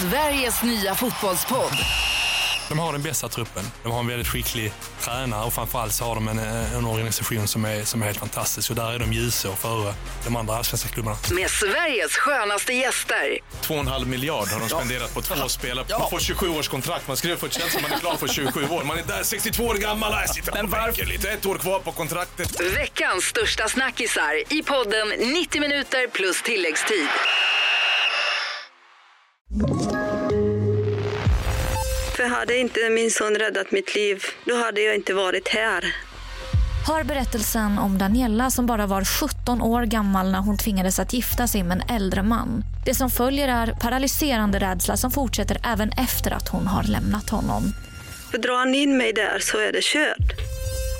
Sveriges 0.00 0.62
nya 0.62 0.94
fotbollspodd. 0.94 1.72
De 2.68 2.78
har 2.78 2.92
den 2.92 3.02
bästa 3.02 3.28
truppen. 3.28 3.64
De 3.82 3.92
har 3.92 4.00
en 4.00 4.06
väldigt 4.06 4.28
skicklig 4.28 4.72
tränare 5.00 5.44
och 5.44 5.52
framförallt 5.52 5.92
så 5.92 6.04
har 6.04 6.14
de 6.14 6.28
en, 6.28 6.38
en 6.38 6.84
organisation 6.84 7.48
som 7.48 7.64
är, 7.64 7.84
som 7.84 8.02
är 8.02 8.06
helt 8.06 8.18
fantastisk. 8.18 8.70
Och 8.70 8.76
där 8.76 8.92
är 8.92 8.98
de 8.98 9.12
ljusår 9.12 9.54
före 9.54 9.94
de 10.24 10.36
andra 10.36 10.56
allsvenska 10.56 10.88
klubbarna. 10.88 11.16
Med 11.32 11.50
Sveriges 11.50 12.12
skönaste 12.16 12.72
gäster. 12.72 13.38
2,5 13.62 14.06
miljard 14.06 14.48
har 14.48 14.60
de 14.60 14.68
spenderat 14.68 15.14
på 15.14 15.22
två 15.22 15.48
spelare. 15.48 15.86
Man 15.98 16.10
får 16.10 16.18
27 16.20 16.48
års 16.48 16.68
kontrakt. 16.68 17.08
Man 17.08 17.16
skriver 17.16 17.36
för 17.36 17.48
som 17.48 17.82
man 17.82 17.92
är 17.92 17.98
klar 17.98 18.16
för 18.16 18.28
27 18.28 18.68
år. 18.68 18.84
Man 18.84 18.98
är 18.98 19.02
där 19.02 19.22
62 19.22 19.64
år 19.64 19.74
gammal. 19.74 20.12
Jag 20.12 20.34
sitter 20.34 20.52
Men 20.52 20.70
varför? 20.70 21.04
lite. 21.04 21.30
Ett 21.30 21.46
år 21.46 21.58
kvar 21.58 21.78
på 21.78 21.92
kontraktet. 21.92 22.60
Veckans 22.60 23.24
största 23.24 23.68
snackisar 23.68 24.52
i 24.52 24.62
podden 24.62 25.08
90 25.08 25.60
minuter 25.60 26.06
plus 26.06 26.42
tilläggstid. 26.42 27.08
För 32.20 32.26
hade 32.26 32.56
inte 32.56 32.90
min 32.90 33.10
son 33.10 33.34
räddat 33.34 33.72
mitt 33.72 33.94
liv, 33.94 34.22
då 34.44 34.56
hade 34.56 34.80
jag 34.80 34.94
inte 34.94 35.14
varit 35.14 35.48
här. 35.48 35.94
Hör 36.86 37.04
berättelsen 37.04 37.78
om 37.78 37.98
Daniela 37.98 38.50
som 38.50 38.66
bara 38.66 38.86
var 38.86 39.04
17 39.04 39.62
år 39.62 39.82
gammal 39.82 40.30
när 40.30 40.38
hon 40.38 40.58
tvingades 40.58 40.98
att 40.98 41.12
gifta 41.12 41.46
sig 41.46 41.62
med 41.62 41.82
en 41.82 41.96
äldre 41.96 42.22
man. 42.22 42.64
Det 42.86 42.94
som 42.94 43.10
följer 43.10 43.48
är 43.48 43.72
paralyserande 43.72 44.58
rädsla 44.58 44.96
som 44.96 45.10
fortsätter 45.10 45.58
även 45.64 45.90
efter 45.90 46.30
att 46.30 46.48
hon 46.48 46.66
har 46.66 46.82
lämnat 46.82 47.30
honom. 47.30 47.62
För 48.30 48.38
drar 48.38 48.58
han 48.58 48.74
in 48.74 48.96
mig 48.96 49.12
där 49.12 49.38
så 49.40 49.58
är 49.58 49.72
det 49.72 49.82
kört. 49.82 50.32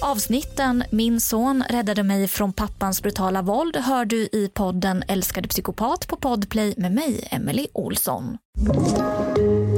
Avsnitten 0.03 0.85
Min 0.91 1.21
son 1.21 1.65
räddade 1.71 2.03
mig 2.03 2.29
från 2.29 2.53
pappans 2.53 3.03
brutala 3.03 3.43
våld 3.43 3.77
hör 3.77 4.05
du 4.05 4.17
i 4.17 4.51
podden 4.55 5.03
Älskade 5.09 5.49
psykopat 5.49 6.09
på 6.09 6.17
Podplay 6.17 6.75
med 6.77 6.93
mig, 6.93 7.29
Emily 7.31 7.67
Olsson. 7.73 8.39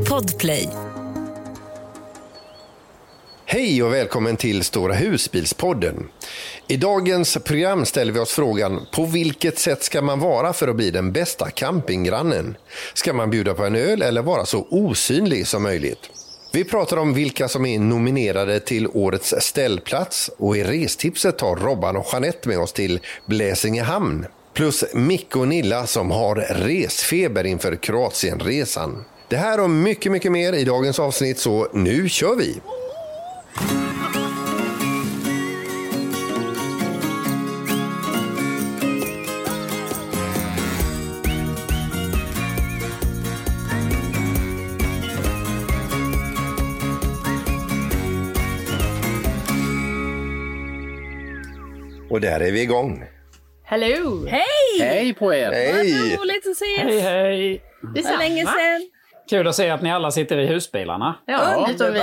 Podplay. 0.09 0.69
Hej 3.53 3.83
och 3.83 3.93
välkommen 3.93 4.37
till 4.37 4.65
Stora 4.65 4.95
husbilspodden. 4.95 6.09
I 6.69 6.77
dagens 6.77 7.39
program 7.45 7.87
ställer 7.87 8.13
vi 8.13 8.19
oss 8.19 8.33
frågan 8.33 8.87
på 8.93 9.05
vilket 9.05 9.59
sätt 9.59 9.83
ska 9.83 10.03
man 10.03 10.21
vara 10.21 10.53
för 10.53 10.69
att 10.69 10.77
bli 10.77 10.91
den 10.91 11.13
bästa 11.13 11.51
campinggrannen? 11.51 12.57
Ska 12.95 13.13
man 13.13 13.31
bjuda 13.31 13.55
på 13.55 13.65
en 13.65 13.77
öl 13.77 14.03
eller 14.03 14.23
vara 14.23 14.47
så 14.47 14.67
osynlig 14.71 15.47
som 15.47 15.63
möjligt? 15.63 15.99
Vi 16.53 16.65
pratar 16.65 16.97
om 16.97 17.15
vilka 17.15 17.49
som 17.49 17.67
är 17.67 17.79
nominerade 17.79 18.61
till 18.61 18.87
årets 18.87 19.35
ställplats 19.39 20.31
och 20.39 20.57
i 20.57 20.65
restipset 20.65 21.39
tar 21.39 21.57
Robban 21.57 21.97
och 21.97 22.07
Jeanette 22.13 22.49
med 22.49 22.59
oss 22.59 22.73
till 22.73 23.01
Bläsingehamn. 23.27 24.27
Plus 24.55 24.85
Micke 24.95 25.37
och 25.37 25.49
Nilla 25.49 25.87
som 25.87 26.11
har 26.11 26.37
resfeber 26.37 27.47
inför 27.47 27.77
Kroatienresan. 27.77 29.05
Det 29.29 29.37
här 29.37 29.61
och 29.61 29.71
mycket, 29.71 30.13
mycket 30.13 30.33
mer 30.33 30.53
i 30.53 30.65
dagens 30.65 30.99
avsnitt 30.99 31.39
så 31.39 31.69
nu 31.73 32.09
kör 32.09 32.37
vi! 32.37 32.61
Där 52.23 52.41
är 52.41 52.53
vi 52.53 52.63
igång. 52.63 53.05
Hello! 53.65 54.27
Hej! 54.27 54.43
Hej 54.81 55.15
på 55.15 55.35
er! 55.35 55.53
Hej! 55.53 56.17
Roligt 56.17 56.47
att 56.47 56.53
ses! 56.53 56.79
Hej, 56.79 57.01
hej! 57.01 57.63
Det 57.95 58.01
är 58.01 58.05
så 58.05 58.17
länge 58.19 58.47
sedan. 58.47 58.91
Kul 59.31 59.49
att 59.49 59.55
se 59.57 59.71
att 59.71 59.83
ni 59.83 59.93
alla 59.93 60.11
sitter 60.11 60.39
i 60.39 60.47
husbilarna. 60.47 61.19
Ja, 61.27 61.69
utom 61.71 61.93
vi. 61.93 62.01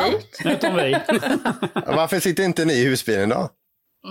Utom 0.51 0.75
vi. 0.75 0.97
Varför 1.85 2.19
sitter 2.19 2.43
inte 2.43 2.65
ni 2.65 2.73
i 2.73 2.85
husbilen 2.85 3.29
då? 3.29 3.49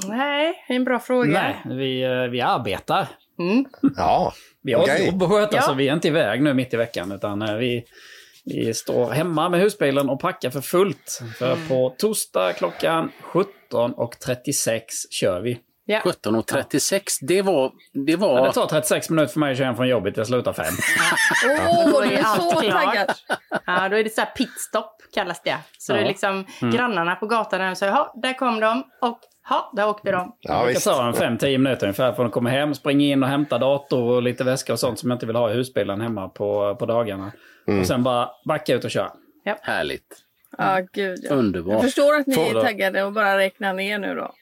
Nej, 0.09 0.65
det 0.69 0.73
är 0.75 0.77
en 0.77 0.85
bra 0.85 0.99
fråga. 1.01 1.31
Nej, 1.65 1.77
vi, 1.77 2.03
eh, 2.03 2.23
vi 2.31 2.41
arbetar. 2.41 3.07
Mm. 3.39 3.65
Ja, 3.97 4.33
Vi 4.63 4.73
har 4.73 4.83
Okej. 4.83 5.01
ett 5.01 5.07
jobb 5.13 5.23
att 5.23 5.29
sköta 5.31 5.57
Ja. 5.57 5.63
så 5.63 5.75
vi 5.75 5.89
är 5.89 5.95
inte 5.95 6.09
iväg 6.09 6.43
nu 6.43 6.55
mitt 6.55 6.75
i 6.75 6.77
veckan. 6.77 7.13
Utan 7.13 7.43
eh, 7.43 7.55
vi, 7.55 7.85
vi 8.45 8.75
står 8.75 9.11
hemma 9.11 9.49
med 9.49 9.61
husbilen 9.61 10.09
och 10.09 10.21
packar 10.21 10.51
för 10.51 10.61
fullt. 10.61 11.21
För 11.39 11.53
Mm. 11.53 11.69
på 11.69 11.95
torsdag 11.99 12.53
klockan 12.53 13.13
17.36 13.33 14.83
kör 15.11 15.41
vi. 15.41 15.59
Ja. 15.91 16.01
17.36, 16.01 17.19
det 17.21 17.43
var... 17.43 17.73
Det 18.07 18.13
Ja, 18.13 18.19
var 18.19 18.47
det 18.47 18.53
tar 18.53 18.67
36 18.67 19.11
minuter 19.11 19.33
för 19.33 19.41
mig 19.41 19.53
att 19.53 19.59
köra 19.59 19.67
hem 19.67 19.77
från 19.77 19.89
jobbet. 19.89 20.17
Jag 20.17 20.27
slutar 20.27 20.53
fem. 20.53 20.65
Åh, 21.69 21.91
Då 21.93 22.01
du 22.01 22.13
är 22.13 22.23
så 22.23 22.51
taggad. 22.71 23.13
Ja, 23.67 23.89
då 23.89 23.97
är 23.97 24.05
det 24.05 24.11
så 24.15 24.21
här 24.21 24.31
pitstop 24.37 24.95
kallas 25.15 25.43
det. 25.43 25.57
Så 25.79 25.93
det 25.93 25.99
är 25.99 26.03
Ja. 26.03 26.09
liksom 26.09 26.45
grannarna 26.61 27.15
på 27.15 27.27
gatan 27.27 27.61
där 27.61 27.75
säger 27.75 27.93
ja, 27.93 28.13
där 28.23 28.33
kom 28.39 28.61
de 28.61 28.83
och 29.01 29.19
ja, 29.51 29.73
där 29.77 29.89
åkte 29.89 30.11
de. 30.13 30.37
ja 30.41 30.65
Det 30.67 30.81
tar 30.81 31.07
en 31.25 31.39
5-10 31.39 31.59
minuter 31.59 31.87
ungefär 31.87 32.13
för 32.13 32.25
att 32.25 32.33
komma 32.33 32.51
hem, 32.51 32.75
springa 32.75 33.05
in 33.07 33.23
och 33.23 33.29
hämta 33.29 33.59
dator 33.59 34.03
och 34.17 34.23
lite 34.23 34.45
väska 34.45 34.73
och 34.73 34.79
sånt 34.81 34.99
som 34.99 35.11
jag 35.11 35.17
inte 35.17 35.27
vill 35.27 35.37
ha 35.37 35.51
i 35.51 35.55
husbilen 35.55 36.01
hemma 36.01 36.29
på, 36.29 36.77
på 36.79 36.87
dagarna. 36.87 37.33
Och 37.81 37.87
sen 37.87 38.03
bara 38.03 38.29
backa 38.49 38.75
ut 38.75 38.85
och 38.85 38.91
köra. 38.91 39.13
härligt. 39.63 40.17
Ja, 40.59 40.81
gud 40.93 41.19
ja. 41.23 41.35
Underbart. 41.35 41.73
Jag 41.73 41.83
förstår 41.83 42.17
att 42.21 42.27
ni 42.27 42.35
är 42.49 42.61
taggade 42.61 43.03
och 43.05 43.13
bara 43.13 43.39
räknar 43.39 43.73
ner 43.75 43.99
nu 43.99 44.15
då. 44.15 44.35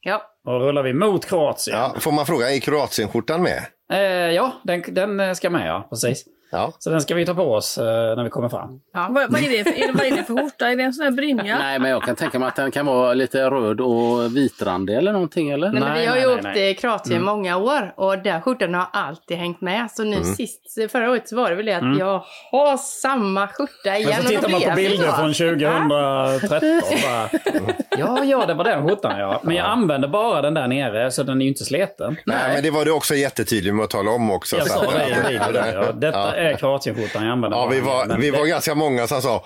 Ja. 0.00 0.22
Och 0.48 0.60
rullar 0.60 0.82
vi 0.82 0.92
mot 0.92 1.26
Kroatien. 1.26 1.78
Ja, 1.78 1.94
får 1.98 2.12
man 2.12 2.26
fråga, 2.26 2.50
är 2.50 2.60
Kroatienskjortan 2.60 3.42
med? 3.42 3.64
Eh, 3.92 4.34
ja, 4.34 4.52
den, 4.64 4.82
den 4.88 5.36
ska 5.36 5.50
med 5.50 5.68
ja, 5.68 5.86
precis. 5.90 6.24
Ja. 6.50 6.72
Så 6.78 6.90
den 6.90 7.00
ska 7.00 7.14
vi 7.14 7.26
ta 7.26 7.34
på 7.34 7.52
oss 7.54 7.78
eh, 7.78 7.84
när 7.84 8.24
vi 8.24 8.30
kommer 8.30 8.48
fram. 8.48 8.80
ja. 8.94 9.08
Vad, 9.10 9.32
vad, 9.32 9.44
är 9.44 9.50
det 9.50 9.64
för, 9.64 9.82
är 9.82 9.86
det, 9.86 9.92
vad 9.92 10.06
är 10.06 10.10
det 10.16 10.24
för 10.24 10.36
skjorta? 10.36 10.70
Är 10.70 10.76
det 10.76 10.82
en 10.82 10.92
sån 10.92 11.04
här 11.04 11.10
brynja? 11.10 11.58
Nej, 11.58 11.78
men 11.78 11.90
jag 11.90 12.02
kan 12.02 12.16
tänka 12.16 12.38
mig 12.38 12.48
att 12.48 12.56
den 12.56 12.70
kan 12.70 12.86
vara 12.86 13.14
lite 13.14 13.50
röd 13.50 13.80
och 13.80 14.36
vitrandig 14.36 14.96
eller 14.96 15.12
någonting, 15.12 15.50
eller? 15.50 15.72
Nej, 15.72 15.80
men 15.80 15.92
Nej, 15.92 16.00
vi 16.00 16.06
har 16.06 16.16
ju 16.16 16.26
nej, 16.26 16.34
åkt 16.34 16.42
nej. 16.42 16.54
till 16.54 16.76
Kroatien 16.80 17.24
många 17.24 17.56
år 17.56 17.92
och 17.96 18.18
den 18.18 18.42
skjortan 18.42 18.74
har 18.74 18.86
alltid 18.92 19.36
hängt 19.36 19.60
med. 19.60 19.90
Så 19.90 20.04
nu 20.04 20.24
sist, 20.24 20.62
förra 20.92 21.10
året 21.10 21.28
så 21.28 21.36
var 21.36 21.50
det 21.50 21.56
väl 21.56 21.66
det 21.66 21.72
att 21.72 21.98
jag 21.98 22.24
har 22.50 22.76
samma 22.76 23.48
skjorta 23.48 23.96
igen. 23.96 24.10
Men 24.14 24.22
så 24.22 24.28
tittar 24.28 24.48
man 24.48 24.60
på 24.60 24.70
bilder 24.76 25.12
från 25.12 25.32
2013 25.34 25.82
och 26.42 26.98
bara, 27.02 27.28
ja, 27.98 28.24
ja, 28.24 28.46
det 28.46 28.54
var 28.54 28.64
den 28.64 28.88
skjortan 28.88 29.18
ja. 29.18 29.40
Men 29.42 29.56
jag 29.56 29.66
använder 29.66 30.08
bara 30.08 30.42
den 30.42 30.54
där 30.54 30.66
nere 30.68 31.10
så 31.10 31.22
den 31.22 31.40
är 31.40 31.44
ju 31.44 31.48
inte 31.48 31.64
sleten. 31.64 32.16
Nej, 32.26 32.54
men 32.54 32.62
det 32.62 32.70
var 32.70 32.84
du 32.84 32.90
också 32.90 33.14
jättetydlig 33.14 33.74
med 33.74 33.84
att 33.84 33.90
tala 33.90 34.10
om 34.10 34.30
också. 34.30 34.56
Jag 34.56 34.66
sa 34.66 34.84
det 34.90 35.08
i 35.08 35.32
videon 35.32 35.52
där, 35.52 35.74
ja. 35.74 35.92
Detta 35.92 36.18
Ja. 36.18 36.37
Är 36.38 36.56
Kroatienskjortan 36.56 37.24
jag 37.24 37.32
använder 37.32 37.58
Ja, 37.58 37.66
vi 37.66 37.80
var, 37.80 38.06
men 38.06 38.20
vi 38.20 38.30
det- 38.30 38.38
var 38.38 38.46
ganska 38.46 38.74
många 38.74 39.06
som 39.06 39.22
sa 39.22 39.44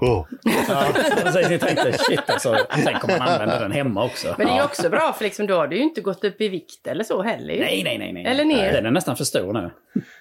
oh. 0.00 0.26
Ja, 0.68 0.84
precis. 1.22 1.48
Ni 1.48 1.58
tänkte 1.58 1.92
shit 1.98 2.30
alltså, 2.30 2.56
tänk 2.84 3.04
om 3.04 3.10
man 3.18 3.28
använder 3.28 3.60
den 3.60 3.72
hemma 3.72 4.04
också. 4.04 4.34
Men 4.38 4.46
det 4.46 4.52
är 4.52 4.56
ju 4.56 4.62
också 4.64 4.90
bra 4.90 5.12
för 5.12 5.24
liksom, 5.24 5.46
då 5.46 5.54
har 5.56 5.66
du 5.66 5.76
ju 5.76 5.82
inte 5.82 6.00
gått 6.00 6.24
upp 6.24 6.40
i 6.40 6.48
vikt 6.48 6.86
eller 6.86 7.04
så 7.04 7.22
heller. 7.22 7.58
Nej, 7.60 7.82
nej, 7.84 7.98
nej. 7.98 8.12
nej. 8.12 8.26
Eller 8.26 8.44
ner. 8.44 8.72
Den 8.72 8.86
är 8.86 8.90
nästan 8.90 9.16
för 9.16 9.24
stor 9.24 9.52
nu. 9.52 9.70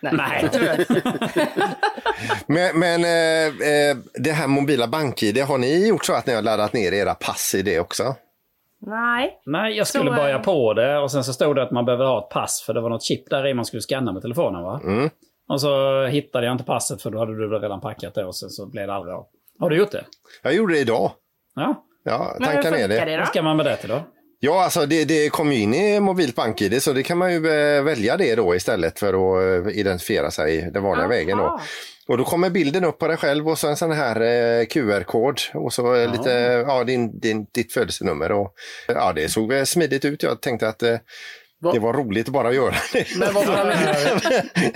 Nej. 0.02 0.14
Nej. 0.14 0.50
jag. 0.53 1.02
Men, 2.47 2.80
men 2.80 3.03
eh, 3.03 3.47
eh, 3.70 3.97
det 4.14 4.31
här 4.31 4.47
mobila 4.47 4.88
bank-id, 4.88 5.38
har 5.44 5.58
ni 5.58 5.88
gjort 5.88 6.06
så 6.06 6.14
att 6.14 6.26
ni 6.28 6.34
har 6.36 6.42
laddat 6.42 6.74
ner 6.74 6.92
era 6.92 7.14
pass 7.14 7.56
i 7.56 7.62
det 7.62 7.80
också? 7.80 8.16
Nej. 8.81 9.40
Nej, 9.46 9.78
jag 9.78 9.88
skulle 9.88 10.09
Så, 10.09 10.16
börja 10.16 10.36
eh, 10.36 10.42
på 10.42 10.74
det 10.74 10.97
och 10.97 11.12
sen 11.12 11.24
så 11.24 11.34
stod 11.34 11.56
det 11.56 11.64
att 11.64 11.72
man 11.72 11.86
behöver 11.86 12.06
ha 12.06 12.20
ett 12.24 12.30
pass 12.30 12.64
för 12.66 12.74
det 12.74 12.81
var 12.81 12.90
något 12.90 13.03
chip 13.03 13.30
där 13.30 13.47
i 13.47 13.53
man 13.53 13.66
skulle 13.66 13.81
scanna 13.81 14.14
med 14.14 14.22
telefonen 14.22 14.64
va? 14.64 14.81
Mm. 14.84 15.09
Och 15.50 15.62
så 15.62 16.06
hittade 16.06 16.46
jag 16.46 16.53
inte 16.53 16.63
passet 16.63 17.02
för 17.02 17.12
då 17.12 17.19
hade 17.19 17.38
du 17.38 17.50
väl 17.50 17.62
redan 17.62 17.81
packat 17.81 18.16
det 18.16 18.25
och 18.25 18.35
sen 18.35 18.50
så 18.50 18.66
blev 18.66 18.88
det 18.88 18.94
aldrig 18.94 19.16
av. 19.16 19.25
Har 19.59 19.69
du 19.69 19.78
gjort 19.78 19.91
det? 19.91 20.06
Jag 20.44 20.56
gjorde 20.56 20.74
det 20.74 20.80
idag. 20.80 21.12
Ja. 21.56 21.84
Ja, 22.03 22.38
ner 22.40 22.62
funkar 22.62 22.72
det. 22.72 23.06
det 23.06 23.18
Vad 23.18 23.28
ska 23.28 23.41
man 23.41 23.58
med 23.58 23.66
det 23.66 23.75
till 23.75 23.90
då? 23.90 24.03
Ja, 24.40 24.63
alltså 24.63 24.85
det, 24.85 25.06
det 25.06 25.30
kom 25.30 25.52
ju 25.52 25.59
in 25.59 25.74
i 25.74 26.00
mobilt 26.00 26.35
bank-id 26.35 26.84
så 26.84 26.94
det 26.94 27.03
kan 27.03 27.18
man 27.18 27.34
ju 27.34 27.47
eh, 27.47 27.84
välja 27.84 28.18
det 28.18 28.35
då 28.35 28.56
istället 28.56 29.00
för 29.00 29.08
att 29.08 29.68
eh, 29.68 29.80
identifiera 29.80 30.31
sig 30.31 30.72
den 30.72 30.84
vanliga 30.84 31.06
Aha. 31.06 31.09
vägen 31.09 31.38
då. 31.38 31.59
Och 32.08 32.18
då 32.18 32.24
kommer 32.24 32.50
bilden 32.50 32.84
upp 32.84 32.99
på 32.99 33.08
dig 33.08 33.17
själv 33.17 33.49
och 33.49 33.58
så 33.58 33.67
en 33.67 33.78
sån 33.78 33.91
här 33.91 34.22
eh, 34.22 34.66
QR-kod 34.66 35.41
och 35.53 35.73
så 35.73 35.96
eh, 35.96 36.11
lite, 36.11 36.29
ja, 36.67 36.84
din, 36.84 37.20
din, 37.20 37.46
ditt 37.53 37.73
födelsenummer. 37.73 38.32
Och, 38.32 38.53
ja, 38.88 39.14
det 39.14 39.29
såg 39.29 39.67
smidigt 39.67 40.05
ut. 40.05 40.23
Jag 40.23 40.41
tänkte 40.41 40.67
att 40.67 40.84
eh, 40.84 40.96
Vad- 41.59 41.74
det 41.76 41.80
var 41.80 41.94
roligt 41.94 42.28
att 42.28 42.34
bara 42.34 42.54
göra 42.54 42.74
det. 42.94 43.06
Men 43.18 43.34
vad 43.34 43.44
planerar 43.46 44.20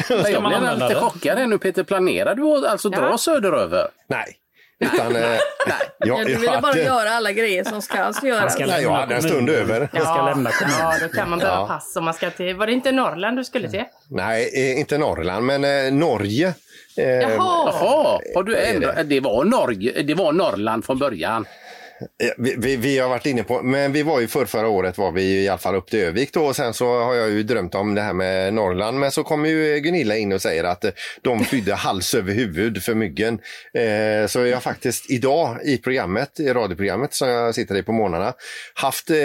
Ska 0.23 0.29
Jag 0.31 0.41
man 0.43 0.61
blev 0.61 0.73
lite 0.89 0.95
chockad 0.95 1.49
nu 1.49 1.57
Peter. 1.57 1.83
Planerar 1.83 2.35
du 2.35 2.43
att 2.57 2.65
alltså 2.71 2.89
dra 2.89 3.09
Ja. 3.11 3.17
söderöver? 3.17 3.87
Nej, 4.09 4.35
utan 4.79 5.15
eh, 5.15 5.21
Ja, 5.67 5.75
jag, 5.99 6.25
du 6.27 6.35
ville 6.35 6.47
bara 6.61 6.67
hade, 6.67 6.83
göra 6.83 7.09
alla 7.09 7.31
grejer 7.31 7.63
som 7.63 7.81
ska 7.81 7.97
göras. 8.23 8.53
ska 8.53 8.65
nej, 8.65 8.83
jag 8.83 8.91
hade 8.91 9.15
en 9.15 9.21
stund 9.21 9.49
över. 9.49 9.89
Jag 9.93 10.03
ska 10.03 10.25
lämna. 10.25 10.49
Ja, 10.79 10.93
då 11.01 11.07
kan 11.07 11.29
man 11.29 11.39
behöva 11.39 11.57
Ja. 11.59 11.67
pass 11.67 11.95
om 11.95 12.03
man 12.05 12.13
ska 12.13 12.29
till... 12.29 12.55
Var 12.55 12.67
det 12.67 12.73
inte 12.73 12.91
Norrland 12.91 13.37
du 13.37 13.43
skulle 13.43 13.69
till? 13.69 13.83
Nej, 14.09 14.49
eh, 14.55 14.79
inte 14.79 14.97
Norrland, 14.97 15.45
men 15.45 15.63
eh, 15.63 15.93
Norge. 15.93 16.53
Eh, 16.97 17.05
Jaha! 17.09 17.31
Jaha, 17.37 18.19
har 18.35 18.43
du 18.43 18.57
ändrat? 18.57 18.95
Det 19.09 19.19
var 19.19 19.45
Norge, 19.45 20.01
det 20.01 20.13
var 20.13 20.31
Norrland 20.33 20.85
från 20.85 20.99
början. 20.99 21.45
Vi, 22.37 22.55
vi, 22.57 22.75
vi 22.75 22.99
har 22.99 23.09
varit 23.09 23.25
inne 23.25 23.43
på, 23.43 23.61
men 23.61 23.91
vi 23.91 24.03
var 24.03 24.19
ju 24.19 24.27
för 24.27 24.45
förra 24.45 24.67
året 24.67 24.97
var 24.97 25.11
vi 25.11 25.43
i 25.43 25.49
alla 25.49 25.57
fall 25.57 25.75
upp 25.75 25.89
till 25.89 25.99
Övik 25.99 26.33
då 26.33 26.45
och 26.45 26.55
sen 26.55 26.73
så 26.73 27.03
har 27.03 27.15
jag 27.15 27.29
ju 27.29 27.43
drömt 27.43 27.75
om 27.75 27.95
det 27.95 28.01
här 28.01 28.13
med 28.13 28.53
Norrland. 28.53 28.99
Men 28.99 29.11
så 29.11 29.23
kommer 29.23 29.49
ju 29.49 29.79
Gunilla 29.79 30.17
in 30.17 30.33
och 30.33 30.41
säger 30.41 30.63
att 30.63 30.83
eh, 30.83 30.91
de 31.21 31.45
flydde 31.45 31.73
hals 31.75 32.13
över 32.13 32.33
huvud 32.33 32.83
för 32.83 32.95
myggen. 32.95 33.39
Eh, 33.73 34.27
så 34.27 34.45
jag 34.45 34.63
faktiskt 34.63 35.11
idag 35.11 35.57
i 35.63 35.77
programmet, 35.77 36.39
i 36.39 36.53
radioprogrammet 36.53 37.13
som 37.13 37.29
jag 37.29 37.55
sitter 37.55 37.75
i 37.75 37.83
på 37.83 37.91
morgnarna, 37.91 38.33
haft 38.73 39.09
eh, 39.09 39.15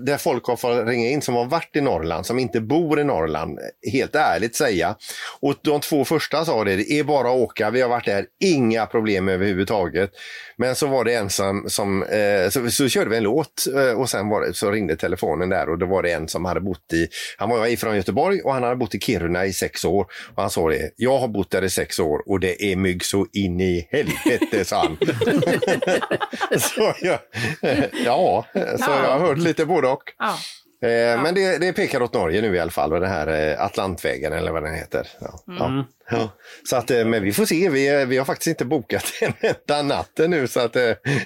där 0.00 0.16
folk 0.16 0.46
har 0.46 0.56
fått 0.56 0.86
ringa 0.88 1.08
in 1.08 1.22
som 1.22 1.34
har 1.34 1.44
varit 1.44 1.76
i 1.76 1.80
Norrland, 1.80 2.26
som 2.26 2.38
inte 2.38 2.60
bor 2.60 3.00
i 3.00 3.04
Norrland, 3.04 3.58
helt 3.92 4.14
ärligt 4.14 4.56
säga. 4.56 4.96
Och 5.40 5.54
de 5.62 5.80
två 5.80 6.04
första 6.04 6.44
sa 6.44 6.64
det, 6.64 6.76
det 6.76 6.92
är 6.92 7.04
bara 7.04 7.28
att 7.28 7.36
åka, 7.36 7.70
vi 7.70 7.80
har 7.80 7.88
varit 7.88 8.04
där, 8.04 8.26
inga 8.40 8.86
problem 8.86 9.28
överhuvudtaget. 9.28 10.10
Men 10.56 10.74
så 10.74 10.86
var 10.86 11.04
det 11.04 11.14
en 11.14 11.30
som, 11.30 11.64
som 11.68 12.02
eh, 12.02 12.17
så, 12.50 12.70
så 12.70 12.88
körde 12.88 13.10
vi 13.10 13.16
en 13.16 13.22
låt 13.22 13.66
eh, 13.74 14.00
och 14.00 14.10
sen 14.10 14.28
var 14.28 14.40
det, 14.40 14.54
så 14.54 14.70
ringde 14.70 14.96
telefonen 14.96 15.48
där 15.48 15.68
och 15.68 15.78
då 15.78 15.86
var 15.86 16.02
det 16.02 16.12
en 16.12 16.28
som 16.28 16.44
hade 16.44 16.60
bott 16.60 16.92
i, 16.92 17.08
han 17.36 17.48
var 17.48 17.66
ifrån 17.66 17.96
Göteborg 17.96 18.40
och 18.40 18.54
han 18.54 18.62
hade 18.62 18.76
bott 18.76 18.94
i 18.94 19.00
Kiruna 19.00 19.46
i 19.46 19.52
sex 19.52 19.84
år. 19.84 20.06
Och 20.34 20.42
han 20.42 20.50
sa 20.50 20.68
det, 20.68 20.90
jag 20.96 21.18
har 21.18 21.28
bott 21.28 21.50
där 21.50 21.64
i 21.64 21.70
sex 21.70 21.98
år 21.98 22.22
och 22.28 22.40
det 22.40 22.72
är 22.72 22.76
mygg 22.76 23.04
så 23.04 23.26
in 23.32 23.60
i 23.60 23.88
helvete, 23.90 24.64
sa 24.64 24.82
han. 24.82 24.96
så 26.60 26.94
jag, 27.00 27.18
ja, 28.04 28.46
så 28.54 28.90
jag 28.90 29.18
har 29.18 29.18
hört 29.18 29.38
lite 29.38 29.66
både 29.66 29.88
och. 29.88 30.02
Ja. 30.18 30.38
Eh, 30.82 31.22
Men 31.22 31.34
det, 31.34 31.58
det 31.58 31.72
pekar 31.72 32.02
åt 32.02 32.14
Norge 32.14 32.40
nu 32.42 32.54
i 32.56 32.60
alla 32.60 32.70
fall, 32.70 32.90
det 32.90 33.06
här 33.08 33.50
eh, 33.52 33.64
Atlantvägen 33.64 34.32
eller 34.32 34.52
vad 34.52 34.62
den 34.62 34.74
heter. 34.74 35.08
Ja, 35.20 35.40
ja, 35.46 35.84
ja. 36.10 36.30
Så 36.64 36.76
att, 36.76 36.90
eh, 36.90 37.04
men 37.04 37.22
vi 37.22 37.32
får 37.32 37.44
se, 37.44 37.68
vi, 37.68 38.04
vi 38.04 38.16
har 38.18 38.24
faktiskt 38.24 38.46
inte 38.46 38.64
bokat 38.64 39.04
en 39.20 39.32
enda 39.40 39.82
natt 39.82 40.20
nu 40.28 40.46
så 40.46 40.60
att 40.60 40.76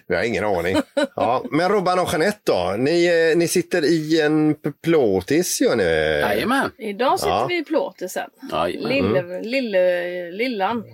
vi 0.06 0.16
har 0.16 0.22
ingen 0.22 0.44
aning. 0.44 0.76
Ja, 1.16 1.44
men 1.50 1.68
Robban 1.68 1.98
och 1.98 2.08
Jeanette 2.12 2.38
då, 2.44 2.74
ni, 2.78 3.32
ni 3.36 3.48
sitter 3.48 3.84
i 3.84 4.20
en 4.20 4.54
plåtis 4.84 5.60
gör 5.60 5.76
ni? 5.76 5.84
Jajamän. 6.20 6.70
Idag 6.78 7.18
sitter 7.20 7.30
Ja. 7.32 7.46
vi 7.48 7.58
i 7.58 7.64
plåtisen. 7.64 8.30
Lille, 8.78 9.40
lille, 9.42 10.30
lillan. 10.30 10.84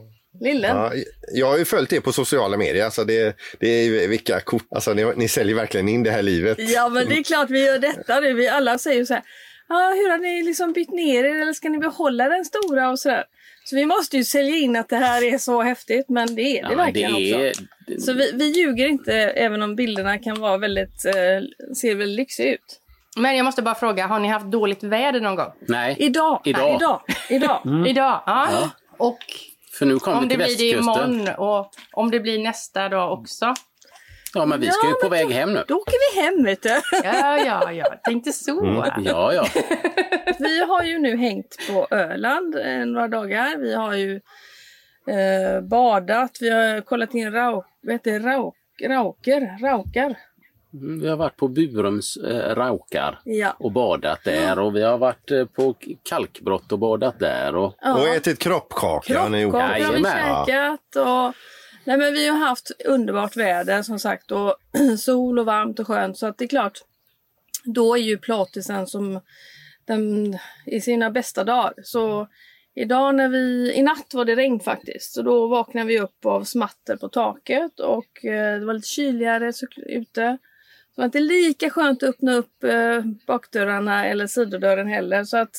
Lillen. 0.40 0.76
Ja, 0.76 0.93
jag 1.32 1.46
har 1.46 1.58
ju 1.58 1.64
följt 1.64 1.90
det 1.90 2.00
på 2.00 2.12
sociala 2.12 2.56
medier, 2.56 2.90
så 2.90 3.05
det, 3.05 3.37
det 3.61 3.69
är 3.69 3.85
ju 3.85 4.06
vilka 4.06 4.40
kort, 4.40 4.67
alltså 4.70 4.93
ni, 4.94 5.12
ni 5.17 5.29
säljer 5.29 5.56
verkligen 5.56 5.88
in 5.88 6.02
det 6.02 6.11
här 6.11 6.23
livet. 6.23 6.58
Ja 6.61 6.88
men 6.88 7.08
det 7.08 7.14
är 7.19 7.23
klart 7.23 7.50
vi 7.50 7.67
gör 7.67 7.79
detta 7.79 8.20
nu. 8.20 8.32
Vi 8.35 8.49
alla 8.49 8.79
säger 8.79 9.05
så 9.05 9.14
här. 9.14 9.23
Ja, 9.69 9.75
hur 9.96 10.11
har 10.11 10.19
ni 10.19 10.43
liksom 10.43 10.73
bytt 10.73 10.90
ner 10.90 11.25
er 11.25 11.43
eller 11.43 11.52
ska 11.52 11.69
ni 11.69 11.79
behålla 11.79 12.29
den 12.29 12.44
stora 12.44 12.90
och 12.90 12.99
sådär. 12.99 13.25
Så 13.64 13.76
vi 13.76 13.87
måste 13.87 14.17
ju 14.17 14.25
sälja 14.25 14.56
in 14.56 14.76
att 14.76 14.88
det 14.88 14.96
här 14.96 15.35
är 15.35 15.38
så 15.38 15.62
häftigt 15.62 16.08
men 16.08 16.35
det 16.35 16.43
är 16.43 16.62
det 16.62 16.69
Ja, 16.70 16.76
verkligen 16.76 17.12
det 17.14 17.31
är, 17.32 17.50
också. 17.50 17.62
Så 17.99 18.12
vi, 18.12 18.32
vi 18.35 18.44
ljuger 18.44 18.87
inte 18.87 19.14
även 19.14 19.62
om 19.62 19.76
bilderna 19.76 20.19
kan 20.19 20.40
vara 20.40 20.58
väldigt, 20.58 21.05
eh, 21.05 21.73
ser 21.76 21.94
väldigt 21.94 22.17
lyxiga 22.17 22.52
ut. 22.55 22.81
Men 23.17 23.37
jag 23.37 23.44
måste 23.44 23.62
bara 23.62 23.75
fråga, 23.75 24.06
har 24.06 24.19
ni 24.20 24.29
haft 24.29 24.46
dåligt 24.46 24.82
väder 24.82 25.20
någon 25.20 25.37
gång? 25.37 25.52
Nej, 25.61 25.96
Idag, 25.99 26.40
Idag. 26.44 26.76
idag, 26.76 27.02
idag. 27.31 27.87
Idag? 27.87 28.23
Ja. 28.26 28.49
Ja. 28.52 28.70
Och 28.99 29.19
för 29.78 29.86
nu 29.86 29.98
kommer 29.98 30.19
om 30.19 30.28
vi 30.28 30.36
det 30.36 30.44
till 30.46 30.56
blir 30.56 30.72
det 30.72 30.76
västkusten. 30.76 31.12
imorgon 31.12 31.34
och 31.34 31.70
om 31.92 32.10
det 32.10 32.20
blir 32.20 32.38
nästa 32.38 32.88
dag 32.88 33.12
också? 33.12 33.54
Ja, 34.34 34.46
men 34.46 34.60
vi 34.60 34.70
ska 34.70 34.86
ju 34.86 34.92
Ja, 34.92 34.98
på 35.02 35.08
men 35.10 35.19
väg 35.19 35.36
hem 35.36 35.52
nu. 35.52 35.64
Då 35.69 35.75
åker 35.76 36.14
vi 36.14 36.20
hem 36.20 36.44
vet 36.44 36.62
du. 36.62 36.69
Ja, 37.04 37.38
ja, 37.38 37.72
ja. 37.72 37.94
Tänkte 38.04 38.32
så. 38.32 38.84
Ja, 39.04 39.32
ja. 39.32 39.46
Vi 40.38 40.60
har 40.64 40.82
ju 40.82 40.98
nu 40.98 41.16
hängt 41.16 41.56
på 41.70 41.86
Öland 41.90 42.54
eh, 42.54 42.86
några 42.86 43.08
dagar. 43.08 43.56
Vi 43.58 43.75
har 43.75 43.94
ju 43.94 44.20
eh, 45.08 45.60
badat, 45.62 46.38
vi 46.40 46.50
har 46.50 46.80
kollat 46.80 47.14
in 47.14 47.32
rauk, 47.32 47.64
vad 47.82 47.92
heter 47.92 48.12
det, 48.12 48.19
rauk, 48.19 48.54
rauker, 48.86 49.58
raukar. 49.62 50.19
Mm, 50.74 51.00
Vi 51.00 51.08
har 51.08 51.16
varit 51.16 51.36
på 51.36 51.48
Burums 51.48 52.16
eh, 52.16 52.54
raukar 52.54 53.20
Ja. 53.24 53.56
och 53.58 53.72
badat 53.72 54.24
där 54.24 54.58
och 54.58 54.76
vi 54.76 54.82
har 54.82 54.98
varit 54.98 55.30
eh, 55.30 55.44
på 55.44 55.74
kalkbrott 56.02 56.72
och 56.72 56.78
badat 56.78 57.18
där. 57.18 57.54
Och, 57.56 57.74
Och 57.82 58.08
ätit 58.08 58.38
kroppkaka. 58.38 59.14
Kroppkaka 59.14 59.86
har 59.86 59.92
vi 59.92 60.02
käkat 60.04 60.96
och 60.96 61.34
Nej 61.84 61.98
men 61.98 62.12
vi 62.14 62.28
har 62.28 62.38
haft 62.38 62.70
underbart 62.84 63.36
väder 63.36 63.82
som 63.82 63.98
sagt 63.98 64.30
och 64.30 64.56
sol 64.98 65.38
och 65.38 65.46
varmt 65.46 65.78
och 65.78 65.86
skönt 65.86 66.18
så 66.18 66.26
att 66.26 66.38
det 66.38 66.44
är 66.44 66.48
klart 66.48 66.78
då 67.64 67.94
är 67.94 68.00
ju 68.00 68.18
platisen 68.18 68.86
som 68.86 69.20
den 69.84 70.38
i 70.66 70.80
sina 70.80 71.10
bästa 71.10 71.44
dagar. 71.44 71.72
Så 71.82 72.28
idag 72.74 73.14
när 73.14 73.28
vi, 73.28 73.72
i 73.74 73.82
natt 73.82 74.14
var 74.14 74.24
det 74.24 74.36
regn 74.36 74.60
faktiskt 74.60 75.12
så 75.12 75.22
då 75.22 75.46
vaknade 75.46 75.86
vi 75.86 76.00
upp 76.00 76.26
av 76.26 76.44
smatter 76.44 76.96
på 76.96 77.08
taket 77.08 77.80
och 77.80 78.24
eh, 78.24 78.60
det 78.60 78.66
var 78.66 78.74
lite 78.74 78.88
kyligare 78.88 79.52
så, 79.52 79.66
ute. 79.76 80.38
Det 80.98 81.02
var 81.02 81.06
inte 81.06 81.20
lika 81.20 81.70
skönt 81.70 82.02
att 82.02 82.08
öppna 82.08 82.34
upp 82.34 82.64
eh, 82.64 83.00
bakdörrarna 83.26 84.06
eller 84.06 84.26
sidodörren 84.26 84.88
heller 84.88 85.24
så 85.24 85.36
att 85.36 85.56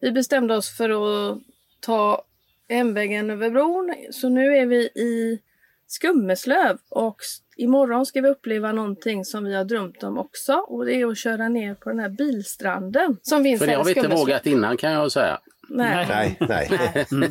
vi 0.00 0.12
bestämde 0.12 0.56
oss 0.56 0.76
för 0.76 0.90
att 0.90 1.38
ta 1.80 2.24
hemvägen 2.68 3.30
över 3.30 3.50
bron. 3.50 3.94
Så 4.10 4.28
nu 4.28 4.56
är 4.56 4.66
vi 4.66 4.76
i 4.84 5.40
Skummeslöv 5.86 6.78
och 6.88 7.16
imorgon 7.56 8.06
ska 8.06 8.20
vi 8.20 8.28
uppleva 8.28 8.72
någonting 8.72 9.24
som 9.24 9.44
vi 9.44 9.54
har 9.54 9.64
drömt 9.64 10.02
om 10.02 10.18
också 10.18 10.52
och 10.52 10.84
det 10.84 10.94
är 10.94 11.06
att 11.06 11.18
köra 11.18 11.48
ner 11.48 11.74
på 11.74 11.88
den 11.88 11.98
här 11.98 12.08
bilstranden 12.08 13.16
som 13.22 13.42
finns 13.42 13.60
för 13.60 13.66
det 13.66 13.74
har 13.74 13.84
vi 13.84 13.94
inte 13.94 14.08
vågat 14.08 14.46
innan 14.46 14.76
kan 14.76 14.92
jag 14.92 15.12
säga. 15.12 15.38
Nej. 15.68 16.06
Nej, 16.08 16.36
nej. 16.40 17.30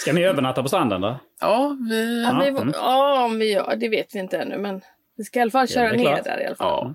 Ska 0.00 0.12
ni 0.12 0.24
övernatta 0.24 0.62
på 0.62 0.68
stranden 0.68 1.00
då? 1.00 1.20
Ja, 1.40 1.76
vi, 1.90 2.22
Ja, 2.22 2.40
vi, 2.42 2.48
mm. 2.48 2.72
ja, 2.74 3.24
om 3.24 3.38
vi 3.38 3.52
gör, 3.52 3.76
det 3.76 3.88
vet 3.88 4.14
vi 4.14 4.18
inte 4.18 4.38
ännu 4.38 4.58
men 4.58 4.80
vi 5.16 5.24
ska 5.24 5.38
i 5.38 5.42
alla 5.42 5.50
fall 5.50 5.68
köra 5.68 5.92
ner 5.92 6.22
där 6.22 6.40
i 6.42 6.46
alla 6.46 6.56
fall. 6.56 6.66
ja. 6.68 6.94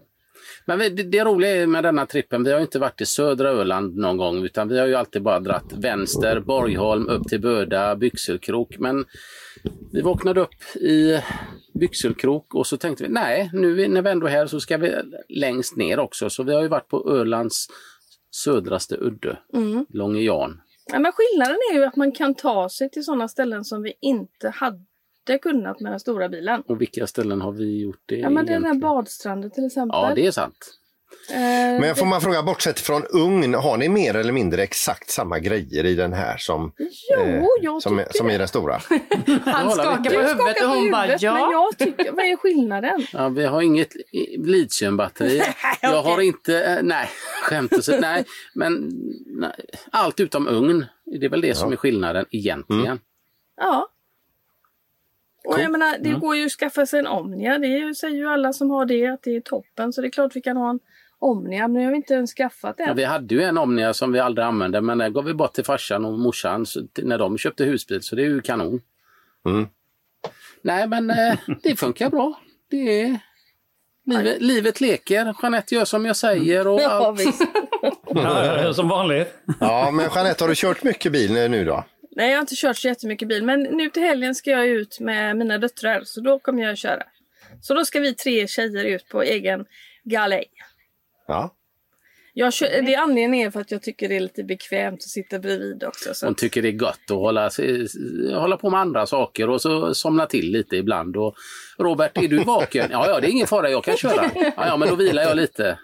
Men 0.65 0.79
vi- 0.79 0.89
det, 0.89 1.03
det 1.03 1.23
roliga 1.23 1.67
med 1.67 1.83
denna 1.83 2.05
trippen, 2.05 2.43
vi 2.43 2.51
har 2.51 2.59
inte 2.59 2.79
varit 2.79 3.01
i 3.01 3.05
södra 3.05 3.49
Öland 3.49 3.95
någon 3.97 4.17
gång 4.17 4.43
utan 4.45 4.67
vi 4.67 4.79
har 4.79 4.87
ju 4.87 4.95
alltid 4.95 5.21
bara 5.23 5.39
dratt 5.39 5.73
vänster, 5.73 6.39
Borgholm, 6.39 7.09
upp 7.09 7.27
till 7.27 7.41
Böda, 7.41 7.95
Byxelkrok. 7.95 8.77
Men 8.79 9.05
vi 9.91 10.01
vaknade 10.01 10.41
upp 10.41 10.75
i 10.75 11.19
Byxelkrok 11.79 12.55
och 12.55 12.67
så 12.67 12.77
tänkte 12.77 13.03
vi 13.03 13.09
nej, 13.09 13.49
nu 13.53 13.87
när 13.87 14.01
vi 14.01 14.09
ändå 14.09 14.27
är 14.27 14.31
här 14.31 14.47
så 14.47 14.59
ska 14.59 14.77
vi 14.77 14.95
längst 15.29 15.75
ner 15.75 15.99
också. 15.99 16.29
Så 16.29 16.43
vi 16.43 16.53
har 16.53 16.61
ju 16.61 16.67
varit 16.67 16.87
på 16.87 17.09
Ölands 17.11 17.67
södraste 18.31 18.95
udde, 18.95 19.37
Mm. 19.53 19.85
Långe 19.89 20.21
Jan. 20.21 20.61
Ja, 20.91 20.99
men 20.99 21.11
skillnaden 21.11 21.57
är 21.73 21.77
ju 21.77 21.83
att 21.85 21.95
man 21.95 22.11
kan 22.11 22.35
ta 22.35 22.69
sig 22.69 22.89
till 22.89 23.03
sådana 23.03 23.27
ställen 23.27 23.63
som 23.65 23.81
vi 23.83 23.93
inte 24.01 24.49
hade 24.49 24.85
kunnat 25.41 25.79
med 25.79 25.91
den 25.91 25.99
stora 25.99 26.29
bilen. 26.29 26.61
Och 26.61 26.81
vilka 26.81 27.07
ställen 27.07 27.41
har 27.41 27.51
vi 27.51 27.81
gjort 27.81 28.03
det 28.05 28.15
Ja 28.15 28.29
men 28.29 28.45
den 28.45 28.65
här 28.65 28.73
badstranden 28.73 29.51
till 29.51 29.65
exempel. 29.65 29.99
Ja, 30.01 30.11
det 30.15 30.27
är 30.27 30.31
sant. 30.31 30.77
Eh, 31.29 31.79
Men 31.81 31.95
får 31.95 32.05
man 32.05 32.21
fråga, 32.21 32.43
bortsett 32.43 32.79
från 32.79 33.03
ugn, 33.09 33.53
har 33.53 33.77
ni 33.77 33.89
mer 33.89 34.15
eller 34.15 34.33
mindre 34.33 34.63
exakt 34.63 35.09
samma 35.09 35.39
grejer 35.39 35.85
i 35.85 35.95
den 35.95 36.13
här 36.13 36.37
som, 36.37 36.73
Jo, 36.77 37.21
eh, 37.21 37.43
jag 37.61 37.81
som, 37.81 37.97
tycker 37.97 38.13
som 38.13 38.29
i 38.29 38.31
det. 38.31 38.37
den 38.37 38.47
stora? 38.47 38.73
Han 39.45 39.71
skakar 39.71 40.11
på 40.11 40.19
huvudet 40.19 40.63
och 40.63 40.69
hon 40.69 40.91
bara 40.91 41.17
ja. 41.19 41.33
men 41.33 41.51
jag 41.51 41.77
tycker, 41.77 42.11
vad 42.11 42.25
är 42.25 42.35
skillnaden? 42.37 43.07
Ja, 43.13 43.29
vi 43.29 43.45
har 43.45 43.61
inget 43.61 43.95
litiumbatteri. 44.37 45.41
Jag 45.81 46.03
har 46.03 46.21
inte, 46.21 46.63
eh, 46.63 46.79
nej, 46.83 47.09
skämt 47.43 47.73
åsido, 47.73 47.97
nej, 48.01 48.25
men 48.53 48.91
nej, 49.25 49.51
allt 49.91 50.19
utom 50.19 50.47
ugn. 50.47 50.85
Det 51.05 51.25
är 51.25 51.29
väl 51.29 51.41
det 51.41 51.55
som 51.55 51.71
är 51.71 51.75
skillnaden 51.75 52.25
egentligen. 52.31 52.99
Ja. 53.61 53.87
Och 55.45 55.59
jag 55.59 55.71
menar, 55.71 55.97
det 55.99 56.09
Mm. 56.09 56.19
går 56.21 56.35
ju 56.35 56.45
att 56.45 56.51
skaffa 56.51 56.85
sig 56.85 56.99
en 56.99 57.07
Omnia. 57.07 57.57
Det 57.57 57.67
är 57.67 57.77
ju, 57.79 57.93
säger 57.95 58.15
ju 58.17 58.27
alla 58.29 58.53
som 58.53 58.69
har 58.69 58.85
det 58.85 59.07
att 59.07 59.23
det 59.23 59.35
är 59.35 59.41
toppen. 59.41 59.93
Så 59.93 60.01
det 60.01 60.07
är 60.07 60.11
klart 60.11 60.35
vi 60.35 60.41
kan 60.41 60.57
ha 60.57 60.69
en 60.69 60.79
Omnia. 61.19 61.67
Men 61.67 61.73
nu 61.73 61.83
har 61.85 61.91
vi 61.91 61.95
inte 61.97 62.13
ens 62.13 62.33
skaffat 62.33 62.75
Ja, 62.77 62.85
en. 62.85 62.95
vi 62.95 63.03
hade 63.03 63.35
ju 63.35 63.43
en 63.43 63.57
Omnia 63.57 63.93
som 63.93 64.11
vi 64.11 64.19
aldrig 64.19 64.45
använde 64.47 64.81
men 64.81 64.97
den 64.97 65.13
gav 65.13 65.23
vi 65.25 65.33
bort 65.33 65.53
till 65.53 65.65
farsan 65.65 66.05
och 66.05 66.19
morsan 66.19 66.65
så, 66.65 66.81
när 66.97 67.17
de 67.17 67.37
köpte 67.37 67.63
husbil 67.65 68.01
så 68.01 68.15
det 68.15 68.21
är 68.21 68.25
ju 68.27 68.41
kanon. 68.41 68.81
Mm. 69.45 69.67
Nej 70.61 70.87
men 70.87 71.09
eh, 71.09 71.33
det 71.63 71.75
funkar 71.75 72.09
bra. 72.09 72.39
Det 72.69 73.01
är... 73.01 73.19
Livet, 74.05 74.41
livet 74.41 74.81
leker, 74.81 75.35
Jeanette 75.41 75.75
gör 75.75 75.85
som 75.85 76.05
jag 76.05 76.15
säger 76.15 76.67
och 76.67 76.81
Ja, 76.81 76.89
allt. 77.07 77.19
visst. 77.19 77.41
Ja, 78.13 78.73
som 78.73 78.89
vanligt. 78.89 79.33
Ja, 79.59 79.91
men 79.91 80.05
Jeanette, 80.15 80.43
har 80.43 80.49
du 80.49 80.55
kört 80.55 80.83
mycket 80.83 81.11
bil 81.11 81.33
nu 81.33 81.65
då? 81.65 81.83
Nej, 82.15 82.29
jag 82.29 82.37
har 82.37 82.41
inte 82.41 82.55
kört 82.55 82.77
så 82.77 82.87
jättemycket 82.87 83.27
bil. 83.27 83.43
Men 83.43 83.61
nu 83.61 83.89
till 83.89 84.03
helgen 84.03 84.35
ska 84.35 84.51
jag 84.51 84.67
ut 84.67 84.99
med 84.99 85.37
mina 85.37 85.57
döttrar. 85.57 86.01
Så 86.03 86.21
då 86.21 86.39
kommer 86.39 86.63
jag 86.63 86.71
att 86.71 86.77
köra. 86.79 87.03
Så 87.61 87.73
då 87.73 87.85
ska 87.85 87.99
vi 87.99 88.13
tre 88.13 88.47
tjejer 88.47 88.85
ut 88.85 89.09
på 89.09 89.21
egen 89.21 89.65
galej. 90.03 90.45
Ja. 91.27 91.55
Jag 92.33 92.53
kör, 92.53 92.81
det 92.81 92.93
är 92.93 92.99
anledningen 92.99 93.51
för 93.51 93.61
att 93.61 93.71
jag 93.71 93.81
tycker 93.81 94.09
det 94.09 94.15
är 94.15 94.19
lite 94.19 94.43
bekvämt 94.43 94.99
att 94.99 95.09
sitta 95.09 95.39
bredvid 95.39 95.83
också. 95.83 96.13
Så 96.13 96.25
Hon 96.25 96.35
tycker 96.35 96.61
det 96.61 96.67
är 96.67 96.71
gott 96.71 96.99
att 97.09 97.17
hålla, 97.17 97.49
hålla 98.33 98.57
på 98.57 98.69
med 98.69 98.79
andra 98.79 99.05
saker 99.05 99.49
och 99.49 99.61
så 99.61 99.93
somna 99.93 100.25
till 100.25 100.51
lite 100.51 100.75
ibland. 100.75 101.17
Och 101.17 101.35
Robert, 101.77 102.17
är 102.17 102.27
du 102.27 102.43
vaken? 102.43 102.87
Ja, 102.91 103.07
ja, 103.07 103.19
det 103.19 103.27
är 103.27 103.31
ingen 103.31 103.47
fara, 103.47 103.69
jag 103.69 103.83
kan 103.83 103.97
köra. 103.97 104.31
Ja, 104.35 104.51
ja, 104.55 104.77
men 104.77 104.89
då 104.89 104.95
vilar 104.95 105.23
jag 105.23 105.37
lite. 105.37 105.79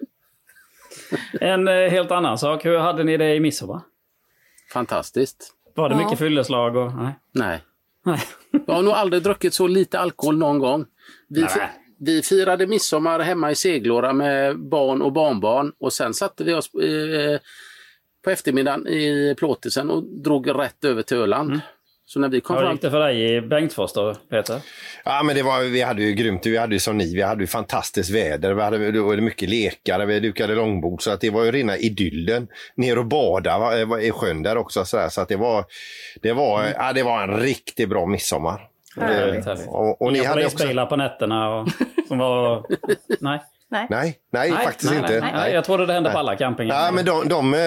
En 1.42 1.68
eh, 1.68 1.90
helt 1.90 2.12
annan 2.12 2.38
sak. 2.38 2.66
Hur 2.66 2.78
hade 2.78 3.04
ni 3.04 3.18
det 3.18 3.36
i 3.36 3.40
midsommar? 3.40 3.82
Fantastiskt. 4.74 5.57
Var 5.78 5.90
det 5.90 5.96
Ja. 5.96 6.04
mycket 6.04 6.20
fylleslag? 6.20 6.76
Och... 6.76 6.94
Nej. 6.94 7.14
Nej. 7.32 7.62
Nej. 8.06 8.20
Jag 8.68 8.74
har 8.74 8.82
nog 8.82 8.94
aldrig 8.94 9.24
druckit 9.24 9.54
så 9.54 9.68
lite 9.68 10.00
alkohol 10.00 10.38
någon 10.38 10.60
gång. 10.60 10.86
Vi, 11.28 11.42
Nej. 11.42 11.72
vi 12.00 12.22
firade 12.22 12.68
midsommar 12.68 13.20
hemma 13.20 13.52
i 13.52 13.56
Seglora 13.56 14.14
med 14.14 14.60
barn 14.60 15.02
och 15.02 15.12
barnbarn 15.14 15.72
och 15.80 15.94
sen 15.94 16.14
satte 16.14 16.44
vi 16.44 16.54
oss 16.54 16.74
eh, 16.74 17.40
på 18.24 18.30
eftermiddagen 18.30 18.88
i 18.88 19.36
plåtisen 19.38 19.90
och 19.90 20.04
drog 20.04 20.50
rätt 20.60 20.84
över 20.86 21.02
till 21.02 21.18
Öland. 21.18 21.60
Så 22.10 22.20
när 22.20 22.30
vi 22.30 22.42
kom 22.42 22.56
Hur 22.56 22.64
fram 22.64 22.72
gick 22.72 22.82
det 22.82 22.92
för 22.92 23.00
dig 23.00 23.36
i 23.36 23.42
Bengtsfors 23.42 23.94
då, 23.94 24.16
Peter? 24.30 24.62
Ja, 25.06 25.24
men 25.24 25.36
det 25.36 25.44
var, 25.44 25.62
vi 25.62 25.82
hade 25.82 26.04
ju 26.04 26.14
grymt. 26.14 26.46
Vi 26.46 26.58
hade 26.58 26.76
ju 26.76 26.80
som 26.80 26.98
ni, 26.98 27.16
vi 27.16 27.22
hade 27.22 27.44
ju 27.44 27.48
fantastiskt 27.48 28.10
väder. 28.10 28.54
Vi 28.54 28.62
hade 28.62 28.92
det 28.92 29.00
var 29.00 29.18
mycket 29.18 29.50
lekar, 29.50 30.06
vi 30.06 30.20
dukade 30.20 30.56
långbord. 30.56 31.02
Så 31.02 31.12
att 31.12 31.22
det 31.22 31.30
var 31.30 31.44
ju 31.44 31.52
rena 31.52 31.78
idyllen. 31.78 32.48
Ner 32.76 32.98
och 32.98 33.06
bada 33.06 33.58
var 33.86 34.00
i 34.00 34.12
sjön 34.12 34.44
där 34.44 34.58
också. 34.58 34.86
Så, 34.86 34.98
där, 34.98 35.10
så 35.10 35.22
att 35.22 35.28
det 35.28 35.36
var, 35.36 35.66
det, 36.22 36.34
var, 36.34 36.64
ja, 36.78 36.94
det 36.94 37.04
var 37.04 37.24
en 37.24 37.40
riktigt 37.40 37.90
bra 37.90 38.06
midsommar. 38.06 38.68
Härligt, 38.98 39.46
härligt. 39.46 39.68
Och, 39.68 40.02
och 40.02 40.14
ni 40.14 40.20
Inga 40.20 40.30
hade 40.30 40.46
också... 40.46 40.86
på 40.90 40.96
nätterna 40.96 41.56
och, 41.56 41.68
som 42.08 42.18
var... 42.18 42.66
Nej. 43.20 43.42
Nej, 43.70 44.16
nej, 44.34 44.52
faktiskt 44.52 44.92
nej, 44.92 45.00
inte. 45.00 45.20
Nej, 45.20 45.32
nej. 45.36 45.54
Jag 45.54 45.64
trodde 45.66 45.86
det 45.86 45.94
hände 45.94 46.10
på 46.12 46.18
alla 46.18 46.36
campingar. 46.36 46.76
Ja, 46.86 46.92
men 46.92 47.06
de, 47.06 47.28
de, 47.30 47.54
eh, 47.54 47.60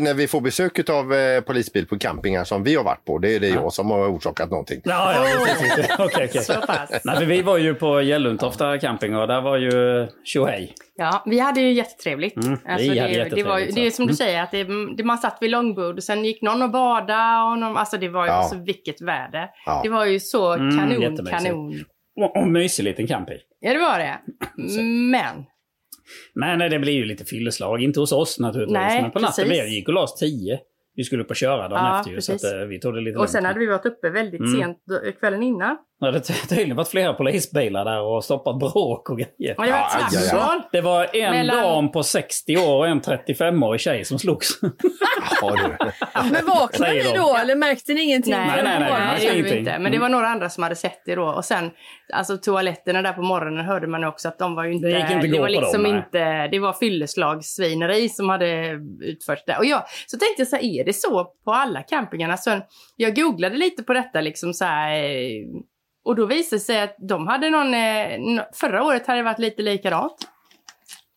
när 0.00 0.14
vi 0.14 0.28
får 0.28 0.40
besök 0.40 0.90
av 0.90 1.14
eh, 1.14 1.40
polisbil 1.40 1.86
på 1.86 1.98
campingar 1.98 2.44
som 2.44 2.64
vi 2.64 2.74
har 2.74 2.84
varit 2.84 3.04
på, 3.04 3.18
det 3.18 3.34
är 3.36 3.40
det 3.40 3.48
jag 3.48 3.72
som 3.72 3.90
har 3.90 4.08
orsakat 4.16 4.50
någonting. 4.50 4.80
Ja, 4.84 5.12
ja, 5.14 5.44
precis. 5.46 5.90
Okej, 5.98 6.28
okej. 6.28 6.42
Så 6.42 6.52
pass. 6.52 6.90
Nej, 7.04 7.16
för 7.16 7.24
vi 7.24 7.42
var 7.42 7.58
ju 7.58 7.74
på 7.74 8.02
Gälluntorfta 8.02 8.78
camping 8.78 9.16
och 9.16 9.28
där 9.28 9.40
var 9.40 9.56
ju 9.56 10.06
tjohej. 10.24 10.74
Ja, 10.96 11.22
vi 11.26 11.38
hade 11.38 11.60
ju 11.60 11.72
jättetrevligt. 11.72 12.36
Mm, 12.36 12.58
vi 12.64 12.72
alltså, 12.72 12.88
hade 12.88 13.00
det, 13.00 13.06
det, 13.06 13.12
jättetrevligt, 13.14 13.46
var, 13.46 13.58
ju- 13.58 13.70
det 13.70 13.86
är 13.86 13.90
som 13.90 14.06
du 14.06 14.10
Mm. 14.10 14.16
säger, 14.16 14.42
att 14.42 14.50
det, 14.50 14.66
det, 14.96 15.04
man 15.04 15.18
satt 15.18 15.38
vid 15.40 15.50
långbord 15.50 15.96
och 15.96 16.02
sen 16.04 16.24
gick 16.24 16.42
någon 16.42 16.62
och 16.62 16.70
badade. 16.70 17.50
Och 17.52 17.58
någon, 17.58 17.76
alltså 17.76 17.96
det 17.96 18.08
var 18.08 18.24
ju 18.24 18.30
Ja. 18.30 18.34
alltså 18.36 18.56
vilket 18.56 19.00
väder. 19.02 19.48
Ja. 19.66 19.80
Det 19.82 19.88
var 19.88 20.04
ju 20.06 20.20
så 20.20 20.52
Mm, 20.52 20.78
kanon, 20.78 21.00
jättemysigt. 21.02 21.30
kanon. 21.44 21.84
Och, 22.24 22.36
och 22.36 22.48
mysig 22.48 22.84
liten 22.84 23.06
camping. 23.06 23.38
Ja, 23.60 23.72
det 23.72 23.78
var 23.78 23.98
det. 23.98 24.18
Men, 25.10 25.44
Men 26.34 26.70
det 26.70 26.78
blir 26.78 26.92
ju 26.92 27.04
lite 27.04 27.24
fylleslag. 27.24 27.82
Inte 27.82 28.00
hos 28.00 28.12
oss 28.12 28.38
naturligtvis. 28.38 28.74
Nej, 28.74 29.02
men 29.02 29.10
på 29.10 29.18
natten 29.18 29.32
precis. 29.34 29.48
blev 29.48 29.64
det. 29.64 29.70
gick 29.70 29.88
och 29.88 29.94
las 29.94 30.14
10. 30.14 30.58
Vi 30.94 31.04
skulle 31.04 31.22
upp 31.22 31.30
och 31.30 31.36
köra 31.36 31.68
dagen 31.68 31.84
Ja, 31.84 31.98
efter 31.98 32.12
ju, 32.12 32.20
så 32.20 32.32
eh, 32.32 32.66
vi 32.66 32.80
tog 32.80 32.94
det 32.94 33.00
lite 33.00 33.18
och 33.18 33.30
sen 33.30 33.44
hade 33.44 33.58
vi 33.58 33.66
varit 33.66 33.86
uppe 33.86 34.10
väldigt 34.10 34.40
Mm. 34.40 34.60
sent 34.60 34.78
kvällen 35.20 35.42
innan. 35.42 35.76
Det 36.00 36.06
hade 36.06 36.20
ty- 36.20 36.34
tydligen 36.48 36.76
varit 36.76 36.88
flera 36.88 37.12
polisbilar 37.14 37.84
där 37.84 38.00
och 38.00 38.24
stoppat 38.24 38.58
bråk 38.58 39.10
och 39.10 39.18
grejer. 39.18 39.54
Och 39.58 39.64
det 39.64 39.70
var 39.72 39.78
ett 39.78 40.10
slagsmål. 40.10 40.62
Det 40.72 40.80
var 40.80 41.16
en 41.16 41.30
Mellan- 41.32 41.62
dam 41.62 41.92
på 41.92 42.02
60 42.02 42.56
år 42.56 42.76
och 42.76 42.88
en 42.88 43.00
35-årig 43.00 43.80
tjej 43.80 44.04
som 44.04 44.18
slogs. 44.18 44.48
Men 46.32 46.46
vaknade 46.46 46.92
ni 46.94 47.12
då 47.14 47.36
eller 47.36 47.54
märkte 47.54 47.92
ni 47.94 48.00
ingenting? 48.02 48.32
Nej, 48.32 48.46
nej, 48.46 48.64
nej, 48.64 48.78
nej, 48.80 48.88
det 48.90 49.04
märkte 49.06 49.24
ingenting. 49.34 49.58
inte. 49.58 49.78
Men 49.78 49.92
det 49.92 49.98
var 49.98 50.08
några 50.08 50.28
andra 50.28 50.48
som 50.50 50.62
hade 50.62 50.76
sett 50.76 51.02
det 51.06 51.14
då. 51.14 51.24
Och 51.24 51.44
sen, 51.44 51.70
alltså 52.12 52.36
toaletterna 52.36 53.02
där 53.02 53.12
på 53.12 53.22
morgonen 53.22 53.64
hörde 53.66 53.86
man 53.86 54.04
också 54.04 54.28
att 54.28 54.38
de 54.38 54.54
var 54.54 54.64
ju 54.64 54.72
inte... 54.72 54.88
Det 54.88 54.98
gick 54.98 55.10
inte 55.10 55.28
gå 55.28 55.38
var 55.38 55.46
på 55.46 55.52
liksom 55.52 55.82
dem, 55.82 55.92
nej. 55.92 56.02
inte... 56.04 56.48
Det 56.48 56.58
var 56.58 56.72
fylleslagssvineri 56.72 58.08
som 58.08 58.28
hade 58.28 58.78
utförts 59.00 59.44
där. 59.44 59.58
Och 59.58 59.64
jag, 59.64 59.82
så 60.06 60.18
tänkte 60.18 60.40
jag 60.40 60.48
så 60.48 60.56
här, 60.56 60.62
är 60.64 60.84
det 60.84 60.92
så 60.92 61.24
på 61.44 61.52
alla 61.52 61.82
campingarna? 61.82 62.36
Så 62.36 62.50
jag 62.96 63.16
googlade 63.16 63.56
lite 63.56 63.82
på 63.82 63.92
detta 63.92 64.20
liksom 64.20 64.54
så 64.54 64.64
här... 64.64 65.02
Och 66.08 66.16
då 66.16 66.26
visade 66.26 66.56
det 66.56 66.60
sig 66.60 66.80
att 66.80 66.96
de 66.98 67.26
hade 67.26 67.50
någon... 67.50 67.74
eh, 67.74 68.44
Förra 68.54 68.84
året 68.84 69.06
hade 69.06 69.18
det 69.18 69.22
varit 69.22 69.38
lite 69.38 69.62
likadant. 69.62 70.16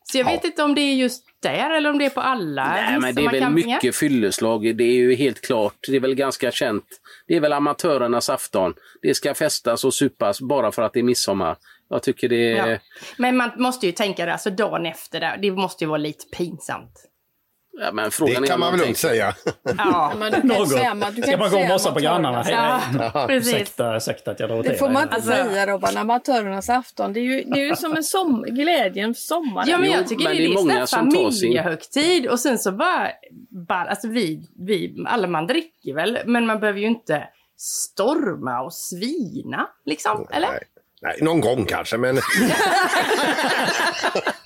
Så 0.04 0.18
jag 0.18 0.26
vet 0.26 0.44
inte 0.44 0.64
om 0.64 0.76
det 0.76 0.82
är 0.82 0.94
just 0.94 1.26
där 1.42 1.70
eller 1.70 1.90
om 1.90 1.98
det 1.98 2.06
är 2.06 2.10
på 2.10 2.22
alla 2.22 2.68
Nej, 2.68 3.00
men 3.00 3.16
det 3.16 3.26
är 3.26 3.32
väl 3.32 3.50
mycket 3.50 3.96
fylleslag. 3.96 4.78
Det 4.78 4.84
är 4.84 4.94
ju 4.94 5.16
helt 5.16 5.42
klart. 5.42 5.76
Det 5.88 5.96
är 5.96 6.00
väl 6.00 6.16
ganska 6.16 6.52
känt. 6.52 6.86
Det 7.28 7.36
är 7.36 7.40
väl 7.40 7.54
amatörernas 7.54 8.30
afton. 8.30 8.74
Det 9.02 9.14
ska 9.14 9.34
festas 9.34 9.84
och 9.86 9.94
supas 9.94 10.42
bara 10.42 10.72
för 10.72 10.82
att 10.82 10.94
det 10.94 11.00
är 11.00 11.04
midsommar. 11.04 11.56
Jag 11.90 12.04
tycker 12.04 12.30
det 12.30 12.58
är... 12.58 12.72
Ja. 12.72 12.78
Men 13.18 13.38
man 13.38 13.52
måste 13.56 13.86
ju 13.86 13.92
tänka 13.92 14.26
det, 14.26 14.34
alltså 14.34 14.50
dagen 14.50 14.86
efter, 14.86 15.20
där, 15.20 15.38
det 15.42 15.52
måste 15.52 15.84
ju 15.84 15.88
vara 15.88 15.98
lite 15.98 16.26
pinsamt. 16.38 17.11
Ja, 17.74 17.92
men 17.92 18.12
frågan 18.12 18.42
Det 18.42 18.48
kan 18.48 18.56
är 18.56 18.60
man 18.60 18.72
väl 18.72 18.82
lugnt 18.82 18.98
säga. 18.98 19.36
Ja, 19.78 20.14
Men 20.20 20.32
du 20.32 20.42
kan 20.42 20.52
inte 20.52 20.66
säga, 20.70 20.94
man, 20.94 21.14
du 21.14 21.22
kan 21.22 21.28
Ska 21.32 21.38
man 21.38 21.52
gå 21.52 21.60
och 21.60 21.68
mossa 21.68 21.92
på 21.92 22.00
grannarna? 22.00 22.42
Hej, 22.42 22.56
hej. 22.56 23.12
Ja, 23.14 23.28
precis. 23.28 23.54
Ursäkta, 23.54 23.96
ursäkta 23.98 24.32
att 24.32 24.40
jag 24.40 24.50
drar 24.50 24.64
Det 24.64 24.76
får 24.76 24.90
man 24.90 25.04
inte 25.04 25.16
Alltså- 25.16 25.32
säga 25.32 25.68
Robban, 25.68 25.98
amatörernas 25.98 26.70
afton. 26.70 27.14
Det 27.14 27.20
är 27.20 27.22
ju, 27.22 27.44
det 27.44 27.62
är 27.62 27.66
ju 27.66 27.76
som 27.76 27.96
en 27.96 28.04
som, 28.04 28.44
glädjen 28.44 29.14
för 29.14 29.22
sommaren. 29.22 29.70
Ja, 29.70 29.78
men 29.78 29.88
Jo, 29.92 29.94
jag 29.98 30.08
tycker 30.08 30.24
men 30.24 30.34
det 30.34 30.38
det 30.40 30.46
är 30.46 30.50
är, 30.50 30.54
många 30.56 30.88
som 30.88 31.12
tar 31.12 31.32
sin- 31.32 31.42
familjehögtid 31.42 32.28
och 32.28 32.40
sen 32.40 32.60
så 32.60 32.72
bara, 32.72 33.08
bara 33.68 33.90
alltså 33.90 34.08
vi, 34.08 34.50
vi, 34.68 35.04
alla 35.08 35.28
man 35.28 35.48
dricker 35.48 35.94
väl, 35.96 36.20
men 36.26 36.46
man 36.46 36.60
behöver 36.60 36.80
ju 36.80 36.88
inte 36.88 37.24
storma 37.58 38.62
och 38.62 38.74
svina, 38.74 39.68
liksom, 39.86 40.28
eller? 40.32 40.50
Nej. 41.02 41.18
Någon 41.22 41.42
gång 41.42 41.66
kanske, 41.66 41.98
men... 41.98 42.16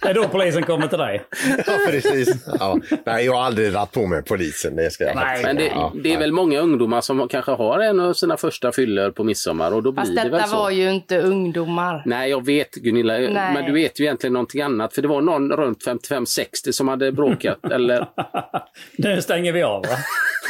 Det 0.01 0.09
är 0.09 0.13
då 0.13 0.27
polisen 0.27 0.63
kommer 0.63 0.87
till 0.87 0.97
dig. 0.97 1.23
ja, 1.67 1.73
precis. 1.89 2.35
Ja. 2.59 2.77
Nej, 3.05 3.25
jag 3.25 3.33
har 3.33 3.43
aldrig 3.43 3.71
dragit 3.71 3.91
på 3.91 4.05
mig 4.07 4.23
polisen. 4.23 4.75
Det 4.75 4.91
ska 4.91 5.03
jag 5.03 5.15
Nej, 5.15 5.43
Men 5.43 5.55
det. 5.55 5.65
Ja, 5.65 5.91
det 5.95 6.09
är 6.09 6.13
nej. 6.13 6.17
väl 6.19 6.31
många 6.31 6.59
ungdomar 6.59 7.01
som 7.01 7.27
kanske 7.27 7.51
har 7.51 7.79
en 7.79 7.99
av 7.99 8.13
sina 8.13 8.37
första 8.37 8.71
fyllor 8.71 9.11
på 9.11 9.23
midsommar 9.23 9.71
och 9.71 9.83
då 9.83 9.91
blir 9.91 10.01
Fast 10.01 10.15
det 10.15 10.21
väl 10.21 10.31
detta 10.31 10.47
så. 10.47 10.55
var 10.55 10.69
ju 10.69 10.91
inte 10.91 11.17
ungdomar. 11.19 12.03
Nej, 12.05 12.29
jag 12.29 12.45
vet 12.45 12.71
Gunilla, 12.75 13.13
Nej. 13.13 13.29
men 13.53 13.65
du 13.65 13.71
vet 13.73 13.99
ju 13.99 14.03
egentligen 14.03 14.33
någonting 14.33 14.61
annat. 14.61 14.93
För 14.93 15.01
det 15.01 15.07
var 15.07 15.21
någon 15.21 15.51
runt 15.51 15.85
55-60 15.87 16.71
som 16.71 16.87
hade 16.87 17.11
bråkat. 17.11 17.65
eller 17.71 18.07
Nu 18.97 19.21
stänger 19.21 19.51
vi 19.51 19.63
av 19.63 19.81
va? 19.81 19.95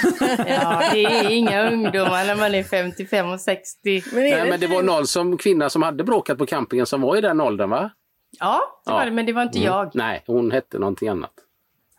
Ja, 0.48 0.84
det 0.94 1.04
är 1.06 1.30
inga 1.32 1.68
ungdomar 1.72 2.26
när 2.26 2.36
man 2.36 2.56
är 2.56 2.64
55 2.64 3.30
och 3.30 3.42
60. 3.42 4.04
Men 4.14 4.24
Nej, 4.24 4.32
det 4.32 4.46
men 4.50 4.60
det 4.60 4.68
var 4.68 4.84
någon 4.84 5.08
som, 5.08 5.38
kvinna 5.38 5.70
som 5.70 5.82
hade 5.84 6.04
bråkat 6.04 6.38
på 6.38 6.46
campingen 6.46 6.86
som 6.86 7.02
var 7.02 7.18
i 7.18 7.22
den 7.22 7.42
åldern 7.42 7.70
va? 7.70 7.90
Ja, 8.40 8.62
det 8.86 8.92
var 8.92 9.00
Ja. 9.00 9.06
det, 9.06 9.12
men 9.12 9.26
det 9.26 9.34
var 9.34 9.42
inte 9.44 9.60
jag. 9.60 9.92
Nej, 9.94 10.24
hon 10.28 10.52
hette 10.52 10.80
någonting 10.80 11.08
annat. 11.10 11.32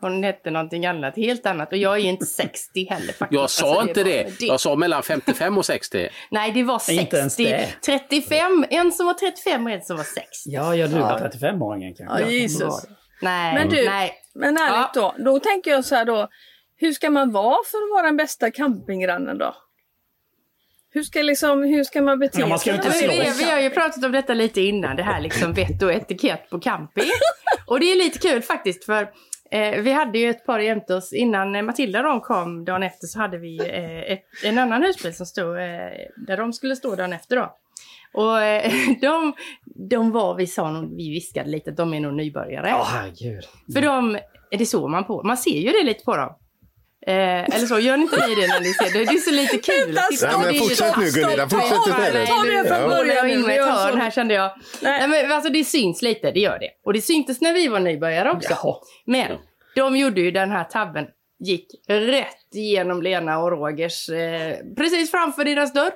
Hon 0.01 0.23
hette 0.25 0.51
någonting 0.51 0.87
annat, 0.87 1.17
helt 1.17 1.47
annat. 1.47 1.73
Och 1.73 1.79
jag 1.79 1.95
är 1.99 2.05
inte 2.05 2.27
60 2.27 2.87
heller 2.91 3.13
faktiskt. 3.13 3.33
Jag 3.41 3.51
sa 3.51 3.67
Alltså, 3.69 3.89
inte 3.89 4.03
var- 4.05 4.11
det. 4.11 4.41
Jag 4.41 4.61
sa 4.61 4.77
mellan 4.77 5.03
55 5.03 5.59
och 5.59 5.67
60. 5.67 6.09
Nej, 6.31 6.53
det 6.53 6.63
var 6.63 6.91
Inte 6.91 7.17
ens 7.17 7.35
60. 7.35 7.45
det. 7.53 7.69
35. 7.87 8.65
En 8.71 8.93
som 8.93 9.07
var 9.07 9.15
35 9.15 9.67
och 9.67 9.73
en 9.73 9.83
som 9.83 9.97
var 9.97 10.05
60. 10.05 10.23
Ja, 10.45 10.75
ja 10.75 10.87
du 10.87 10.99
var 10.99 11.19
35-åringen 11.19 11.95
kanske. 11.99 12.21
Ja, 12.23 12.29
Jesus. 12.29 12.75
Nej, 13.23 13.55
Men 13.55 13.69
du, 13.69 13.85
nej. 13.85 14.13
men 14.35 14.57
ärligt 14.59 14.95
då. 14.95 15.15
Då 15.19 15.39
tänker 15.41 15.71
jag 15.71 15.85
så 15.85 15.95
här 15.95 16.05
då. 16.05 16.29
Hur 16.77 16.93
ska 16.93 17.11
man 17.11 17.33
vara 17.33 17.59
för 17.71 17.79
att 17.79 17.91
vara 17.95 18.07
den 18.07 18.17
bästa 18.17 18.51
campinggrannen 18.51 19.39
då? 19.39 19.55
Hur 20.91 21.03
ska, 21.03 21.23
liksom, 21.23 21.63
hur 21.63 21.85
ska 21.85 22.03
man 22.03 22.19
bete 22.19 22.41
Ja, 22.41 22.47
man 22.47 22.59
ska 22.59 22.71
sig? 22.71 22.77
inte 22.77 22.91
slå. 22.91 23.09
vi, 23.13 23.45
vi 23.45 23.51
har 23.51 23.61
ju 23.61 23.71
pratat 23.71 24.05
om 24.05 24.13
detta 24.13 24.35
lite 24.35 24.61
innan, 24.61 24.97
det 24.97 25.03
här 25.03 25.21
liksom 25.21 25.53
vett 25.53 25.83
och 25.83 25.93
etikett 25.93 26.51
på 26.51 26.61
camping. 26.61 27.05
Och 27.67 27.81
det 27.81 27.93
är 27.93 27.97
lite 27.97 28.19
kul 28.19 28.43
faktiskt 28.43 28.85
för 28.85 29.03
eh, 29.51 29.83
vi 29.83 29.93
hade 29.93 30.19
ju 30.19 30.31
ett 30.31 30.47
par 30.47 30.59
jämte 30.59 30.95
oss 30.95 31.13
innan 31.13 31.67
Matilda 31.67 31.99
och 31.99 32.05
de 32.05 32.21
kom 32.21 32.65
dagen 32.65 32.83
efter 32.83 33.07
så 33.07 33.19
hade 33.19 33.39
vi 33.39 33.59
eh, 33.59 34.13
ett, 34.13 34.25
en 34.45 34.59
annan 34.59 34.83
husbil 34.83 35.15
som 35.15 35.27
stod 35.27 35.57
eh, 35.57 35.63
där 36.27 36.37
de 36.37 36.53
skulle 36.53 36.77
stå 36.77 36.95
dagen 36.95 37.13
efter 37.13 37.37
då. 37.37 37.57
Och 38.13 38.43
eh, 38.43 38.73
de, 39.01 39.35
de 39.65 40.11
var, 40.11 40.35
vi 40.35 40.47
sa 40.47 40.71
nog, 40.71 40.97
vi 40.97 41.11
viskade 41.11 41.51
lite 41.51 41.71
att 41.71 41.77
de 41.77 41.95
är 41.95 42.01
nog 42.01 42.15
nybörjare. 42.15 42.69
Ja, 42.69 42.87
herregud. 42.93 43.45
För 43.75 43.83
de, 43.83 44.19
det 44.51 44.67
såg 44.67 44.91
man 44.91 45.05
på, 45.05 45.23
man 45.23 45.37
ser 45.37 45.59
ju 45.59 45.73
det 45.73 45.83
lite 45.83 46.05
på 46.05 46.17
dem. 46.17 46.35
Eh, 47.09 47.15
eller 47.57 47.67
så, 47.67 47.79
gör 47.79 47.97
ni 47.97 48.03
inte 48.03 48.27
ni 48.27 48.35
det 48.35 48.47
när 48.47 48.61
ni 48.61 48.73
ser 48.73 48.93
det? 48.99 49.05
Det 49.05 49.11
är 49.13 49.19
så 49.19 49.31
lite 49.31 49.59
kul 49.59 49.99
att 49.99 50.09
titta 50.11 50.39
Nej, 50.39 50.53
men 50.53 50.61
fortsätt 50.61 50.97
nu 50.97 51.11
Gunilla, 51.11 51.49
fortsätt 51.49 51.87
istället. 51.87 52.29
Ta 52.29 52.43
det 52.43 52.69
från 52.69 52.81
Ja. 52.81 52.89
början. 52.89 53.31
jag 53.31 53.47
med 53.47 53.61
ett 53.61 53.67
hörn 53.67 53.93
så. 53.93 53.99
här 53.99 54.11
kände 54.11 54.35
jag. 54.35 54.51
Nej. 54.81 55.09
men, 55.09 55.33
alltså 55.33 55.53
det 55.53 55.65
syns 55.65 56.03
lite, 56.03 56.31
det 56.31 56.41
gör 56.41 56.59
det. 56.59 56.69
Och 56.85 56.93
det 56.93 57.01
syntes 57.01 57.41
när 57.41 57.53
vi 57.53 57.69
var 57.69 57.81
nybörjare 57.81 58.31
också. 58.31 58.51
Jaha. 58.51 58.77
Men 59.07 59.39
de 59.77 59.97
gjorde 59.97 60.21
ju 60.21 60.31
den 60.31 60.51
här 60.51 60.65
tabben, 60.65 61.07
gick 61.39 61.67
rätt 61.89 62.55
igenom 62.55 63.03
Lena 63.03 63.39
och 63.39 63.51
Rogers, 63.51 64.09
eh, 64.09 64.57
precis 64.77 65.11
framför 65.11 65.45
deras 65.45 65.73
dörr. 65.73 65.93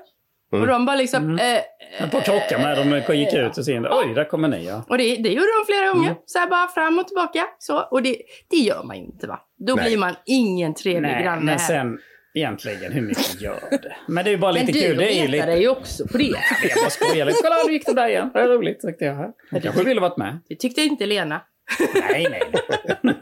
Och 0.52 0.66
de 0.66 0.84
bara 0.86 0.96
liksom... 0.96 1.38
Eh, 1.38 1.60
Jag 2.00 2.10
på 2.10 2.20
krocka 2.20 2.58
med 2.58 2.76
dem 2.78 3.02
och 3.08 3.14
gick 3.14 3.34
ut 3.34 3.58
och 3.58 3.64
sen, 3.64 3.86
oj, 3.90 4.14
där 4.14 4.24
kommer 4.24 4.48
ni 4.48 4.66
ja. 4.66 4.84
och 4.88 4.98
det, 4.98 5.16
det 5.16 5.28
gjorde 5.28 5.46
de 5.60 5.72
flera 5.72 5.92
gånger. 5.92 6.10
Mm. 6.10 6.22
Så 6.26 6.38
här 6.38 6.48
bara 6.48 6.68
fram 6.68 6.98
och 6.98 7.06
tillbaka. 7.06 7.46
Så, 7.58 7.78
och 7.80 8.02
det, 8.02 8.16
det 8.50 8.56
gör 8.56 8.82
man 8.84 8.96
ju 8.96 9.04
inte 9.04 9.26
va? 9.26 9.40
Då 9.66 9.74
Nej. 9.74 9.84
blir 9.84 9.98
man 9.98 10.14
ingen 10.26 10.74
trevlig 10.74 11.02
Nej, 11.10 11.22
granne 11.22 11.44
men 11.44 11.58
här. 11.58 11.66
sen 11.66 11.98
egentligen, 12.34 12.92
hur 12.92 13.02
mycket 13.02 13.40
gör 13.40 13.60
det? 13.70 13.96
Men 14.08 14.24
det 14.24 14.30
är 14.30 14.32
ju 14.32 14.38
bara 14.38 14.52
Men 14.52 14.66
lite 14.66 14.78
du 14.78 14.84
kul. 14.86 14.96
Det 14.96 15.18
är 15.18 15.22
ju 15.26 15.32
retar 15.32 15.46
dig 15.46 15.60
ju 15.60 15.68
också 15.68 16.08
på 16.08 16.18
det. 16.18 16.24
Jag 16.62 16.78
bara 16.82 16.90
skojar 16.90 17.26
lite. 17.26 17.38
Kolla, 17.42 17.56
nu 17.66 17.72
gick 17.72 17.86
de 17.86 17.92
där 17.92 18.08
igen. 18.08 18.30
Det 18.34 18.40
är 18.40 18.48
roligt, 18.48 18.80
tyckte 18.80 19.04
jag. 19.04 19.32
Jag 19.50 19.62
kanske 19.62 19.84
ville 19.84 20.00
varit 20.00 20.16
med. 20.16 20.38
Det 20.48 20.56
tyckte 20.56 20.80
inte 20.80 21.06
Lena. 21.06 21.40
Nej, 22.12 22.26
nej. 22.30 22.42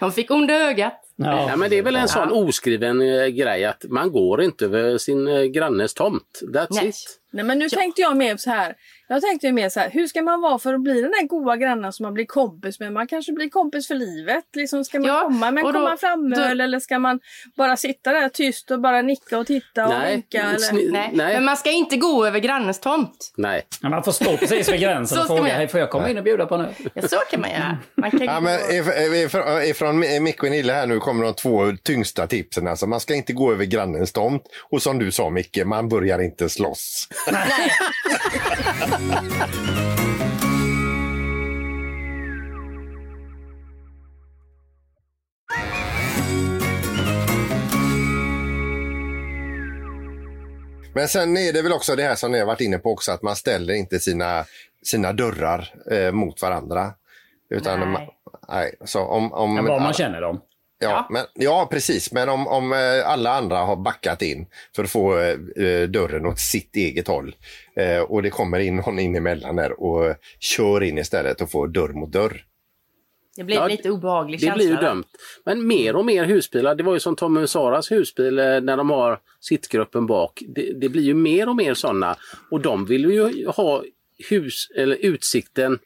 Hon 0.00 0.12
fick 0.12 0.30
onda 0.30 0.54
ögat. 0.54 1.00
Ja. 1.16 1.50
Ja, 1.50 1.56
men 1.56 1.70
det 1.70 1.78
är 1.78 1.82
väl 1.82 1.96
en 1.96 2.08
sån 2.08 2.32
oskriven 2.32 3.00
eh, 3.02 3.26
grej 3.26 3.64
att 3.64 3.84
man 3.88 4.12
går 4.12 4.42
inte 4.42 4.64
över 4.64 4.98
sin 4.98 5.28
eh, 5.28 5.42
grannes 5.42 5.94
tomt. 5.94 6.40
That's 6.54 6.66
Nej. 6.70 6.88
it. 6.88 7.20
Nej 7.32 7.44
men 7.44 7.58
nu 7.58 7.68
tänkte 7.68 8.00
jag 8.00 8.16
mer 8.16 8.36
så 8.36 8.50
här. 8.50 8.74
Jag 9.08 9.22
tänkte 9.22 9.46
ju 9.46 9.52
mer 9.52 9.68
så 9.68 9.80
här. 9.80 9.90
Hur 9.90 10.06
ska 10.06 10.22
man 10.22 10.40
vara 10.40 10.58
för 10.58 10.74
att 10.74 10.80
bli 10.80 11.00
den 11.00 11.10
där 11.10 11.26
goa 11.26 11.56
grannen 11.56 11.92
som 11.92 12.04
man 12.04 12.14
blir 12.14 12.24
kompis 12.26 12.80
med? 12.80 12.92
Man 12.92 13.06
kanske 13.06 13.32
blir 13.32 13.48
kompis 13.48 13.86
för 13.88 13.94
livet. 13.94 14.44
Liksom, 14.56 14.84
ska 14.84 14.98
man 15.00 15.08
Ja, 15.08 15.20
komma 15.22 15.50
med 15.50 15.60
en 15.62 15.66
och 15.66 15.74
komma 15.74 15.96
fram-öl 15.96 16.60
eller 16.60 16.80
ska 16.80 16.98
man 16.98 17.20
bara 17.56 17.76
sitta 17.76 18.12
där 18.12 18.28
tyst 18.28 18.70
och 18.70 18.80
bara 18.80 19.02
nicka 19.02 19.38
och 19.38 19.46
titta 19.46 19.84
och 19.84 19.90
Nej, 19.94 20.12
vinka? 20.12 20.42
Eller? 20.42 20.58
sni- 20.58 20.88
Nej. 20.92 21.10
Nej. 21.12 21.34
Men 21.34 21.44
man 21.44 21.56
ska 21.56 21.70
inte 21.70 21.96
gå 21.96 22.26
över 22.26 22.38
grannens 22.38 22.80
tomt. 22.80 23.32
Nej. 23.36 23.66
Ja, 23.82 23.88
Man 23.88 24.02
får 24.04 24.12
stå 24.12 24.36
precis 24.36 24.68
vid 24.72 24.80
gränsen 24.80 25.16
Så 25.26 25.32
och 25.32 25.38
fråga, 25.38 25.54
hej 25.54 25.68
får 25.68 25.80
jag 25.80 25.90
komma 25.90 26.10
in 26.10 26.18
och 26.18 26.24
bjuda 26.24 26.46
på 26.46 26.56
nu? 26.56 26.68
Ja, 26.94 27.08
så 27.08 27.16
kan 27.30 27.40
man 27.40 27.50
göra. 27.50 27.78
Man 27.94 28.10
kan 28.10 28.20
Ja, 28.24 28.40
men 28.40 28.58
if- 28.60 29.14
ifrån, 29.24 29.62
ifrån 29.62 30.22
Micke 30.24 30.42
och 30.42 30.50
Nille 30.50 30.72
här 30.72 30.86
nu 30.86 30.98
kommer 31.00 31.24
de 31.24 31.34
två 31.34 31.72
tyngsta 31.82 32.26
tipsen. 32.26 32.66
Alltså, 32.68 32.86
man 32.86 33.00
ska 33.00 33.14
inte 33.14 33.32
gå 33.32 33.52
över 33.52 33.64
grannens 33.64 34.12
tomt. 34.12 34.42
Och 34.70 34.82
som 34.82 34.98
du 34.98 35.12
sa 35.12 35.30
Micke, 35.30 35.64
man 35.64 35.88
börjar 35.88 36.18
inte 36.18 36.48
slåss. 36.48 37.08
Nej. 37.32 37.70
Men 50.94 51.08
sen 51.08 51.36
är 51.36 51.52
det 51.52 51.62
väl 51.62 51.72
också 51.72 51.96
det 51.96 52.02
här 52.02 52.14
som 52.14 52.32
ni 52.32 52.38
har 52.38 52.46
varit 52.46 52.60
inne 52.60 52.78
på 52.78 52.92
också, 52.92 53.12
att 53.12 53.22
man 53.22 53.36
ställer 53.36 53.74
inte 53.74 53.98
sina, 53.98 54.44
sina 54.82 55.12
dörrar 55.12 55.74
eh, 55.90 56.12
mot 56.12 56.42
varandra. 56.42 56.92
Utan 57.50 57.80
Nej. 57.80 57.88
Man, 57.88 58.02
nej, 58.48 58.74
så 58.84 59.00
om, 59.00 59.32
om, 59.32 59.56
Ja, 59.56 59.62
vad 59.62 59.82
man 59.82 59.92
känner 59.92 60.20
dem. 60.20 60.40
Ja, 60.84 60.90
Ja. 60.90 61.06
Men, 61.10 61.24
ja 61.34 61.68
precis. 61.70 62.12
Men 62.12 62.28
om, 62.28 62.46
om 62.48 62.72
eh, 62.72 63.08
alla 63.08 63.30
andra 63.30 63.56
har 63.58 63.76
backat 63.76 64.22
in 64.22 64.46
för 64.76 64.84
att 64.84 64.90
få 64.90 65.18
eh, 65.18 65.64
eh, 65.66 65.88
dörren 65.88 66.26
åt 66.26 66.38
sitt 66.38 66.76
eget 66.76 67.08
håll 67.08 67.34
eh, 67.76 67.98
och 68.00 68.22
det 68.22 68.30
kommer 68.30 68.58
in 68.58 68.76
någon 68.76 68.98
in 68.98 69.16
emellan 69.16 69.56
där 69.56 69.80
och 69.82 70.14
kör 70.40 70.82
in 70.82 70.98
istället 70.98 71.40
och 71.40 71.50
får 71.50 71.68
dörr 71.68 71.88
mot 71.92 72.12
dörr. 72.12 72.44
Det 73.36 73.44
blir 73.44 73.56
Ja, 73.56 73.66
lite 73.66 73.90
obehaglig 73.90 74.40
Det 74.40 74.46
känsla. 74.46 74.56
blir 74.56 74.68
ju 74.68 74.76
dumt. 74.76 75.04
Men 75.44 75.66
mer 75.66 75.96
och 75.96 76.04
mer 76.04 76.24
husbilar, 76.24 76.74
det 76.74 76.82
var 76.82 76.94
ju 76.94 77.00
som 77.00 77.16
Tommy 77.16 77.42
och 77.42 77.50
Saras 77.50 77.90
husbil 77.92 78.38
eh, 78.38 78.44
när 78.60 78.76
de 78.76 78.90
har 78.90 79.18
sittgruppen 79.40 80.06
bak. 80.06 80.42
Det, 80.48 80.72
det 80.80 80.88
blir 80.88 81.02
ju 81.02 81.14
mer 81.14 81.48
och 81.48 81.56
mer 81.56 81.74
sådana 81.74 82.16
och 82.50 82.60
de 82.60 82.86
vill 82.86 83.04
ju 83.04 83.46
ha 83.46 83.82
hus, 84.30 84.68
eller 84.76 84.96
utsikten 84.96 85.78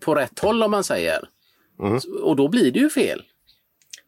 på 0.00 0.14
rätt 0.14 0.38
håll 0.38 0.62
om 0.62 0.70
man 0.70 0.84
säger. 0.84 1.28
Och 2.22 2.36
då 2.36 2.48
blir 2.48 2.70
det 2.72 2.78
ju 2.80 2.90
fel. 2.90 3.22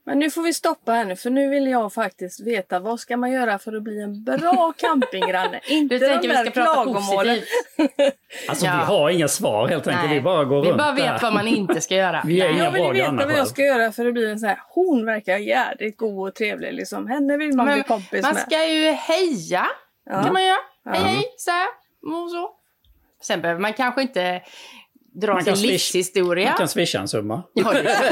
Men 0.06 0.18
nu 0.18 0.30
får 0.30 0.42
vi 0.42 0.52
stoppa 0.54 0.92
här 0.92 1.04
nu 1.04 1.16
för 1.16 1.30
nu 1.30 1.48
vill 1.50 1.66
jag 1.66 1.92
faktiskt 1.92 2.40
veta 2.46 2.78
vad 2.80 3.00
ska 3.00 3.16
man 3.16 3.30
göra 3.32 3.58
för 3.58 3.76
att 3.76 3.82
bli 3.82 4.02
en 4.02 4.24
bra 4.24 4.72
campinggranne? 4.78 5.60
Inte 5.68 5.94
Du 5.94 5.98
de 6.06 6.12
tänker 6.12 6.28
vi 6.28 6.34
där 6.34 6.42
ska 6.44 6.50
prata 6.50 6.72
klagomålen. 6.72 7.38
positivt. 7.76 8.14
Alltså 8.48 8.66
Ja. 8.66 8.72
vi 8.78 8.84
har 8.84 9.10
inga 9.10 9.28
svar 9.28 9.68
helt 9.68 9.86
enkelt. 9.86 10.06
Nej. 10.06 10.14
Vi 10.18 10.20
bara 10.22 10.44
går 10.44 10.62
Vi 10.62 10.68
runt 10.68 10.78
bara 10.78 10.92
där. 10.92 11.12
vet 11.12 11.22
vad 11.22 11.32
man 11.32 11.48
inte 11.48 11.80
ska 11.80 11.94
göra. 11.94 12.22
Vi 12.26 12.40
är 12.40 12.44
Jag 12.64 12.70
vill 12.70 12.82
veta 12.92 13.12
vad 13.12 13.22
jag 13.22 13.30
själv. 13.30 13.44
ska 13.46 13.62
göra 13.62 13.92
för 13.92 14.06
att 14.06 14.12
bli 14.14 14.30
en 14.30 14.38
så 14.38 14.46
här. 14.46 14.60
Hon 14.68 15.06
verkar 15.06 15.36
jädrigt 15.38 15.98
god 15.98 16.28
och 16.28 16.34
trevlig 16.34 16.72
liksom. 16.74 17.06
Henne 17.06 17.36
vill 17.36 17.56
man 17.56 17.66
bli 17.66 17.74
Men 17.74 17.84
kompis 17.84 18.22
man 18.22 18.34
med. 18.34 18.42
ska 18.42 18.64
ju 18.66 18.90
heja. 18.90 19.66
Ja. 20.06 20.22
kan 20.22 20.32
man 20.32 20.44
göra. 20.44 20.58
Hej 20.90 21.00
hej, 21.02 21.24
så 21.36 21.50
här. 21.50 21.66
Och 22.24 22.30
så. 22.30 22.50
Sen 23.22 23.40
behöver 23.40 23.60
man 23.60 23.72
kanske 23.72 24.02
inte 24.02 24.42
dra 25.14 25.40
swish- 25.40 25.66
livshistoria. 25.66 26.48
Man 26.48 26.58
kan 26.58 26.68
swisha 26.68 26.98
en 26.98 27.08
summa. 27.08 27.42
Ja, 27.52 27.72
det- 27.72 27.96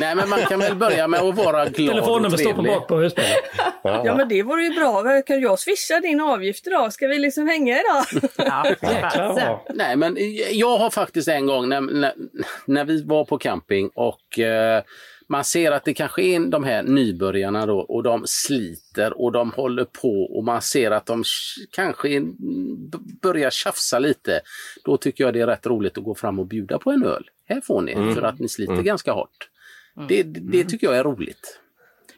Nej 0.00 0.14
men 0.14 0.28
man 0.28 0.38
kan 0.38 0.58
väl 0.60 0.74
börja 0.74 1.08
med 1.08 1.20
att 1.20 1.34
vara 1.36 1.64
glad 1.64 1.74
Telefonnummer 1.74 2.36
står 2.36 2.52
på 2.52 2.62
bak 2.62 2.88
på 2.88 2.96
husbilen. 2.96 3.30
Ja 3.82 4.14
men 4.16 4.28
det 4.28 4.42
vore 4.42 4.64
ju 4.64 4.74
bra. 4.74 5.22
Kan 5.26 5.40
jag 5.40 5.58
swisha 5.58 6.00
din 6.00 6.20
avgift 6.20 6.66
idag? 6.66 6.92
Ska 6.92 7.06
vi 7.06 7.18
liksom 7.18 7.48
hänga 7.48 7.78
idag? 7.80 8.22
ja, 8.36 8.74
vad. 9.66 9.76
Nej, 9.76 9.96
men 9.96 10.16
jag 10.52 10.78
har 10.78 10.90
faktiskt 10.90 11.28
en 11.28 11.46
gång 11.46 11.68
när, 11.68 11.80
när, 11.80 12.12
när 12.66 12.84
vi 12.84 13.02
var 13.04 13.24
på 13.24 13.38
camping 13.38 13.90
och 13.94 14.38
eh, 14.38 14.82
man 15.28 15.44
ser 15.44 15.72
att 15.72 15.84
det 15.84 15.94
kanske 15.94 16.22
är 16.22 16.40
de 16.40 16.64
här 16.64 16.82
nybörjarna 16.82 17.66
då 17.66 17.78
och 17.78 18.02
de 18.02 18.22
sliter 18.26 19.20
och 19.20 19.32
de 19.32 19.52
håller 19.52 19.84
på 19.84 20.22
och 20.22 20.44
man 20.44 20.62
ser 20.62 20.90
att 20.90 21.06
de 21.06 21.24
kanske 21.70 22.22
börjar 23.22 23.50
tjafsa 23.50 23.98
lite. 23.98 24.40
Då 24.84 24.96
tycker 24.96 25.24
jag 25.24 25.34
det 25.34 25.40
är 25.40 25.46
rätt 25.46 25.66
roligt 25.66 25.98
att 25.98 26.04
gå 26.04 26.14
fram 26.14 26.38
och 26.38 26.46
bjuda 26.46 26.78
på 26.78 26.90
en 26.90 27.04
öl. 27.04 27.30
Här 27.48 27.60
får 27.60 27.82
ni 27.82 28.14
för 28.14 28.22
att 28.22 28.38
ni 28.38 28.48
sliter 28.48 28.82
ganska 28.82 29.12
hårt. 29.12 29.50
Det, 30.08 30.22
det 30.22 30.64
tycker 30.64 30.86
jag 30.86 30.96
är 30.96 31.04
roligt. 31.04 31.60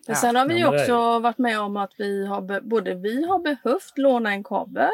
Men 0.06 0.16
sen 0.16 0.36
har 0.36 0.48
vi 0.48 0.64
också 0.64 1.18
varit 1.18 1.38
med 1.38 1.60
om 1.60 1.76
att 1.76 1.92
vi 1.98 2.26
har 2.26 2.60
både 2.60 2.94
vi 2.94 3.26
har 3.26 3.38
behövt 3.38 3.92
låna 3.98 4.30
en 4.30 4.44
kabel 4.44 4.90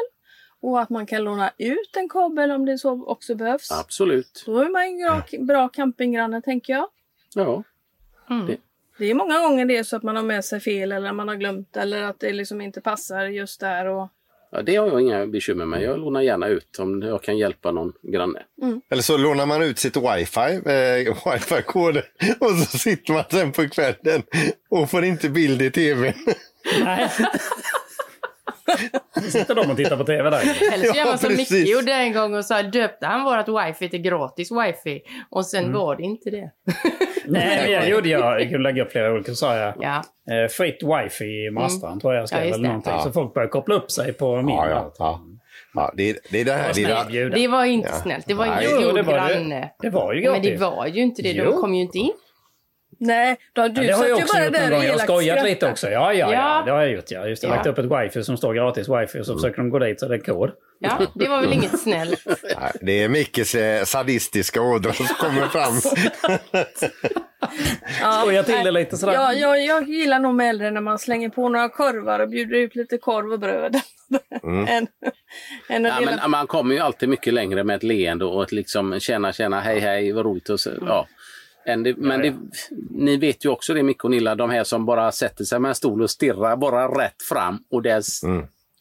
och 0.61 0.81
att 0.81 0.89
man 0.89 1.05
kan 1.05 1.23
låna 1.23 1.51
ut 1.57 1.95
en 1.95 2.09
kabel 2.09 2.51
om 2.51 2.65
det 2.65 2.77
så 2.77 3.05
också 3.05 3.35
behövs. 3.35 3.71
Absolut. 3.71 4.43
Då 4.45 4.59
är 4.59 4.69
man 4.69 4.91
ju 4.91 5.05
bra, 5.05 5.45
bra 5.45 5.69
campinggranne 5.69 6.41
tänker 6.41 6.73
jag. 6.73 6.87
Ja. 7.35 7.63
Det 8.97 9.05
är 9.05 9.13
många 9.13 9.39
gånger 9.39 9.65
det 9.65 9.77
är 9.77 9.83
så 9.83 9.95
att 9.95 10.03
man 10.03 10.15
har 10.15 10.23
med 10.23 10.45
sig 10.45 10.59
fel 10.59 10.91
eller 10.91 11.13
man 11.13 11.27
har 11.27 11.35
glömt 11.35 11.77
eller 11.77 12.03
att 12.03 12.19
det 12.19 12.33
liksom 12.33 12.61
inte 12.61 12.81
passar 12.81 13.25
just 13.25 13.59
där. 13.59 13.85
Och... 13.85 14.07
ja, 14.51 14.61
det 14.61 14.75
har 14.75 14.87
jag 14.87 15.01
inga 15.01 15.27
bekymmer 15.27 15.65
med. 15.65 15.81
Jag 15.81 15.99
lånar 15.99 16.21
gärna 16.21 16.47
ut 16.47 16.79
om 16.79 17.01
jag 17.01 17.23
kan 17.23 17.37
hjälpa 17.37 17.71
någon 17.71 17.93
granne. 18.01 18.43
Eller 18.89 19.01
så 19.01 19.17
lånar 19.17 19.45
man 19.45 19.61
ut 19.61 19.79
sitt 19.79 19.97
wifi, 19.97 20.61
eh, 20.65 21.31
wifi-kod 21.33 21.97
och 22.39 22.51
så 22.51 22.77
sitter 22.77 23.13
man 23.13 23.23
sen 23.31 23.51
på 23.51 23.69
kvällen 23.69 24.23
och 24.69 24.89
får 24.89 25.05
inte 25.05 25.29
bild 25.29 25.61
i 25.61 25.71
tv. 25.71 26.13
Nej. 26.83 27.09
Sitter 29.29 29.55
de 29.55 29.71
och 29.71 29.77
tittar 29.77 29.97
på 29.97 30.03
TV 30.03 30.29
där. 30.29 30.41
Eller 30.73 30.85
så 30.85 30.97
gör 30.97 31.05
man 31.05 31.17
som 31.17 31.35
Micke 31.35 31.51
gjorde 31.51 31.93
en 31.93 32.13
gång 32.13 32.35
och 32.35 32.45
så 32.45 32.61
döpte 32.61 33.05
han 33.05 33.23
vårt 33.23 33.47
wifi 33.67 33.89
till 33.89 34.01
gratis 34.01 34.51
wifi. 34.51 35.01
Och 35.29 35.45
sen 35.45 35.73
var 35.73 35.95
det 35.95 36.03
inte 36.03 36.29
det. 36.29 36.51
Nej, 37.25 37.59
men 37.63 37.71
jag 37.71 37.89
gjorde 37.89 38.09
jag. 38.09 38.41
Jag 38.41 38.49
kunde 38.49 38.59
lägga 38.69 38.83
upp 38.83 38.91
flera 38.91 39.13
olika, 39.13 39.31
så 39.31 39.35
sa 39.35 39.55
jag. 39.57 39.73
Ja. 39.79 40.03
Eh, 40.33 40.47
fritt 40.49 40.79
wifi 40.83 41.45
i 41.45 41.51
Mastran 41.51 41.99
tror 41.99 42.13
jag 42.13 42.21
jag 42.21 42.29
skrev. 42.29 42.45
Ja, 42.47 42.53
eller 42.55 42.67
någonting. 42.67 42.93
Ja. 42.93 42.99
Så 43.03 43.11
folk 43.11 43.33
började 43.33 43.51
koppla 43.51 43.75
upp 43.75 43.91
sig 43.91 44.13
på 44.13 44.35
min. 44.41 44.55
Ja, 44.55 44.69
ja, 44.69 44.93
ja. 44.99 45.21
ja 45.73 45.93
det, 45.97 46.09
är- 46.09 46.17
det 46.31 46.43
det 46.43 46.53
här. 46.53 46.73
Det 46.73 46.83
är 47.19 47.29
det, 47.29 47.47
var 47.47 47.65
inte 47.65 47.93
snällt. 47.93 48.25
Det 48.27 48.33
var 48.33 48.61
Jo, 48.61 48.81
god 48.81 49.05
var 49.05 49.13
granne. 49.13 49.69
Det 49.81 49.89
var 49.89 50.13
ju 50.13 50.31
Men 50.31 50.41
det 50.41 50.57
var 50.57 50.87
ju 50.87 51.01
inte 51.01 51.21
det. 51.21 51.33
De 51.43 51.53
kom 51.61 51.73
ju 51.75 51.81
inte 51.81 51.97
in. 51.97 52.13
Nej, 52.97 53.37
då, 53.53 53.67
du 53.67 53.67
Ja, 53.67 53.73
det 53.87 53.93
har 53.93 54.07
jag 54.07 54.17
också 54.17 54.39
gjort 54.39 54.53
någon 54.53 54.69
gång. 54.69 54.83
Jag 54.83 54.91
har 54.91 54.99
skojat 54.99 55.23
skrattade. 55.23 55.49
lite 55.49 55.71
också. 55.71 55.89
Ja, 55.89 56.13
ja, 56.13 56.31
ja. 56.31 56.31
Ja. 56.31 56.63
Det 56.65 56.71
har 56.71 56.81
jag 56.81 56.91
gjort. 56.91 57.11
Ja. 57.11 57.27
Just 57.27 57.41
det. 57.41 57.47
Ja. 57.47 57.55
Lagt 57.55 57.67
upp 57.67 57.77
ett 57.77 57.85
wifi 57.85 58.23
som 58.23 58.37
står 58.37 58.53
gratis 58.53 58.89
wifi 58.89 59.19
och 59.19 59.25
så 59.25 59.33
försöker 59.33 59.57
de 59.57 59.69
gå 59.69 59.79
dit 59.79 59.99
så 59.99 60.07
det 60.07 60.15
är 60.15 60.19
kod. 60.19 60.51
Ja, 60.79 61.01
det 61.15 61.27
var 61.27 61.41
väl 61.41 61.53
inget 61.53 61.79
snällt. 61.79 62.27
det 62.81 63.03
är 63.03 63.09
Mickes 63.09 63.55
eh, 63.55 63.83
sadistiska 63.83 64.61
ådror 64.61 64.91
som 64.91 65.05
kommer 65.05 65.47
fram. 65.47 65.73
Skojar 68.21 68.43
till 68.43 68.63
det 68.63 68.71
lite 68.71 68.97
sådär. 68.97 69.13
Ja, 69.13 69.33
jag, 69.33 69.65
jag 69.65 69.89
gillar 69.89 70.19
nog 70.19 70.35
med 70.35 70.49
äldre 70.49 70.71
när 70.71 70.81
man 70.81 70.99
slänger 70.99 71.29
på 71.29 71.49
några 71.49 71.69
korvar 71.69 72.19
och 72.19 72.29
bjuder 72.29 72.57
ut 72.57 72.75
lite 72.75 72.97
korv 72.97 73.33
och 73.33 73.39
bröd. 73.39 73.75
än, 74.67 74.87
än 75.69 75.85
att 75.85 76.01
Ja, 76.01 76.17
men 76.21 76.31
man 76.31 76.47
kommer 76.47 76.75
ju 76.75 76.81
alltid 76.81 77.09
mycket 77.09 77.33
längre 77.33 77.63
med 77.63 77.75
ett 77.75 77.83
leende 77.83 78.25
och 78.25 78.43
ett 78.43 78.51
liksom 78.51 78.99
tjena 78.99 79.33
tjena 79.33 79.59
hej 79.59 79.79
hej 79.79 80.11
vad 80.11 80.25
roligt 80.25 80.49
och 80.49 80.59
så, 80.59 80.69
ja. 80.87 81.07
Det, 81.65 81.97
men 81.97 82.21
det, 82.21 82.35
ni 82.89 83.17
vet 83.17 83.45
ju 83.45 83.49
också 83.49 83.73
det 83.73 83.83
Micke 83.83 84.03
och 84.03 84.11
Nilla, 84.11 84.35
de 84.35 84.49
här 84.49 84.63
som 84.63 84.85
bara 84.85 85.11
sätter 85.11 85.43
sig 85.43 85.59
med 85.59 85.69
en 85.69 85.75
stol 85.75 86.01
och 86.01 86.09
stirrar 86.09 86.57
bara 86.57 86.87
rätt 87.03 87.21
fram 87.29 87.59
och 87.71 87.81
dess, 87.81 88.21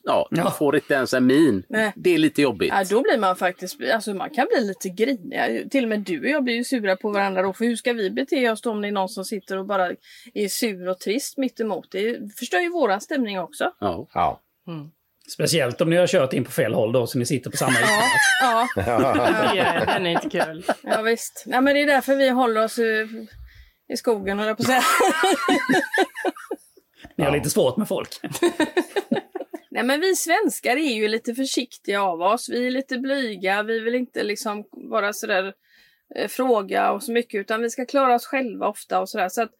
ja, 0.04 0.28
Ja. 0.30 0.50
får 0.50 0.74
inte 0.76 0.94
ens 0.94 1.14
en 1.14 1.26
min. 1.26 1.62
Nej. 1.68 1.92
Det 1.96 2.10
är 2.14 2.18
lite 2.18 2.42
jobbigt. 2.42 2.72
Ja, 2.74 2.84
då 2.90 3.02
blir 3.02 3.18
man 3.18 3.36
faktiskt, 3.36 3.76
alltså 3.92 4.14
man 4.14 4.30
kan 4.30 4.46
bli 4.56 4.66
lite 4.66 4.88
grinig. 4.88 5.70
Till 5.70 5.84
och 5.84 5.88
med 5.88 6.00
du 6.00 6.20
och 6.20 6.26
jag 6.28 6.44
blir 6.44 6.54
ju 6.54 6.64
sura 6.64 6.96
på 6.96 7.10
varandra 7.10 7.42
då. 7.42 7.52
För 7.52 7.64
hur 7.64 7.76
ska 7.76 7.92
vi 7.92 8.10
bete 8.10 8.50
oss 8.50 8.60
då 8.60 8.70
om 8.70 8.82
det 8.82 8.88
är 8.88 8.92
någon 8.92 9.08
som 9.08 9.24
sitter 9.24 9.58
och 9.58 9.66
bara 9.66 9.90
är 10.34 10.48
sur 10.48 10.88
och 10.88 11.00
trist 11.00 11.38
mitt 11.38 11.60
emot? 11.60 11.88
Det 11.90 12.18
förstör 12.38 12.60
ju 12.60 12.70
våran 12.70 13.00
stämning 13.00 13.40
också. 13.40 13.72
Ja. 13.80 14.08
Ja. 14.14 14.40
Speciellt 15.32 15.80
om 15.80 15.90
ni 15.90 15.96
har 15.96 16.06
kört 16.06 16.32
in 16.32 16.44
på 16.44 16.50
fel 16.50 16.74
håll 16.74 16.92
då 16.92 17.06
så 17.06 17.18
ni 17.18 17.26
sitter 17.26 17.50
på 17.50 17.56
samma 17.56 17.72
yta. 17.72 17.88
Ja, 18.40 18.68
Ja, 19.54 19.84
den 19.86 20.06
är 20.06 20.10
inte 20.10 20.30
kul. 20.44 20.64
ja 20.82 21.02
visst. 21.02 21.44
Nej, 21.46 21.60
men 21.60 21.74
det 21.74 21.82
är 21.82 21.86
därför 21.86 22.16
vi 22.16 22.28
håller 22.28 22.64
oss 22.64 22.78
i, 22.78 23.08
i 23.92 23.96
skogen 23.96 24.38
höll 24.38 24.48
jag 24.48 24.56
på 24.56 24.62
att 24.62 24.66
säga. 24.66 24.82
Ni 27.16 27.24
har 27.24 27.32
lite 27.32 27.50
svårt 27.50 27.76
med 27.76 27.88
folk. 27.88 28.08
Nej 29.70 29.82
men 29.84 30.00
vi 30.00 30.16
svenskar 30.16 30.76
är 30.76 30.94
ju 30.94 31.08
lite 31.08 31.34
försiktiga 31.34 32.02
av 32.02 32.20
oss. 32.22 32.48
Vi 32.48 32.66
är 32.66 32.70
lite 32.70 32.98
blyga. 32.98 33.62
Vi 33.62 33.80
vill 33.80 33.94
inte 33.94 34.22
liksom 34.22 34.64
bara 34.90 35.12
sådär 35.12 35.52
eh, 36.16 36.28
fråga 36.28 36.92
och 36.92 37.02
så 37.02 37.12
mycket 37.12 37.40
utan 37.40 37.62
vi 37.62 37.70
ska 37.70 37.86
klara 37.86 38.14
oss 38.14 38.26
själva 38.26 38.68
ofta 38.68 39.00
och 39.00 39.08
sådär. 39.08 39.28
Så 39.28 39.42
att, 39.42 39.50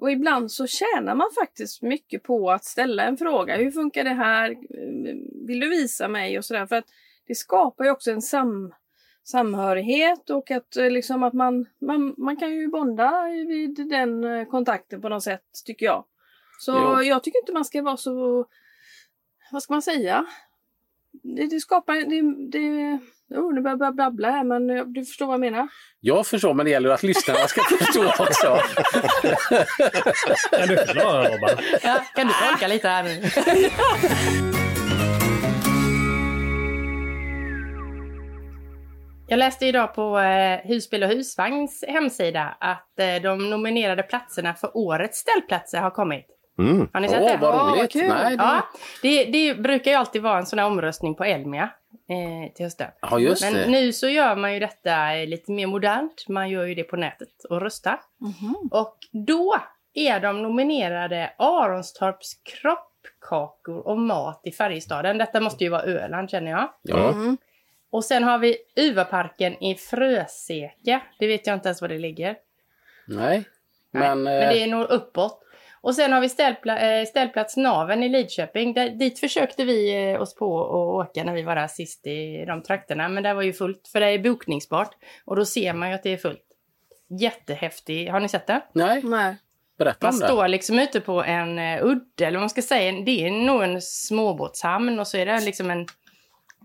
och 0.00 0.10
ibland 0.10 0.52
så 0.52 0.66
tjänar 0.66 1.14
man 1.14 1.28
faktiskt 1.40 1.82
mycket 1.82 2.22
på 2.22 2.50
att 2.50 2.64
ställa 2.64 3.02
en 3.02 3.16
fråga. 3.16 3.56
Hur 3.56 3.70
funkar 3.70 4.04
det 4.04 4.14
här? 4.14 4.56
Vill 5.46 5.60
du 5.60 5.68
visa 5.68 6.08
mig? 6.08 6.38
Och 6.38 6.44
sådär. 6.44 6.66
För 6.66 6.76
att 6.76 6.86
det 7.26 7.34
skapar 7.34 7.84
ju 7.84 7.90
också 7.90 8.10
en 8.10 8.22
sam, 8.22 8.74
samhörighet 9.24 10.30
och 10.30 10.50
att, 10.50 10.76
eh, 10.76 10.90
liksom 10.90 11.22
att 11.22 11.32
man, 11.32 11.66
man, 11.78 12.14
man 12.18 12.36
kan 12.36 12.52
ju 12.52 12.68
bonda 12.68 13.24
vid 13.48 13.88
den 13.88 14.24
eh, 14.24 14.44
kontakten 14.44 15.02
på 15.02 15.08
något 15.08 15.22
sätt 15.22 15.44
tycker 15.64 15.86
jag. 15.86 16.04
Så 16.60 16.72
Jo. 16.72 17.02
jag 17.02 17.22
tycker 17.22 17.38
inte 17.38 17.52
man 17.52 17.64
ska 17.64 17.82
vara 17.82 17.96
så 17.96 18.46
vad 19.52 19.62
ska 19.62 19.72
man 19.72 19.82
säga? 19.82 20.26
Det, 21.22 21.46
det 21.46 21.60
skapar, 21.60 21.94
det, 21.94 22.50
det, 22.50 22.98
oh, 23.30 23.54
nu 23.54 23.60
börjar 23.60 23.78
jag 23.80 23.96
babbla 23.96 24.30
här 24.30 24.44
men 24.44 24.70
eh, 24.70 24.84
du 24.84 25.04
förstår 25.04 25.26
vad 25.26 25.34
jag 25.34 25.40
menar? 25.40 25.68
Jag 26.00 26.26
förstår, 26.26 26.54
men 26.54 26.64
det 26.64 26.70
gäller 26.70 26.90
att 26.90 27.02
lyssnarna 27.02 27.38
ska 27.38 27.60
förstå 27.78 28.06
också. 28.06 28.58
Kan 30.50 30.68
du 30.68 30.76
förklara 30.76 31.28
Robban? 31.28 31.64
Ja, 31.82 32.02
kan 32.14 32.26
du 32.26 32.32
tolka 32.48 32.68
lite 32.68 32.88
här 32.88 33.02
nu? 33.02 33.22
Jag 39.28 39.38
läste 39.38 39.66
idag 39.66 39.94
på 39.94 40.18
eh, 40.18 40.58
Husbil 40.64 41.02
och 41.02 41.08
husvagns 41.08 41.84
hemsida 41.88 42.56
att 42.60 42.98
eh, 42.98 43.22
de 43.22 43.50
nominerade 43.50 44.02
platserna 44.02 44.54
för 44.54 44.76
årets 44.76 45.18
ställplatser 45.18 45.80
har 45.80 45.90
kommit. 45.90 46.26
Mm. 46.58 46.88
Har 46.92 47.00
ni 47.00 47.08
sett 47.08 47.22
Åh, 47.22 47.30
det? 47.30 47.36
vad 47.36 47.78
roligt! 47.78 47.92
kul. 47.92 48.08
Nej, 48.08 48.36
det... 48.36 48.42
Ja, 48.42 48.68
det, 49.02 49.24
det 49.24 49.54
brukar 49.54 49.90
ju 49.90 49.96
alltid 49.96 50.22
vara 50.22 50.38
en 50.38 50.46
sån 50.46 50.58
här 50.58 50.66
omröstning 50.66 51.14
på 51.14 51.24
Elmia 51.24 51.70
eh, 52.08 52.52
till 52.54 52.66
hösten. 52.66 52.90
ja, 53.00 53.18
just 53.18 53.42
Men 53.42 53.54
det. 53.54 53.66
nu 53.66 53.92
så 53.92 54.08
gör 54.08 54.36
man 54.36 54.54
ju 54.54 54.60
detta 54.60 55.16
eh, 55.16 55.26
lite 55.26 55.52
mer 55.52 55.66
modernt. 55.66 56.28
Man 56.28 56.50
gör 56.50 56.64
ju 56.64 56.74
det 56.74 56.84
på 56.84 56.96
nätet 56.96 57.44
och 57.50 57.60
röstar. 57.60 58.00
Och 58.70 58.98
då 59.12 59.56
är 59.94 60.20
de 60.20 60.42
nominerade 60.42 61.32
Aronstorps 61.38 62.34
kroppkakor 62.34 63.86
och 63.86 63.98
mat 63.98 64.40
i 64.44 64.52
Färjestaden. 64.52 65.18
Detta 65.18 65.40
måste 65.40 65.64
ju 65.64 65.70
vara 65.70 65.82
Öland 65.82 66.30
känner 66.30 66.50
jag. 66.50 66.72
Ja. 66.82 67.14
Och 67.90 68.04
sen 68.04 68.24
har 68.24 68.38
vi 68.38 68.56
Uvaparken 68.76 69.62
i 69.62 69.74
Fröseke. 69.74 71.00
Det 71.18 71.26
vet 71.26 71.46
jag 71.46 71.54
inte 71.54 71.68
ens 71.68 71.80
var 71.80 71.88
det 71.88 71.98
ligger. 71.98 72.36
Nej, 73.06 73.44
Nej, 73.90 74.08
men... 74.08 74.22
Men 74.22 74.42
eh, 74.42 74.48
det 74.48 74.62
är 74.62 74.66
nog 74.66 74.90
uppåt. 74.90 75.42
Och 75.80 75.94
sen 75.94 76.12
har 76.12 76.20
vi 76.20 76.28
ställpla- 76.28 77.00
eh, 77.00 77.04
ställplats 77.06 77.56
Naven 77.56 78.02
i 78.02 78.08
Lidköping. 78.08 78.74
Där, 78.74 78.88
dit 78.90 79.18
försökte 79.20 79.64
vi 79.64 80.10
eh, 80.12 80.20
oss 80.22 80.34
på 80.34 80.60
att 80.64 81.06
åka 81.08 81.24
när 81.24 81.32
vi 81.34 81.42
var 81.42 81.56
där 81.56 81.66
sist 81.68 82.06
i 82.06 82.44
de 82.46 82.62
trakterna. 82.62 83.08
Men 83.08 83.22
det 83.22 83.34
var 83.34 83.42
ju 83.42 83.52
fullt, 83.52 83.88
för 83.92 84.00
det 84.00 84.06
är 84.06 84.18
bokningsbart. 84.18 84.90
Och 85.24 85.36
då 85.36 85.44
ser 85.44 85.72
man 85.72 85.88
ju 85.88 85.94
att 85.94 86.02
det 86.02 86.12
är 86.12 86.16
fullt. 86.16 86.42
Jättehäftig. 87.20 88.08
Har 88.10 88.20
ni 88.20 88.28
sett 88.28 88.46
det? 88.46 88.60
Nej, 88.72 89.02
Nej. 89.04 89.36
berätta 89.78 90.06
Man 90.06 90.14
om 90.14 90.20
det. 90.20 90.26
står 90.26 90.48
liksom 90.48 90.78
ute 90.78 91.00
på 91.00 91.22
en 91.24 91.58
uh, 91.58 91.84
udde, 91.86 92.26
eller 92.26 92.38
vad 92.38 92.42
man 92.42 92.50
ska 92.50 92.62
säga. 92.62 92.92
Det 93.06 93.26
är 93.26 93.30
nog 93.30 93.62
en 93.62 93.82
småbåtshamn 93.82 94.98
och 94.98 95.06
så 95.06 95.16
är 95.16 95.26
det 95.26 95.40
liksom 95.40 95.70
en... 95.70 95.86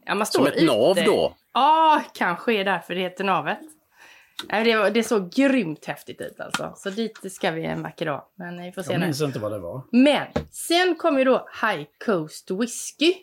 Ja, 0.06 0.16
man 0.16 0.26
står 0.28 0.40
Som 0.40 0.48
ett 0.48 0.64
nav 0.64 0.92
ute. 0.92 1.04
då? 1.04 1.36
Ja, 1.54 2.02
kanske 2.14 2.54
är 2.54 2.66
därför 2.66 2.96
det 2.96 3.02
heter 3.02 3.24
navet. 3.24 3.60
Det, 4.50 4.78
var- 4.78 4.90
det 4.90 5.04
såg 5.04 5.32
grymt 5.32 5.86
häftigt 5.86 6.22
ut 6.22 6.40
alltså. 6.40 6.74
Så 6.76 6.90
dit 6.90 7.34
ska 7.34 7.52
vi 7.52 7.66
en 7.66 7.84
vacker 7.84 8.06
dag. 8.06 8.24
Men 8.36 8.62
vi 8.62 8.72
får 8.72 8.82
se 8.82 8.92
Jag 8.94 9.02
minns 9.02 9.22
inte 9.22 9.40
vad 9.40 9.52
det 9.52 9.60
var. 9.60 9.82
Men 9.92 10.28
sen 10.52 10.96
kom 10.96 11.18
ju 11.18 11.24
då 11.24 11.48
High 11.62 11.84
Coast 12.06 12.52
Whisky. 12.52 13.14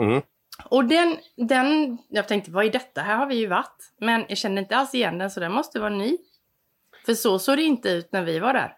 Mm. 0.00 0.22
Och 0.64 0.84
den, 0.84 1.16
den, 1.36 1.98
jag 2.08 2.28
tänkte 2.28 2.50
vad 2.50 2.64
är 2.66 2.70
detta? 2.70 3.00
Här 3.00 3.16
har 3.16 3.26
vi 3.26 3.34
ju 3.34 3.46
varit. 3.46 3.92
Men 4.00 4.24
jag 4.28 4.38
kände 4.38 4.60
inte 4.60 4.76
alls 4.76 4.94
igen 4.94 5.18
den 5.18 5.30
så 5.30 5.40
den 5.40 5.52
måste 5.52 5.80
vara 5.80 5.90
ny. 5.90 6.16
För 7.06 7.14
så 7.14 7.38
såg 7.38 7.56
det 7.56 7.62
inte 7.62 7.88
ut 7.90 8.12
när 8.12 8.22
vi 8.24 8.38
var 8.38 8.52
där. 8.52 8.76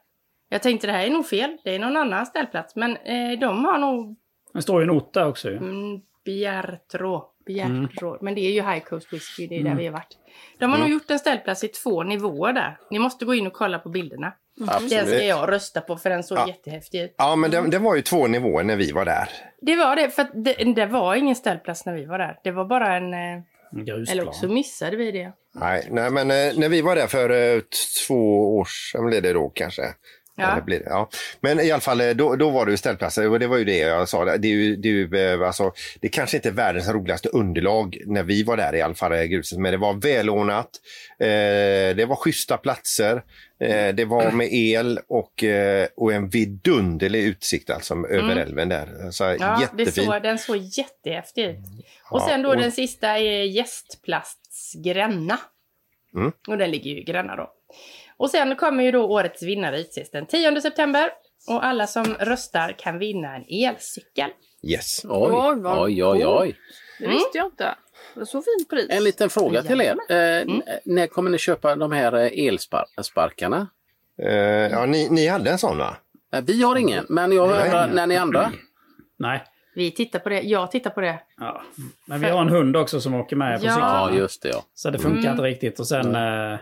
Jag 0.48 0.62
tänkte 0.62 0.86
det 0.86 0.92
här 0.92 1.06
är 1.06 1.10
nog 1.10 1.26
fel, 1.26 1.56
det 1.64 1.74
är 1.74 1.78
någon 1.78 1.96
annan 1.96 2.26
ställplats. 2.26 2.76
Men 2.76 2.96
eh, 2.96 3.38
de 3.38 3.64
har 3.64 3.78
nog 3.78 4.16
Det 4.54 4.62
står 4.62 4.82
ju 4.82 4.88
en 4.90 5.00
där 5.12 5.26
också 5.28 5.50
ju. 5.50 5.56
mm, 5.56 6.00
Bjärtrå. 6.32 7.24
Bjärtrå. 7.46 8.18
Men 8.20 8.34
det 8.34 8.40
är 8.40 8.50
ju 8.50 8.62
High 8.62 8.78
Coast 8.84 9.12
Whisky, 9.12 9.46
det 9.46 9.54
är 9.54 9.58
där 9.58 9.66
Mm. 9.66 9.78
vi 9.78 9.86
har 9.86 9.92
varit. 9.92 10.16
De 10.58 10.70
har 10.72 10.78
nog 10.78 10.88
gjort 10.88 11.10
en 11.10 11.18
ställplats 11.18 11.64
i 11.64 11.68
två 11.68 12.02
nivåer 12.02 12.52
där. 12.52 12.78
Ni 12.90 12.98
måste 12.98 13.24
gå 13.24 13.34
in 13.34 13.46
och 13.46 13.52
kolla 13.52 13.78
på 13.78 13.88
bilderna. 13.88 14.32
Den 14.90 15.06
ska 15.06 15.24
jag 15.24 15.52
rösta 15.52 15.80
på 15.80 15.96
för 15.96 16.10
den 16.10 16.22
såg 16.22 16.38
Ja. 16.38 16.48
jättehäftig 16.48 17.00
ut. 17.02 17.14
Ja, 17.18 17.36
men 17.36 17.50
det, 17.50 17.70
det 17.70 17.78
var 17.78 17.96
ju 17.96 18.02
två 18.02 18.26
nivåer 18.26 18.64
när 18.64 18.76
vi 18.76 18.92
var 18.92 19.04
där. 19.04 19.28
Det 19.60 19.76
var 19.76 19.96
det, 19.96 20.10
för 20.10 20.26
det, 20.34 20.54
det 20.74 20.86
var 20.86 21.14
ingen 21.14 21.34
ställplats 21.36 21.86
när 21.86 21.94
vi 21.94 22.04
var 22.04 22.18
där. 22.18 22.38
Det 22.44 22.50
var 22.50 22.64
bara 22.64 22.96
en... 22.96 23.14
eh, 23.14 23.18
En 23.20 23.44
Eller 23.80 23.84
grusplan. 23.96 24.28
också 24.28 24.48
missade 24.48 24.96
vi 24.96 25.12
det. 25.12 25.32
Nej, 25.54 25.88
nej 25.90 26.10
men 26.10 26.30
eh, 26.30 26.58
när 26.58 26.68
vi 26.68 26.82
var 26.82 26.96
där 26.96 27.06
för 27.06 27.30
eh, 27.56 27.60
två 28.06 28.56
år 28.58 28.64
sedan 28.92 29.06
blev 29.06 29.22
det 29.22 29.32
då 29.32 29.48
kanske. 29.48 29.82
Ja. 30.38 30.60
Blir 30.66 30.82
ja. 30.86 31.08
Men 31.40 31.60
i 31.60 31.70
alla 31.70 31.80
fall, 31.80 32.00
eh, 32.00 32.10
då, 32.10 32.36
då 32.36 32.50
var 32.50 32.66
ju 32.66 32.76
ställplatser 32.76 33.30
och 33.30 33.38
det 33.40 33.46
var 33.46 33.56
ju 33.58 33.64
det 33.64 33.78
jag 33.78 34.08
sa. 34.08 34.24
Det 34.24 34.48
är 34.48 34.52
ju, 34.52 34.76
det 34.76 34.88
är 34.88 34.92
ju 34.92 35.32
eh, 35.40 35.46
alltså, 35.46 35.72
det 36.00 36.08
kanske 36.08 36.36
inte 36.36 36.48
är 36.48 36.52
världens 36.52 36.88
roligaste 36.88 37.28
underlag 37.28 37.98
när 38.06 38.22
vi 38.22 38.42
var 38.42 38.56
där 38.56 38.74
i 38.74 38.82
alla 38.82 38.94
fall, 38.94 39.12
eh, 39.12 39.22
gruset, 39.22 39.58
men 39.58 39.72
det 39.72 39.78
var 39.78 39.94
välordnat. 39.94 40.70
Eh, 41.20 41.26
det 41.96 42.06
var 42.08 42.16
schyssta 42.16 42.56
platser. 42.56 43.22
Eh, 43.60 43.94
det 43.94 44.04
var 44.04 44.30
med 44.30 44.48
el 44.52 44.98
och, 45.08 45.44
eh, 45.44 45.86
och 45.96 46.12
en 46.12 46.28
vidunderlig 46.28 47.22
utsikt 47.24 47.70
alltså 47.70 47.94
över 47.94 48.36
älven 48.36 48.68
där. 48.68 49.10
Så, 49.10 49.24
Mm. 49.24 49.38
Ja, 49.40 49.68
det 49.76 49.92
såg, 49.92 50.22
den 50.22 50.38
såg 50.38 50.56
jättehäftig 50.56 51.44
ut. 51.44 51.56
Och 52.10 52.20
Ja, 52.20 52.26
sen 52.28 52.42
då 52.42 52.48
och- 52.48 52.56
den 52.56 52.72
sista 52.72 53.18
är 53.18 53.42
Gästplasts 53.42 54.74
Gränna. 54.84 55.38
Mm. 56.14 56.32
Och 56.48 56.58
den 56.58 56.70
ligger 56.70 56.90
ju 56.90 57.00
i 57.00 57.04
Gränna 57.04 57.36
då. 57.36 57.50
Och 58.18 58.30
sen 58.30 58.56
kommer 58.56 58.84
ju 58.84 58.90
då 58.92 59.04
årets 59.04 59.42
vinnare 59.42 59.80
utses 59.80 60.10
den 60.10 60.26
10 60.26 60.60
september. 60.60 61.10
Och 61.48 61.64
alla 61.64 61.86
som 61.86 62.04
röstar 62.04 62.74
kan 62.78 62.98
vinna 62.98 63.36
en 63.36 63.44
elcykel. 63.48 64.30
Yes. 64.62 65.04
Oj, 65.04 65.30
Oj, 65.32 65.60
vad 65.60 65.82
oj, 65.82 66.04
oj, 66.04 66.26
oj. 66.26 66.56
Det 66.98 67.04
Mm. 67.04 67.16
visste 67.16 67.38
jag 67.38 67.46
inte. 67.46 67.74
Det 68.14 68.20
var 68.20 68.24
så 68.26 68.42
fint 68.42 68.68
pris. 68.70 68.86
En 68.90 69.04
liten 69.04 69.30
fråga 69.30 69.62
till 69.62 69.80
er. 69.80 69.96
Eh, 70.08 70.42
Mm. 70.42 70.62
När 70.84 71.06
kommer 71.06 71.30
ni 71.30 71.38
köpa 71.38 71.76
de 71.76 71.92
här 71.92 72.12
eh, 72.14 72.46
elsparkarna? 72.46 73.66
Eh, 74.22 74.28
ja, 74.70 74.86
ni, 74.86 75.08
ni 75.10 75.26
hade 75.26 75.50
en 75.50 75.58
sån 75.58 75.78
va? 75.78 75.96
Eh, 76.32 76.40
Vi 76.46 76.62
har 76.62 76.76
ingen, 76.76 77.06
men 77.08 77.32
jag 77.32 77.42
undrar 77.44 77.88
när 77.88 78.06
ni 78.06 78.16
andra? 78.16 78.52
Nej. 79.18 79.44
Vi 79.74 79.90
tittar 79.90 80.18
på 80.18 80.28
det. 80.28 80.40
Jag 80.40 80.70
tittar 80.70 80.90
på 80.90 81.00
det. 81.00 81.18
Ja. 81.36 81.62
Men 82.06 82.20
vi 82.20 82.26
har 82.30 82.40
en 82.40 82.48
hund 82.48 82.76
också 82.76 83.00
som 83.00 83.14
åker 83.14 83.36
med 83.36 83.60
på 83.60 83.66
Ja. 83.66 83.70
cykeln. 83.72 83.90
Ja, 83.90 84.10
just 84.12 84.42
det 84.42 84.48
ja. 84.48 84.62
Så 84.74 84.90
det 84.90 84.98
funkar 84.98 85.20
Mm. 85.20 85.30
inte 85.30 85.42
riktigt. 85.42 85.80
Och 85.80 85.86
sen... 85.88 86.14
eh, 86.14 86.58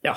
ja. 0.00 0.16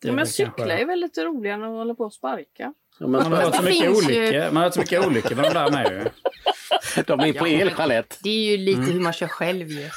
Ja, 0.00 0.12
men 0.12 0.26
cykla 0.26 0.52
kanske- 0.56 0.78
är 0.78 0.86
väl 0.86 1.00
lite 1.00 1.24
roligare 1.24 1.54
än 1.56 1.62
att 1.64 1.68
hålla 1.70 1.94
på 1.94 2.04
och 2.04 2.12
sparka. 2.14 2.74
Ja, 2.98 3.06
men 3.06 3.10
Man 3.10 3.32
har 3.32 3.42
hört 3.42 3.54
så 3.54 3.62
Det 3.62 3.68
mycket 3.70 3.90
olyckor. 3.90 4.44
Man 4.44 4.56
har 4.56 4.62
hört 4.62 4.74
så 4.74 4.80
mycket 4.80 5.06
olyckor 5.06 5.34
med 5.36 5.44
de 5.44 5.54
där 5.54 5.70
med 5.70 5.92
ju. 5.92 7.02
de 7.06 7.20
är 7.20 7.32
på 7.32 7.48
el, 7.48 7.70
Jeanette. 7.78 8.16
Det 8.22 8.30
är 8.30 8.50
ju 8.50 8.56
lite 8.56 8.80
hur 8.92 9.00
man 9.00 9.12
kör 9.12 9.26
själv 9.26 9.68
ju. 9.68 9.88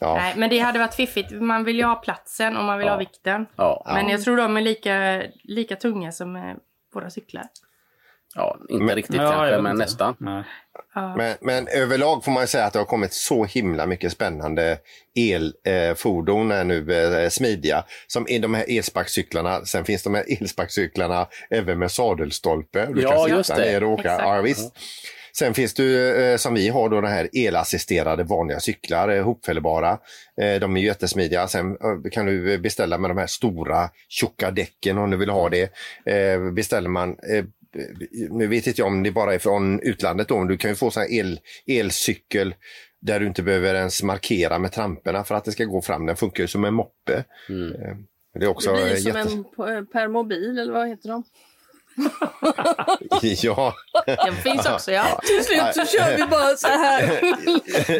Ja. 0.00 0.14
Nej, 0.14 0.34
men 0.36 0.50
det 0.50 0.58
hade 0.58 0.78
varit 0.78 0.94
fiffigt. 0.94 1.30
Man 1.32 1.64
vill 1.64 1.76
ju 1.76 1.84
ha 1.84 1.94
platsen 1.94 2.56
och 2.56 2.64
man 2.64 2.78
vill 2.78 2.86
Ja. 2.86 2.92
ha 2.92 2.98
vikten. 2.98 3.46
Ja, 3.56 3.82
Men 3.94 4.08
jag 4.08 4.22
tror 4.22 4.36
de 4.36 4.56
är 4.56 4.60
lika, 4.60 5.22
lika 5.42 5.76
tunga 5.76 6.12
som 6.12 6.36
eh, 6.36 6.54
våra 6.94 7.10
cyklar. 7.10 7.44
Ja 8.34 8.58
inte 8.68 8.84
Men- 8.84 8.96
riktigt 8.96 9.16
Ja, 9.16 9.30
kanske, 9.30 9.62
men 9.62 9.72
inte. 9.72 9.84
nästan. 9.84 10.16
Ja. 10.94 11.14
Men, 11.16 11.36
men 11.40 11.68
överlag 11.68 12.24
får 12.24 12.32
man 12.32 12.46
säga 12.46 12.64
att 12.64 12.72
det 12.72 12.78
har 12.78 12.86
kommit 12.86 13.12
så 13.12 13.44
himla 13.44 13.86
mycket 13.86 14.12
spännande 14.12 14.78
elfordon 15.64 16.50
är 16.50 16.64
nu 16.64 16.92
eh, 17.22 17.28
smidiga. 17.28 17.84
Som 18.06 18.26
är 18.28 18.38
de 18.38 18.54
här 18.54 18.64
elsparkcyklarna. 18.78 19.64
Sen 19.64 19.84
finns 19.84 20.02
de 20.02 20.14
här 20.14 20.24
elsparkcyklarna 20.40 21.26
även 21.50 21.78
med 21.78 21.90
sadelstolpe. 21.90 22.86
Du 22.86 23.02
Ja, 23.02 23.26
kan 23.28 23.44
sitta 23.44 23.58
ner 23.58 23.84
och 23.84 23.90
åka. 23.90 24.02
Exakt. 24.02 24.22
Ja, 24.22 24.40
visst. 24.40 24.72
Sen 25.36 25.54
finns 25.54 25.74
det 25.74 25.82
ju, 25.82 26.14
eh, 26.14 26.36
som 26.36 26.54
vi 26.54 26.68
har 26.68 26.88
då 26.88 27.00
den 27.00 27.10
här 27.12 27.28
elassisterade 27.32 28.24
vanliga 28.24 28.60
cyklar, 28.60 29.08
eh, 29.08 29.24
hopfällbara. 29.24 29.90
Eh, 30.40 30.60
de 30.60 30.76
är 30.76 30.80
ju 30.80 30.86
jättesmidiga. 30.86 31.48
Sen 31.48 31.70
eh, 31.70 32.10
kan 32.12 32.26
du 32.26 32.58
beställa 32.58 32.98
med 32.98 33.10
de 33.10 33.18
här 33.18 33.26
stora 33.26 33.88
tjocka 34.08 34.50
däcken 34.50 34.98
om 34.98 35.10
du 35.10 35.16
vill 35.16 35.30
ha 35.30 35.48
det. 35.48 35.62
Eh, 36.06 36.52
beställer 36.52 36.88
man 36.88 37.10
eh, 37.10 37.44
nu 38.30 38.46
vet 38.46 38.66
inte 38.66 38.80
jag 38.80 38.88
om 38.88 39.02
det 39.02 39.10
bara 39.10 39.34
är 39.34 39.38
från 39.38 39.80
utlandet 39.80 40.28
då, 40.28 40.38
men 40.38 40.48
du 40.48 40.56
kan 40.56 40.70
ju 40.70 40.74
få 40.76 40.90
sån 40.90 41.00
här 41.00 41.12
el, 41.12 41.40
elcykel 41.66 42.54
där 43.00 43.20
du 43.20 43.26
inte 43.26 43.42
behöver 43.42 43.74
ens 43.74 44.02
markera 44.02 44.58
med 44.58 44.72
tramporna 44.72 45.24
för 45.24 45.34
att 45.34 45.44
det 45.44 45.52
ska 45.52 45.64
gå 45.64 45.82
fram. 45.82 46.06
Den 46.06 46.16
funkar 46.16 46.44
ju 46.44 46.48
som 46.48 46.64
en 46.64 46.74
moppe. 46.74 47.24
Mm. 47.48 47.72
Eh, 47.72 47.96
Det 48.38 48.44
är 48.44 48.48
också 48.48 48.70
det 48.72 48.76
blir 48.76 48.86
eh, 48.86 48.90
ju 48.92 48.96
som 49.02 49.12
jätte... 49.12 49.32
en 49.32 49.44
p- 49.44 49.92
permobil 49.92 50.58
eller 50.58 50.72
vad 50.72 50.88
heter 50.88 51.08
de? 51.08 51.24
ja, 53.42 53.74
Den 54.06 54.34
finns 54.36 54.66
också 54.66 54.92
ja. 54.92 55.20
Till 55.26 55.44
slut 55.44 55.74
så 55.74 55.98
kör 55.98 56.16
vi 56.16 56.26
bara 56.26 56.56
så 56.56 56.68
här. 56.68 57.20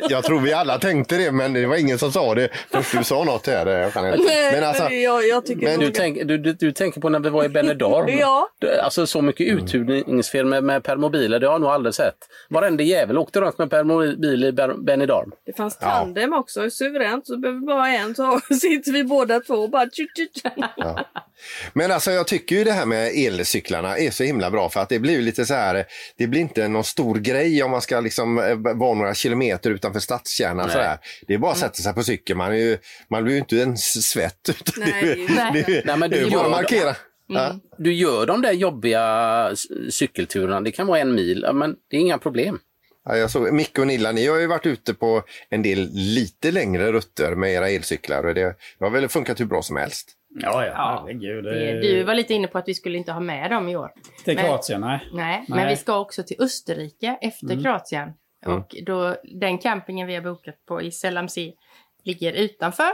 jag 0.10 0.24
tror 0.24 0.40
vi 0.40 0.52
alla 0.52 0.78
tänkte 0.78 1.16
det, 1.16 1.32
men 1.32 1.52
det 1.52 1.66
var 1.66 1.76
ingen 1.76 1.98
som 1.98 2.12
sa 2.12 2.34
det 2.34 2.48
först 2.70 2.98
du 2.98 3.04
sa 3.04 3.24
något 3.24 3.46
här. 3.46 3.90
Kan... 3.90 4.04
Nej, 4.04 4.52
Men 4.52 4.64
alltså, 4.64 4.88
jag, 4.90 5.28
jag 5.28 5.46
tycker 5.46 5.62
men 5.66 5.80
Du, 5.80 5.90
tänk, 5.90 6.28
du, 6.28 6.38
du, 6.38 6.52
du 6.52 6.72
tänker 6.72 7.00
på 7.00 7.08
när 7.08 7.18
vi 7.20 7.30
var 7.30 7.44
i 7.44 7.48
Benidorm? 7.48 8.08
Ja. 8.18 8.48
Alltså 8.82 9.06
så 9.06 9.22
mycket 9.22 9.42
Mm. 9.52 9.64
uthyrningsfirmor 9.64 10.60
med 10.60 10.84
permobiler, 10.84 11.38
det 11.40 11.46
har 11.46 11.54
jag 11.54 11.60
nog 11.60 11.70
aldrig 11.70 11.94
sett. 11.94 12.14
Varenda 12.50 12.82
jävel 12.82 13.18
åkte 13.18 13.40
runt 13.40 13.58
med 13.58 13.70
permobil 13.70 14.44
i 14.44 14.52
Benidorm. 14.78 15.32
Det 15.46 15.56
fanns 15.56 15.78
tandem 15.78 16.32
också, 16.32 16.70
suveränt. 16.70 17.26
Så 17.26 17.36
behöver 17.38 17.60
bara 17.60 17.88
en 17.88 18.14
så 18.14 18.40
sitter 18.60 18.92
vi 18.92 19.04
båda 19.04 19.40
två 19.40 19.54
och 19.54 19.70
bara 19.70 19.86
tjut. 19.90 20.42
Men 21.72 21.92
alltså 21.92 22.10
jag 22.10 22.26
tycker 22.26 22.56
ju 22.56 22.64
det 22.64 22.72
här 22.72 22.86
med 22.86 23.12
elcyklarna 23.14 23.98
är 23.98 24.10
så 24.10 24.24
himla 24.24 24.50
bra 24.50 24.68
för 24.68 24.80
att 24.80 24.88
det 24.88 24.98
blir 24.98 25.12
ju 25.12 25.20
lite 25.20 25.46
så 25.46 25.54
här, 25.54 25.84
det 26.18 26.26
blir 26.26 26.40
inte 26.40 26.68
någon 26.68 26.84
stor 26.84 27.14
grej 27.14 27.62
om 27.62 27.70
man 27.70 27.82
ska 27.82 28.00
liksom 28.00 28.38
eh, 28.38 28.56
vara 28.56 28.94
några 28.94 29.14
kilometer 29.14 29.70
utanför 29.70 30.00
stadskärnan. 30.00 30.70
Så 30.70 30.78
där. 30.78 30.98
Det 31.26 31.34
är 31.34 31.38
bara 31.38 31.52
att 31.52 31.58
sätta 31.58 31.74
sig 31.74 31.94
på 31.94 32.02
cykeln, 32.02 32.38
man, 32.38 32.52
är 32.52 32.56
ju, 32.56 32.78
man 33.10 33.24
blir 33.24 33.34
ju 33.34 33.40
inte 33.40 33.56
ens 33.56 34.08
svett. 34.10 34.48
Utan 34.48 34.74
Nej, 34.76 35.26
det 35.52 35.60
är 35.60 35.66
det 35.66 35.82
Nej, 35.84 35.96
men 35.96 36.10
det 36.10 36.20
bara 36.20 36.30
gör 36.30 36.44
att 36.44 36.50
markera. 36.50 36.96
Ja. 37.26 37.56
Du 37.78 37.92
gör 37.92 38.26
de 38.26 38.42
där 38.42 38.52
jobbiga 38.52 39.50
cykelturerna, 39.90 40.60
det 40.60 40.72
kan 40.72 40.86
vara 40.86 40.98
en 40.98 41.14
mil, 41.14 41.46
men 41.54 41.74
det 41.90 41.96
är 41.96 42.00
inga 42.00 42.18
problem. 42.18 42.58
Ja, 43.04 43.16
jag 43.16 43.30
såg, 43.30 43.52
Micke 43.52 43.78
och 43.78 43.86
Nilla, 43.86 44.12
ni 44.12 44.26
har 44.26 44.38
ju 44.38 44.46
varit 44.46 44.66
ute 44.66 44.94
på 44.94 45.22
en 45.50 45.62
del 45.62 45.90
lite 45.92 46.50
längre 46.50 46.92
rutter 46.92 47.34
med 47.34 47.52
era 47.52 47.70
elcyklar 47.70 48.26
och 48.26 48.34
det, 48.34 48.56
det 48.78 48.84
har 48.84 48.90
väl 48.90 49.08
funkat 49.08 49.40
hur 49.40 49.44
bra 49.44 49.62
som 49.62 49.76
helst. 49.76 50.12
Ja, 50.34 50.66
ja, 50.66 50.72
herregud. 50.74 51.44
Det, 51.44 51.80
du 51.80 52.02
var 52.02 52.14
lite 52.14 52.34
inne 52.34 52.46
på 52.46 52.58
att 52.58 52.68
vi 52.68 52.74
skulle 52.74 52.98
inte 52.98 53.12
ha 53.12 53.20
med 53.20 53.50
dem 53.50 53.68
i 53.68 53.76
år. 53.76 53.92
Till 54.24 54.34
Men- 54.34 54.44
Kroatien, 54.44 54.80
nej. 54.80 55.00
Nej, 55.12 55.44
men 55.48 55.58
Nej. 55.58 55.68
vi 55.68 55.76
ska 55.76 55.98
också 55.98 56.22
till 56.22 56.36
Österrike 56.40 57.18
efter 57.20 57.46
Mm. 57.50 57.62
Kroatien. 57.64 58.12
Och 58.46 58.76
då, 58.86 59.16
den 59.24 59.58
campingen 59.58 60.06
vi 60.06 60.14
har 60.14 60.22
bokat 60.22 60.66
på 60.66 60.82
i 60.82 60.90
Selamsi 60.90 61.54
ligger 62.02 62.32
utanför. 62.32 62.90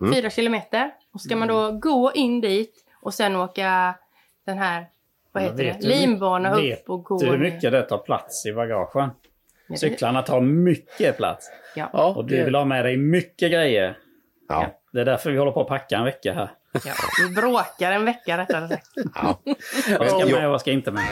Mm. 0.00 0.14
Fyra 0.14 0.30
kilometer. 0.30 0.90
Och 1.14 1.20
ska 1.20 1.36
man 1.36 1.48
då 1.48 1.72
gå 1.72 2.12
in 2.14 2.40
dit 2.40 2.74
och 3.02 3.14
sen 3.14 3.36
åka 3.36 3.94
den 4.46 4.58
här, 4.58 4.86
vad 5.32 5.42
Men 5.42 5.52
heter 5.52 5.64
det, 5.64 5.72
vet 5.72 5.82
linbana 6.00 6.56
vet 6.56 6.80
upp 6.80 6.90
och 6.90 7.04
gå 7.04 7.18
du 7.18 7.26
hur 7.26 7.38
mycket 7.38 7.72
det 7.72 7.82
tar 7.82 7.98
plats 7.98 8.46
i 8.46 8.52
bagagen? 8.52 9.10
Cyklarna 9.76 10.22
tar 10.22 10.40
mycket 10.40 11.16
plats. 11.16 11.50
Ja. 11.76 12.14
Och 12.16 12.24
du 12.24 12.44
vill 12.44 12.54
ha 12.54 12.64
med 12.64 12.84
dig 12.84 12.96
mycket 12.96 13.52
grejer. 13.52 13.98
Ja. 14.48 14.79
Det 14.92 15.00
är 15.00 15.04
därför 15.04 15.30
vi 15.30 15.38
håller 15.38 15.52
på 15.52 15.60
att 15.60 15.68
packa 15.68 15.96
en 15.96 16.04
vecka 16.04 16.32
här. 16.32 16.50
Ja, 16.84 16.92
vi 17.28 17.34
bråkar 17.34 17.92
en 17.92 18.04
vecka 18.04 18.38
rättare 18.38 18.68
sagt. 18.68 18.86
Vad 19.98 20.08
ska 20.08 20.20
Ja. 20.28 20.36
med 20.36 20.44
och 20.46 20.50
vad 20.50 20.60
ska 20.60 20.70
inte 20.70 20.90
med? 20.90 21.04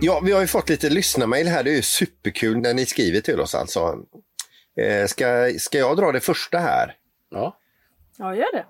Ja, 0.00 0.20
vi 0.24 0.32
har 0.32 0.40
ju 0.40 0.46
fått 0.46 0.68
lite 0.68 0.90
lyssnarmail 0.90 1.48
här. 1.48 1.62
Det 1.64 1.70
är 1.70 1.74
ju 1.76 1.82
superkul 1.82 2.56
när 2.56 2.74
ni 2.74 2.86
skriver 2.86 3.20
till 3.20 3.40
oss 3.40 3.54
alltså. 3.54 3.98
Eh, 4.76 5.06
ska, 5.06 5.50
ska 5.58 5.78
jag 5.78 5.96
dra 5.96 6.12
det 6.12 6.20
första 6.20 6.58
här? 6.58 6.96
Ja. 7.30 7.56
Ja, 8.16 8.34
gör 8.34 8.52
det. 8.52 8.64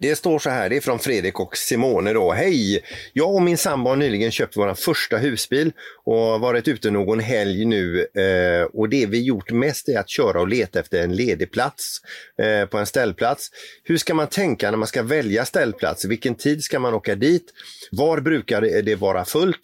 Det 0.00 0.16
står 0.16 0.38
så 0.38 0.50
här, 0.50 0.68
det 0.68 0.76
är 0.76 0.80
från 0.80 0.98
Fredrik 0.98 1.40
och 1.40 1.56
Simone 1.56 2.12
då. 2.12 2.32
Hej! 2.32 2.84
Jag 3.12 3.34
och 3.34 3.42
min 3.42 3.56
sambo 3.58 3.90
har 3.90 3.96
nyligen 3.96 4.30
köpt 4.30 4.56
vår 4.56 4.74
första 4.74 5.16
husbil 5.16 5.72
och 6.04 6.40
varit 6.40 6.68
ute 6.68 6.90
någon 6.90 7.20
helg 7.20 7.64
nu 7.64 8.00
eh, 8.00 8.62
och 8.72 8.88
det 8.88 9.06
vi 9.06 9.22
gjort 9.22 9.50
mest 9.50 9.88
är 9.88 9.98
att 9.98 10.08
köra 10.08 10.40
och 10.40 10.48
leta 10.48 10.80
efter 10.80 11.02
en 11.02 11.16
ledig 11.16 11.52
plats 11.52 11.98
eh, 12.42 12.66
på 12.68 12.78
en 12.78 12.86
ställplats. 12.86 13.50
Hur 13.84 13.96
ska 13.96 14.14
man 14.14 14.26
tänka 14.26 14.70
när 14.70 14.78
man 14.78 14.88
ska 14.88 15.02
välja 15.02 15.44
ställplats? 15.44 16.04
Vilken 16.04 16.34
tid 16.34 16.62
ska 16.64 16.78
man 16.78 16.94
åka 16.94 17.14
dit? 17.14 17.44
Var 17.90 18.20
brukar 18.20 18.60
det- 18.60 18.94
vara 18.98 19.24
fullt? 19.24 19.60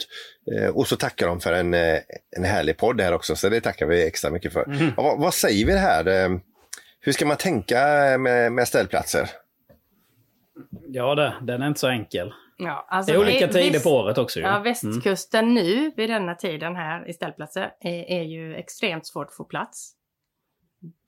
Eh, 0.57 0.69
och 0.69 0.89
så 0.89 0.97
tackar 0.97 1.27
de 1.27 1.41
för 1.41 1.53
en, 1.53 1.75
en 1.75 2.45
härlig 2.45 2.77
podd 2.77 3.01
här 3.01 3.13
också, 3.13 3.37
så 3.37 3.49
det 3.49 3.61
tackar 3.61 3.87
vi 3.87 4.07
extra 4.07 4.31
mycket 4.31 4.53
för. 4.53 4.93
Ja, 4.97 5.17
vad, 5.19 5.35
säger 5.35 5.67
vi 5.67 5.73
här? 5.73 6.41
Hur 7.01 7.13
ska 7.13 7.27
man 7.27 7.37
tänka 7.37 7.79
med, 8.19 8.53
med 8.53 8.69
ställplatser? 8.69 9.31
Ja, 10.89 11.15
det, 11.15 11.35
den 11.43 11.63
är 11.63 11.67
inte 11.69 11.81
så 11.81 11.89
enkel. 11.89 12.33
Ja, 12.57 12.87
alltså, 12.89 13.13
det 13.13 13.19
är 13.19 13.21
olika 13.23 13.49
tider 13.49 13.73
väst- 13.73 13.85
på 13.85 13.91
året 13.91 14.19
också. 14.19 14.39
Ju. 14.39 14.45
Ja, 14.45 14.51
Mm. 14.51 14.63
västkusten 14.63 15.55
nu 15.55 15.93
vid 15.97 16.11
denna 16.11 16.35
tiden 16.35 16.77
här 16.77 17.09
i 17.09 17.13
ställplatser 17.13 17.73
är, 17.81 18.11
är 18.11 18.23
ju 18.23 18.55
extremt 18.55 19.07
svårt 19.07 19.27
att 19.27 19.35
få 19.37 19.45
plats. 19.45 19.93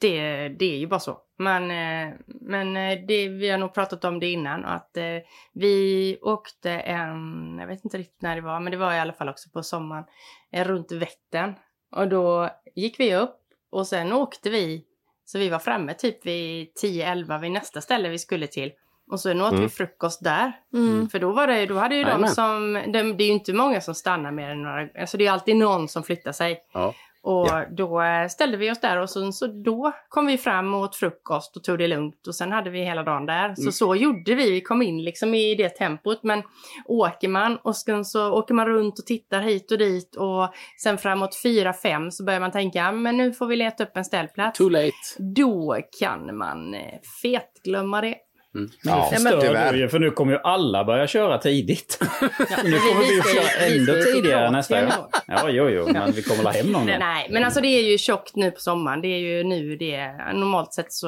Det, 0.01 0.49
det 0.49 0.65
är 0.75 0.79
ju 0.79 0.87
bara 0.87 1.01
så. 1.01 1.19
Men, 1.39 1.63
eh, 1.63 2.15
men 2.27 2.77
eh, 2.77 2.99
det, 3.09 3.29
vi 3.29 3.51
har 3.51 3.59
nog 3.59 3.75
pratat 3.75 4.05
om 4.05 4.21
det 4.21 4.31
innan 4.31 4.65
att 4.65 4.97
eh, 4.97 5.05
vi 5.53 6.19
åkte 6.23 6.71
en, 6.71 7.57
jag 7.61 7.67
vet 7.67 7.85
inte 7.85 7.99
riktigt 7.99 8.23
när 8.23 8.35
det 8.37 8.41
var, 8.43 8.61
men 8.61 8.71
det 8.71 8.77
var 8.77 8.95
i 8.95 8.99
alla 8.99 9.13
fall 9.13 9.29
också 9.29 9.51
på 9.51 9.63
sommaren, 9.63 10.05
runt 10.53 10.93
Vättern. 10.93 11.55
Och 11.93 12.09
då 12.09 12.51
gick 12.75 13.01
vi 13.01 13.15
upp 13.17 13.37
och 13.71 13.87
sen 13.87 14.13
åkte 14.13 14.51
vi, 14.51 14.85
så 15.25 15.39
vi 15.39 15.49
var 15.49 15.59
framme 15.59 15.95
typ 15.95 16.27
vid 16.27 16.69
10-11 16.83 17.41
vid 17.41 17.51
nästa 17.53 17.81
ställe 17.81 18.09
vi 18.09 18.19
skulle 18.19 18.47
till. 18.47 18.73
Och 19.11 19.21
sen 19.21 19.41
åt 19.41 19.51
Mm. 19.53 19.63
vi 19.63 19.69
frukost 19.69 20.25
där. 20.25 20.53
Mm. 20.75 21.09
För 21.09 21.19
då, 21.19 21.33
var 21.33 21.47
det, 21.47 21.67
då 21.67 21.75
hade 21.79 21.95
ju 21.97 22.03
de 22.03 22.09
Jajamän. 22.09 22.31
som, 22.31 22.73
de, 22.93 23.03
det 23.17 23.25
är 23.25 23.27
ju 23.27 23.33
inte 23.33 23.53
många 23.53 23.81
som 23.81 23.95
stannar 23.95 24.31
mer 24.33 24.51
än 24.51 24.63
några, 24.63 24.89
alltså 25.01 25.17
det 25.17 25.27
är 25.27 25.33
alltid 25.33 25.57
någon 25.57 25.89
som 25.89 26.03
flyttar 26.03 26.33
sig. 26.33 26.61
Ja. 26.73 26.95
Och 27.23 27.47
Ja. 27.49 27.65
då 27.71 28.03
eh, 28.03 28.29
ställde 28.29 28.57
vi 28.57 28.71
oss 28.71 28.81
där 28.81 28.97
och 28.97 29.11
så, 29.11 29.33
så 29.33 29.47
då 29.47 29.93
kom 30.09 30.27
vi 30.27 30.39
fram 30.39 30.75
och 30.75 30.81
åt 30.81 30.97
frukost 30.97 31.57
och 31.57 31.65
tog 31.65 31.79
det 31.79 31.89
lugnt 31.89 32.27
och 32.27 32.35
sen 32.35 32.53
hade 32.53 32.71
vi 32.71 32.85
hela 32.85 33.03
dagen 33.03 33.27
där. 33.27 33.55
Så 33.55 33.61
Mm. 33.63 33.73
så 33.73 33.95
gjorde 33.95 34.35
vi, 34.35 34.51
vi 34.51 34.61
kom 34.61 34.83
in 34.83 35.05
liksom 35.05 35.35
i 35.35 35.55
det 35.55 35.69
tempot. 35.69 36.23
Men 36.23 36.43
åker 36.87 37.29
man 37.29 37.57
och 37.63 37.77
sen 37.77 38.05
så 38.05 38.33
åker 38.33 38.55
man 38.55 38.67
runt 38.67 38.99
och 38.99 39.07
tittar 39.07 39.41
hit 39.41 39.73
och 39.73 39.79
dit 39.79 40.17
och 40.17 40.55
sen 40.83 40.99
framåt 40.99 41.35
4-5 41.45 42.11
så 42.11 42.25
börjar 42.25 42.41
man 42.41 42.53
tänka, 42.53 42.79
"Ja, 42.79 42.93
men 42.93 43.17
nu 43.17 43.33
får 43.33 43.47
vi 43.47 43.57
leta 43.57 43.85
upp 43.85 43.97
en 43.97 44.05
ställplats. 44.05 44.59
Too 44.59 44.69
late. 44.69 44.93
Då 45.19 45.77
kan 46.01 46.37
man 46.37 46.75
eh, 46.75 46.81
fetglömma 47.23 48.01
det. 48.01 48.15
Mm. 48.57 48.71
Ja, 48.83 49.09
Nu 49.13 49.23
men 49.23 49.33
förstör 49.33 49.41
tyvärr. 49.49 49.73
du 49.73 49.79
ju, 49.79 49.89
för 49.89 49.99
nu 49.99 50.11
kommer 50.11 50.33
ju 50.33 50.39
alla 50.45 50.85
börja 50.85 51.07
köra 51.07 51.39
tidigt. 51.39 51.99
Ja, 52.01 52.07
nu 52.65 52.79
kommer 52.79 53.01
vi 53.09 53.21
ska 53.21 53.35
köra 53.35 53.69
vi 53.69 53.79
ändå 53.79 53.93
ska 53.93 53.97
ju 53.99 54.03
till 54.05 54.15
tidigare 54.15 54.51
nästa 54.51 54.81
då. 54.83 55.09
Ja, 55.27 55.49
jo, 55.51 55.69
jo, 55.69 55.89
men 55.93 56.13
vi 56.13 56.23
kommer 56.23 56.43
la 56.45 56.51
hem 56.51 56.67
någon 56.67 56.87
gång. 56.87 56.97
Nej, 56.99 57.29
men 57.31 57.45
alltså 57.45 57.61
det 57.61 57.69
är 57.69 57.83
ju 57.83 57.99
tjockt 57.99 58.37
nu 58.37 58.51
på 58.51 58.61
sommaren. 58.61 59.01
Det 59.03 59.09
är 59.09 59.19
ju 59.19 59.45
nu 59.45 59.77
det 59.77 60.07
Normalt 60.35 60.75
sett 60.75 60.93
så 60.93 61.07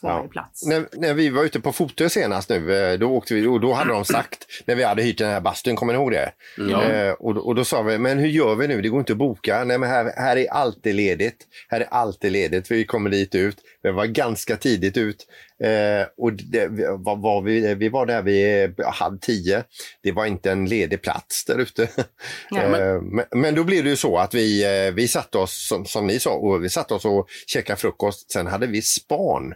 får 0.00 0.08
man 0.08 0.22
ju 0.22 0.28
plats. 0.28 0.66
När, 0.66 0.84
när 0.92 1.14
vi 1.14 1.28
var 1.30 1.44
ute 1.44 1.60
på 1.60 1.72
Fotö 1.72 2.08
senast 2.08 2.50
nu, 2.50 2.76
eh, 2.92 2.98
då 2.98 3.06
åkte 3.06 3.34
vi 3.34 3.46
och 3.46 3.60
då 3.60 3.72
hade 3.72 3.92
de 3.92 4.04
sagt, 4.04 4.46
när 4.66 4.74
vi 4.74 4.84
hade 4.84 5.02
hyrt 5.02 5.18
den 5.18 5.30
här 5.30 5.40
bastun, 5.40 5.76
kommer 5.76 5.92
ni 5.92 5.98
ihåg 5.98 6.10
det? 6.12 6.32
Ja. 6.70 6.82
Eh, 6.82 7.12
och, 7.12 7.34
då- 7.34 7.40
och 7.40 7.54
då 7.54 7.64
sa 7.64 7.82
vi, 7.82 7.98
men 7.98 8.18
hur 8.18 8.28
gör 8.28 8.54
vi 8.54 8.68
nu? 8.68 8.80
Det 8.82 8.88
går 8.88 8.98
inte 9.00 9.12
att 9.12 9.18
boka. 9.18 9.64
Nej, 9.64 9.78
men 9.78 9.88
här, 9.88 10.12
här 10.16 10.36
är 10.36 10.50
alltid 10.52 10.94
ledigt. 10.94 11.46
Här 11.68 11.80
är 11.80 11.86
alltid 11.90 12.32
ledigt. 12.32 12.70
Vi 12.70 12.84
kommer 12.84 13.10
dit 13.10 13.34
ut. 13.34 13.56
Vi 13.82 13.90
var 13.90 14.06
ganska 14.06 14.56
tidigt 14.56 14.96
ut. 14.96 15.26
Eh, 15.64 16.06
och 16.16 16.32
det, 16.32 16.68
vi, 16.68 16.84
var, 16.98 17.16
var 17.16 17.42
vi, 17.42 17.74
vi 17.74 17.88
var 17.88 18.06
där 18.06 18.22
vid 18.22 18.74
halv 18.84 19.18
tio. 19.18 19.64
Det 20.02 20.12
var 20.12 20.26
inte 20.26 20.50
en 20.52 20.66
ledig 20.66 21.02
plats 21.02 21.44
där 21.44 21.58
ute. 21.58 21.88
Ja, 22.50 22.60
Eh, 22.60 23.00
men, 23.02 23.24
men 23.30 23.54
då 23.54 23.64
blev 23.64 23.84
det 23.84 23.90
ju 23.90 23.96
så 23.96 24.18
att 24.18 24.34
vi, 24.34 24.64
eh, 24.64 24.94
vi 24.94 25.08
satte 25.08 25.38
oss, 25.38 25.68
som, 25.68 25.84
som 25.84 26.06
ni 26.06 26.18
sa, 26.18 26.30
och 26.30 26.64
vi 26.64 26.68
satte 26.68 26.94
oss 26.94 27.04
och 27.04 27.28
käkade 27.46 27.76
frukost. 27.76 28.32
Sen 28.32 28.46
hade 28.46 28.66
vi 28.66 28.82
span. 28.82 29.54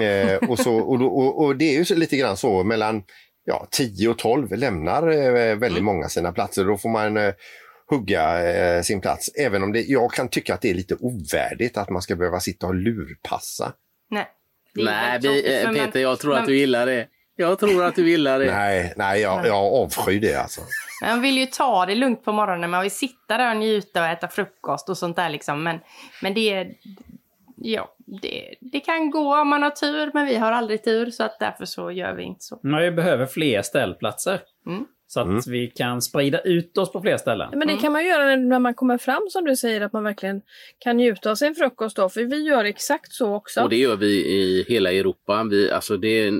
Eh, 0.00 0.48
och, 0.48 0.58
så, 0.58 0.76
och, 0.76 1.02
och, 1.02 1.44
och 1.44 1.56
det 1.56 1.76
är 1.76 1.84
ju 1.84 1.94
lite 1.94 2.16
grann 2.16 2.36
så 2.36 2.64
mellan 2.64 3.02
ja, 3.44 3.66
10 3.70 4.08
och 4.08 4.18
12 4.18 4.52
lämnar 4.52 5.08
eh, 5.08 5.56
väldigt 5.56 5.84
många 5.84 6.08
sina 6.08 6.32
platser. 6.32 6.64
Då 6.64 6.76
får 6.76 6.88
man 6.88 7.18
hugga 7.90 8.52
eh, 8.52 8.82
sin 8.82 9.00
plats. 9.00 9.30
Även 9.38 9.62
om 9.62 9.72
det, 9.72 9.80
jag 9.80 10.12
kan 10.12 10.28
tycka 10.28 10.54
att 10.54 10.60
det 10.60 10.70
är 10.70 10.74
lite 10.74 10.94
ovärdigt 10.94 11.76
att 11.76 11.90
man 11.90 12.02
ska 12.02 12.16
behöva 12.16 12.40
sitta 12.40 12.66
och 12.66 12.74
lurpassa. 12.74 13.72
Nej. 14.10 14.26
Nej, 14.84 15.18
vi, 15.22 15.62
eh, 15.62 15.70
Peter, 15.72 16.00
jag 16.00 16.18
tror 16.18 16.32
man- 16.32 16.40
att 16.40 16.46
du 16.46 16.58
gillar 16.58 16.86
det. 16.86 17.06
Jag 17.38 17.58
tror 17.58 17.84
att 17.84 17.94
du 17.94 18.10
gillar 18.10 18.38
det. 18.38 18.50
Nej, 18.50 18.92
nej 18.96 19.20
jag, 19.20 19.46
jag 19.46 19.74
avskyr 19.74 20.20
det 20.20 20.34
alltså. 20.34 20.60
Man 21.02 21.22
vill 21.22 21.38
ju 21.38 21.46
ta 21.46 21.86
det 21.86 21.94
lugnt 21.94 22.24
på 22.24 22.32
morgonen. 22.32 22.70
Man 22.70 22.82
vill 22.82 22.90
sitta 22.90 23.38
där 23.38 23.50
och 23.50 23.56
njuta 23.56 24.00
och 24.00 24.06
äta 24.08 24.28
frukost 24.28 24.88
och 24.88 24.98
sånt 24.98 25.16
där 25.16 25.28
liksom. 25.28 25.62
Men, 25.62 25.78
men 26.22 26.34
det 26.34 26.52
är... 26.52 26.68
Ja, 27.56 27.96
det, 28.22 28.54
det 28.60 28.80
kan 28.80 29.10
gå 29.10 29.36
om 29.40 29.48
man 29.48 29.62
har 29.62 29.70
tur, 29.70 30.10
men 30.14 30.26
vi 30.26 30.36
har 30.36 30.52
aldrig 30.52 30.84
tur. 30.84 31.10
Så 31.10 31.24
att 31.24 31.38
därför 31.40 31.64
så 31.64 31.90
gör 31.90 32.14
vi 32.14 32.22
inte 32.22 32.44
så. 32.44 32.60
Men 32.62 32.82
vi 32.82 32.90
behöver 32.90 33.26
fler 33.26 33.62
ställplatser. 33.62 34.40
Mm. 34.66 34.84
Så 35.08 35.20
att 35.20 35.46
vi 35.46 35.66
kan 35.70 36.02
sprida 36.02 36.40
ut 36.40 36.78
oss 36.78 36.92
på 36.92 37.00
fler 37.00 37.16
ställen. 37.16 37.48
Men 37.58 37.68
det 37.68 37.76
kan 37.76 37.92
man 37.92 38.04
göra 38.06 38.36
när- 38.36 38.58
man 38.58 38.74
kommer 38.74 38.98
fram 38.98 39.22
som 39.30 39.44
du 39.44 39.56
säger 39.56 39.80
att 39.80 39.92
man 39.92 40.04
verkligen 40.04 40.42
kan 40.78 40.96
njuta 40.96 41.30
av 41.30 41.34
sin 41.34 41.54
frukost 41.54 41.96
då. 41.96 42.08
För 42.08 42.24
vi 42.24 42.42
gör 42.42 42.64
exakt 42.64 43.12
så 43.12 43.34
också. 43.34 43.62
Och 43.62 43.68
det 43.70 43.76
gör 43.76 43.96
vi 43.96 44.06
i 44.26 44.64
hela 44.68 44.92
Europa. 44.92 45.46
Vi, 45.50 45.70
alltså 45.70 45.96
det 45.96 46.32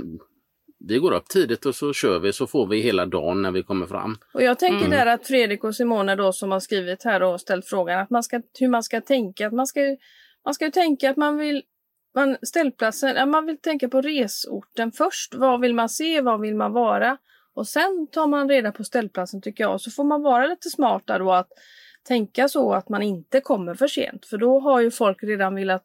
vi 0.89 0.99
går 0.99 1.13
upp 1.13 1.29
tidigt 1.29 1.67
och 1.67 1.75
så 1.75 1.93
kör 1.93 2.19
vi 2.19 2.33
så 2.33 2.47
får 2.47 2.67
vi 2.67 2.81
hela 2.81 3.07
dagen 3.07 3.43
när 3.43 3.51
vi 3.51 3.63
kommer 3.63 3.87
fram. 3.87 4.17
Och 4.35 4.43
jag 4.43 4.59
tänker 4.59 4.87
Mm. 4.87 4.91
där 4.91 5.07
att 5.07 5.27
Fredrik 5.27 5.65
och 5.65 5.75
Simone 5.77 6.15
då 6.17 6.33
som 6.33 6.51
har 6.53 6.61
skrivit 6.61 7.05
här 7.05 7.23
och 7.23 7.41
ställt 7.41 7.67
frågan 7.67 8.01
att 8.01 8.11
man 8.11 8.23
ska, 8.23 8.41
hur 8.61 8.69
man 8.69 8.83
ska 8.83 9.01
tänka. 9.01 9.47
Att 9.47 9.53
man, 9.53 9.67
ska, 9.67 9.81
man 10.45 10.55
ska 10.55 10.65
ju 10.65 10.71
tänka 10.71 11.11
att 11.11 11.17
man 11.17 11.37
vill 11.39 11.63
man, 12.15 12.37
ställplatsen, 12.43 13.31
man 13.31 13.47
vill 13.47 13.59
tänka 13.59 13.89
på 13.89 14.01
resorten 14.01 14.93
först. 14.93 15.35
Vad 15.35 15.61
vill 15.61 15.75
man 15.75 15.89
se? 15.89 16.21
Vad 16.21 16.41
vill 16.41 16.55
man 16.55 16.73
vara? 16.73 17.19
Och 17.57 17.69
sen 17.69 18.07
tar 18.13 18.27
man 18.27 18.49
reda 18.49 18.73
på 18.73 18.85
ställplatsen 18.85 19.43
tycker 19.43 19.65
jag. 19.65 19.75
Och 19.75 19.81
så 19.81 19.91
får 19.91 20.05
man 20.05 20.23
vara 20.23 20.47
lite 20.47 20.71
smarta 20.71 21.19
då 21.19 21.33
att 21.33 21.49
tänka 22.09 22.49
så 22.49 22.73
att 22.73 22.89
man 22.89 23.03
inte 23.03 23.41
kommer 23.41 23.75
för 23.75 23.89
sent. 23.89 24.27
För 24.27 24.39
då 24.39 24.61
har 24.61 24.81
ju 24.81 24.91
folk 24.91 25.23
redan 25.23 25.55
velat 25.55 25.83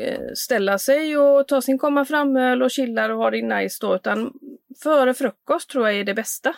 eh, 0.00 0.20
ställa 0.34 0.78
sig 0.78 1.16
och 1.16 1.48
ta 1.48 1.62
sin 1.62 1.78
komma 1.78 2.04
fram-öl 2.04 2.62
och 2.62 2.70
chillar 2.70 3.10
och 3.10 3.18
ha 3.18 3.30
det 3.30 3.42
nice 3.42 3.78
då. 3.80 3.94
Utan 3.94 4.32
före 4.82 5.14
frukost 5.14 5.70
tror 5.70 5.88
jag 5.88 6.00
är 6.00 6.04
det 6.04 6.14
bästa. 6.14 6.54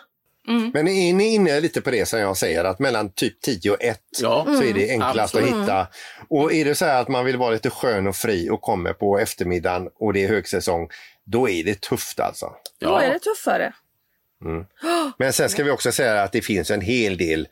Mm. 0.49 0.71
Men 0.75 0.89
är 0.89 1.13
ni 1.13 1.35
inne 1.35 1.61
lite 1.61 1.81
på 1.81 1.91
det 1.91 2.07
som 2.07 2.19
jag 2.19 2.37
säger 2.37 2.65
att 2.65 2.79
mellan 2.79 3.13
typ 3.13 3.41
10 3.41 3.71
och 3.71 3.83
1 3.83 4.01
Ja. 4.23 4.45
så 4.47 4.63
är 4.63 4.75
det 4.75 4.91
enklast 4.91 5.19
absolut. 5.19 5.55
att 5.55 5.61
hitta. 5.61 5.87
Och 6.29 6.53
är 6.53 6.65
det 6.65 6.75
så 6.75 6.85
här 6.85 7.03
att 7.03 7.09
man 7.09 7.25
vill 7.25 7.37
vara 7.37 7.51
lite 7.51 7.71
skön 7.71 8.07
och 8.07 8.17
fri 8.17 8.51
och 8.51 8.61
kommer 8.61 8.93
på 8.93 9.19
eftermiddagen 9.19 9.89
och 9.99 10.13
det 10.13 10.25
är 10.25 10.29
högsäsong, 10.29 10.89
då 11.25 11.49
är 11.49 11.65
det 11.65 11.81
tufft 11.81 12.21
alltså. 12.21 12.53
Då 12.81 12.97
är 12.97 13.13
det 13.13 13.19
tuffare. 13.19 13.75
Men 15.19 15.33
sen 15.33 15.51
ska 15.51 15.65
vi 15.65 15.71
också 15.71 15.93
säga 15.93 16.23
att 16.23 16.33
det 16.33 16.43
finns 16.43 16.71
en 16.71 16.81
hel 16.81 17.17
del 17.17 17.49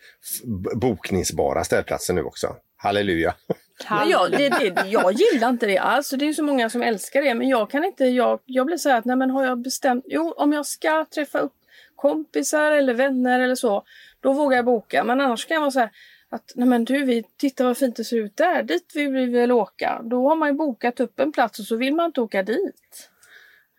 bokningsbara 0.74 1.64
ställplatser 1.64 2.14
nu 2.14 2.22
också. 2.22 2.56
Halleluja. 2.76 3.34
Men 3.90 4.08
jag, 4.08 4.30
det, 4.30 4.48
det, 4.48 4.88
jag 4.88 5.12
gillar 5.12 5.48
inte 5.48 5.66
det 5.66 5.78
alls. 5.78 6.10
Det 6.10 6.28
är 6.28 6.32
så 6.32 6.42
många 6.42 6.70
som 6.70 6.82
älskar 6.82 7.22
det. 7.22 7.34
Men 7.34 7.48
jag 7.48 7.70
kan 7.70 7.84
inte. 7.84 8.04
Jag, 8.04 8.40
jag 8.44 8.66
blir 8.66 8.76
så 8.76 8.88
här 8.88 8.98
att 8.98 9.04
nej 9.04 9.16
men 9.16 9.30
har 9.30 9.44
jag 9.44 9.58
bestämt. 9.58 10.04
Jo, 10.08 10.34
om 10.36 10.52
jag 10.52 10.66
ska 10.66 11.06
träffa 11.14 11.38
upp 11.38 11.52
kompisar 11.96 12.72
eller 12.72 12.94
vänner 12.94 13.40
eller 13.40 13.54
så. 13.54 13.84
Då 14.20 14.32
vågar 14.32 14.56
jag 14.56 14.64
boka. 14.64 15.04
Men 15.04 15.20
annars 15.20 15.46
kan 15.46 15.54
jag 15.54 15.60
vara 15.60 15.70
så 15.70 15.80
här. 15.80 15.90
Att 16.30 16.52
nej 16.54 16.68
men 16.68 16.84
du, 16.84 17.04
vi, 17.04 17.24
titta 17.36 17.64
vad 17.64 17.78
fint 17.78 17.96
det 17.96 18.04
ser 18.04 18.16
ut 18.16 18.36
där. 18.36 18.62
Dit 18.62 18.92
vill 18.94 19.12
vi 19.12 19.26
väl 19.26 19.52
åka. 19.52 20.00
Då 20.04 20.28
har 20.28 20.36
man 20.36 20.48
ju 20.48 20.54
bokat 20.54 21.00
upp 21.00 21.20
en 21.20 21.32
plats 21.32 21.58
och 21.58 21.64
så 21.64 21.76
vill 21.76 21.94
man 21.94 22.06
inte 22.06 22.20
åka 22.20 22.42
dit. 22.42 23.10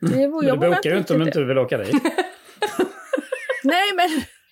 Det, 0.02 0.28
Men 0.28 0.32
du 0.32 0.58
bokar 0.58 0.90
ju 0.90 0.98
inte 0.98 1.14
om 1.14 1.20
du 1.20 1.26
inte 1.26 1.44
vill 1.44 1.58
åka 1.58 1.78
dit. 1.78 1.94
Nej 3.64 3.94
men 3.96 4.10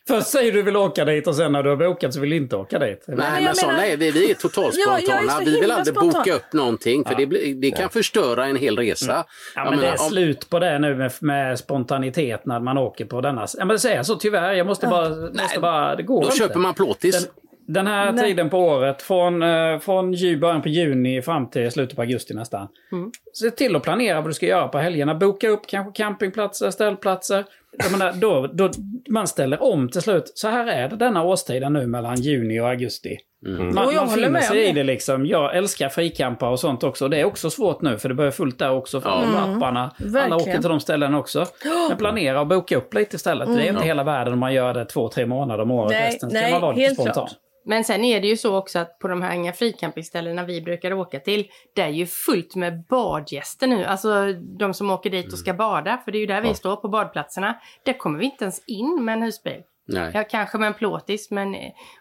Först 0.07 0.27
säger 0.27 0.51
du 0.51 0.61
vill 0.61 0.77
åka 0.77 1.05
dit 1.05 1.27
och 1.27 1.35
sen 1.35 1.51
när 1.51 1.63
du 1.63 1.69
har 1.69 1.77
bokat 1.77 2.13
så 2.13 2.19
vill 2.19 2.29
du 2.29 2.35
inte 2.35 2.55
åka 2.55 2.79
dit. 2.79 3.03
Nej, 3.07 3.43
men, 3.43 3.55
sådana 3.55 3.85
är 3.87 3.97
vi. 3.97 4.11
Vi 4.11 4.31
är 4.31 4.35
totalt 4.35 4.75
Ja, 4.85 4.99
jag 4.99 5.13
är 5.15 5.17
spontana. 5.17 5.39
vi 5.45 5.59
vill 5.61 5.71
aldrig 5.71 5.95
spontan. 5.95 6.19
boka 6.21 6.33
upp 6.33 6.53
någonting 6.53 7.05
för 7.05 7.15
det, 7.15 7.25
blir, 7.25 7.55
det 7.55 7.71
kan 7.71 7.89
förstöra 7.89 8.45
en 8.45 8.55
hel 8.55 8.77
resa. 8.77 9.05
Ja, 9.11 9.25
Jag 9.55 9.63
men 9.63 9.71
det 9.71 9.77
menar, 9.85 9.93
är 9.97 10.01
om- 10.03 10.09
slut 10.09 10.49
på 10.49 10.59
det 10.59 10.79
nu 10.79 10.95
med, 10.95 11.11
med 11.21 11.59
spontanitet 11.59 12.45
när 12.45 12.59
man 12.59 12.77
åker 12.77 13.05
på 13.05 13.21
denna... 13.21 13.41
Ja, 13.57 13.65
men 13.65 13.67
det 13.67 13.79
säger 13.79 14.03
så 14.03 14.15
tyvärr. 14.15 14.53
Jag 14.53 14.67
måste 14.67 14.87
bara... 14.87 15.09
Måste 15.09 15.59
bara 15.59 15.95
det 15.95 16.03
går 16.03 16.21
Då 16.21 16.25
inte. 16.25 16.37
köper 16.37 16.59
man 16.59 16.73
plåtis. 16.73 17.25
Den, 17.25 17.33
den 17.73 17.87
här 17.87 18.11
Nej. 18.11 18.23
tiden 18.25 18.49
på 18.49 18.57
året, 18.59 19.01
från, 19.01 19.41
eh, 19.43 19.79
från 19.79 20.13
ju- 20.13 20.37
början 20.39 20.61
på 20.61 20.69
juni 20.69 21.21
fram 21.21 21.49
till 21.49 21.71
slutet 21.71 21.95
på 21.95 22.01
augusti 22.01 22.33
nästan. 22.33 22.67
Mm. 22.91 23.11
Se 23.33 23.51
till 23.51 23.75
att 23.75 23.83
planera 23.83 24.21
vad 24.21 24.29
du 24.29 24.33
ska 24.33 24.45
göra 24.45 24.67
på 24.67 24.77
helgerna. 24.77 25.15
Boka 25.15 25.49
upp 25.49 25.61
kanske 25.67 26.03
campingplatser, 26.03 26.71
ställplatser. 26.71 27.45
Jag 27.77 27.91
menar, 27.91 28.13
då, 28.13 28.47
då, 28.53 28.69
man 29.09 29.27
ställer 29.27 29.63
om 29.63 29.89
till 29.89 30.01
slut. 30.01 30.31
Så 30.35 30.47
här 30.47 30.67
är 30.67 30.89
det 30.89 30.95
denna 30.95 31.23
årstiden 31.23 31.73
nu 31.73 31.87
mellan 31.87 32.15
juni 32.15 32.59
och 32.59 32.69
augusti. 32.69 33.17
Mm. 33.47 33.75
Man, 33.75 33.83
Jo, 33.85 33.91
jag 33.91 33.95
man 33.95 33.97
håller 33.97 34.13
finner 34.15 34.29
med 34.29 34.43
sig 34.43 34.69
i 34.69 34.71
det. 34.71 34.83
liksom. 34.83 35.25
Jag 35.25 35.55
älskar 35.57 35.89
frikampar 35.89 36.47
och 36.49 36.59
sånt 36.59 36.83
också. 36.83 37.07
Det 37.07 37.19
är 37.19 37.25
också 37.25 37.49
svårt 37.49 37.81
nu 37.81 37.97
för 37.97 38.09
det 38.09 38.15
börjar 38.15 38.31
fullt 38.31 38.59
där 38.59 38.71
också. 38.71 39.01
För 39.01 39.09
de 39.09 39.35
apparna. 39.35 39.79
Alla 39.81 39.91
Verkligen. 40.11 40.33
åker 40.33 40.59
till 40.59 40.69
de 40.69 40.79
ställen 40.79 41.13
också. 41.13 41.45
Men 41.89 41.97
planera 41.97 42.41
och 42.41 42.47
boka 42.47 42.77
upp 42.77 42.93
lite 42.93 43.15
istället. 43.15 43.47
Det 43.55 43.67
är 43.67 43.69
inte 43.69 43.85
hela 43.85 44.03
världen 44.03 44.33
om 44.33 44.39
man 44.39 44.53
gör 44.53 44.73
det 44.73 44.85
två, 44.85 45.09
tre 45.09 45.25
månader 45.25 45.63
om 45.63 45.71
året. 45.71 45.91
Nej, 45.91 46.07
Resten 46.07 46.29
ska 46.29 46.39
nej, 46.39 46.51
man 46.51 46.61
vara 46.61 46.71
lite 46.75 46.93
spontan. 46.93 47.13
klart. 47.13 47.31
Men 47.65 47.83
sen 47.83 48.03
är 48.03 48.21
det 48.21 48.27
ju 48.27 48.37
så 48.37 48.57
också 48.57 48.79
att 48.79 48.99
på 48.99 49.07
de 49.07 49.21
här 49.21 49.35
inga 49.35 49.53
fricampingställena 49.53 50.43
vi 50.43 50.61
brukar 50.61 50.93
åka 50.93 51.19
till, 51.19 51.47
det 51.75 51.81
är 51.81 51.89
ju 51.89 52.05
fullt 52.05 52.55
med 52.55 52.83
badgäster 52.89 53.67
nu. 53.67 53.85
Alltså 53.85 54.33
de 54.33 54.73
som 54.73 54.91
åker 54.91 55.09
dit 55.09 55.33
och 55.33 55.39
ska 55.39 55.53
bada, 55.53 55.97
för 56.05 56.11
det 56.11 56.17
är 56.17 56.19
ju 56.19 56.25
där 56.25 56.41
vi 56.41 56.53
står 56.53 56.75
på 56.75 56.87
badplatserna. 56.87 57.59
Där 57.85 57.93
kommer 57.93 58.19
vi 58.19 58.25
inte 58.25 58.43
ens 58.43 58.63
in 58.67 59.05
med 59.05 59.13
en 59.13 59.21
husbil. 59.21 59.61
Nej. 59.87 60.11
Ja, 60.13 60.23
kanske 60.23 60.57
med 60.57 60.67
en 60.67 60.73
plåtis, 60.73 61.31
men... 61.31 61.55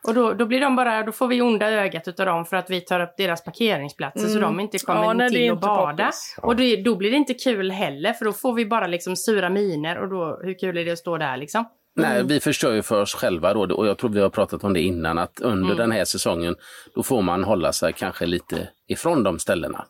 Och 0.06 0.14
då, 0.14 0.32
då 0.32 0.46
blir 0.46 0.60
de 0.60 0.76
bara, 0.76 1.02
då 1.02 1.12
får 1.12 1.28
vi 1.28 1.42
onda 1.42 1.70
ögat 1.70 2.08
utav 2.08 2.26
dem 2.26 2.44
för 2.44 2.56
att 2.56 2.70
vi 2.70 2.80
tar 2.80 3.00
upp 3.00 3.16
deras 3.16 3.44
parkeringsplatser 3.44 4.28
så 4.28 4.38
de 4.38 4.60
inte 4.60 4.78
kommer 4.78 5.04
Ja, 5.04 5.12
nej, 5.12 5.28
det 5.30 5.34
till 5.36 5.52
att 5.52 5.60
bada. 5.60 6.04
poppis. 6.04 6.36
Och 6.42 6.56
då, 6.56 6.64
då 6.84 6.96
blir 6.96 7.10
det 7.10 7.16
inte 7.16 7.34
kul 7.34 7.70
heller, 7.70 8.12
för 8.12 8.24
då 8.24 8.32
får 8.32 8.52
vi 8.54 8.66
bara 8.66 8.86
liksom 8.86 9.16
sura 9.16 9.48
miner 9.50 9.98
och 9.98 10.08
då, 10.08 10.40
hur 10.42 10.58
kul 10.58 10.78
är 10.78 10.84
det 10.84 10.92
att 10.92 10.98
stå 10.98 11.16
där 11.18 11.36
liksom? 11.36 11.64
Nej, 11.96 12.24
vi 12.24 12.40
förstör 12.40 12.74
ju 12.74 12.82
för 12.82 13.02
oss 13.02 13.14
själva 13.14 13.54
då 13.54 13.74
och 13.74 13.86
jag 13.86 13.98
tror 13.98 14.10
vi 14.10 14.20
har 14.20 14.30
pratat 14.30 14.64
om 14.64 14.72
det 14.72 14.80
innan 14.80 15.18
att 15.18 15.40
under 15.40 15.74
den 15.74 15.92
här 15.92 16.04
säsongen 16.04 16.56
då 16.94 17.02
får 17.02 17.22
man 17.22 17.44
hålla 17.44 17.72
sig 17.72 17.92
kanske 17.92 18.26
lite 18.26 18.68
ifrån 18.88 19.22
de 19.22 19.38
ställena. 19.38 19.84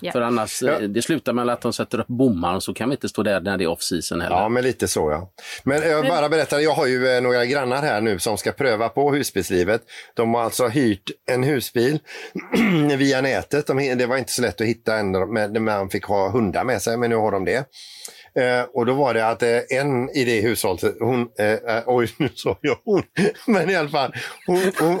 Ja. 0.00 0.12
För 0.12 0.20
annars, 0.20 0.62
eh, 0.62 0.78
det 0.78 1.02
slutar 1.02 1.32
med 1.32 1.48
att 1.48 1.60
de 1.60 1.72
sätter 1.72 2.00
upp 2.00 2.06
bommar 2.06 2.54
och 2.54 2.62
så 2.62 2.74
kan 2.74 2.88
vi 2.88 2.94
inte 2.94 3.08
stå 3.08 3.22
där 3.22 3.40
när 3.40 3.58
det 3.58 3.64
är 3.64 3.68
off-season 3.68 4.20
heller. 4.20 4.36
Ja, 4.36 4.48
men 4.48 4.62
lite 4.62 4.88
så 4.88 5.10
ja. 5.10 5.32
Men 5.64 5.82
jag 5.82 6.06
bara 6.06 6.28
berättar, 6.28 6.58
jag 6.58 6.74
har 6.74 6.86
ju 6.86 7.08
eh, 7.08 7.22
några 7.22 7.44
grannar 7.44 7.82
här 7.82 8.00
nu 8.00 8.18
som 8.18 8.38
ska 8.38 8.52
pröva 8.52 8.88
på 8.88 9.12
husbilslivet. 9.12 9.82
De 10.14 10.34
har 10.34 10.42
alltså 10.42 10.68
hyrt 10.68 11.10
en 11.30 11.42
husbil 11.42 11.98
via 12.98 13.20
nätet. 13.20 13.66
De, 13.66 13.94
det 13.94 14.06
var 14.06 14.16
inte 14.16 14.32
så 14.32 14.42
lätt 14.42 14.60
att 14.60 14.66
hitta 14.66 14.96
en, 14.96 15.32
men 15.32 15.64
man 15.64 15.90
fick 15.90 16.04
ha 16.04 16.30
hundar 16.30 16.64
med 16.64 16.82
sig, 16.82 16.96
men 16.96 17.10
nu 17.10 17.16
har 17.16 17.32
de 17.32 17.44
det. 17.44 17.68
Eh, 18.38 18.62
och 18.74 18.86
då 18.86 18.94
var 18.94 19.14
det 19.14 19.28
att 19.28 19.42
eh, 19.42 19.60
en 19.70 20.10
i 20.10 20.24
det 20.24 20.40
hushållet, 20.40 20.96
hon, 21.00 21.28
eh, 21.38 21.52
eh, 21.52 21.82
oj 21.86 22.14
nu 22.16 22.28
sa 22.34 22.58
jag 22.60 22.78
hon, 22.84 23.02
men 23.46 23.70
i 23.70 23.76
alla 23.76 23.88
fall, 23.88 24.14
hon, 24.46 24.72
hon, 24.78 24.98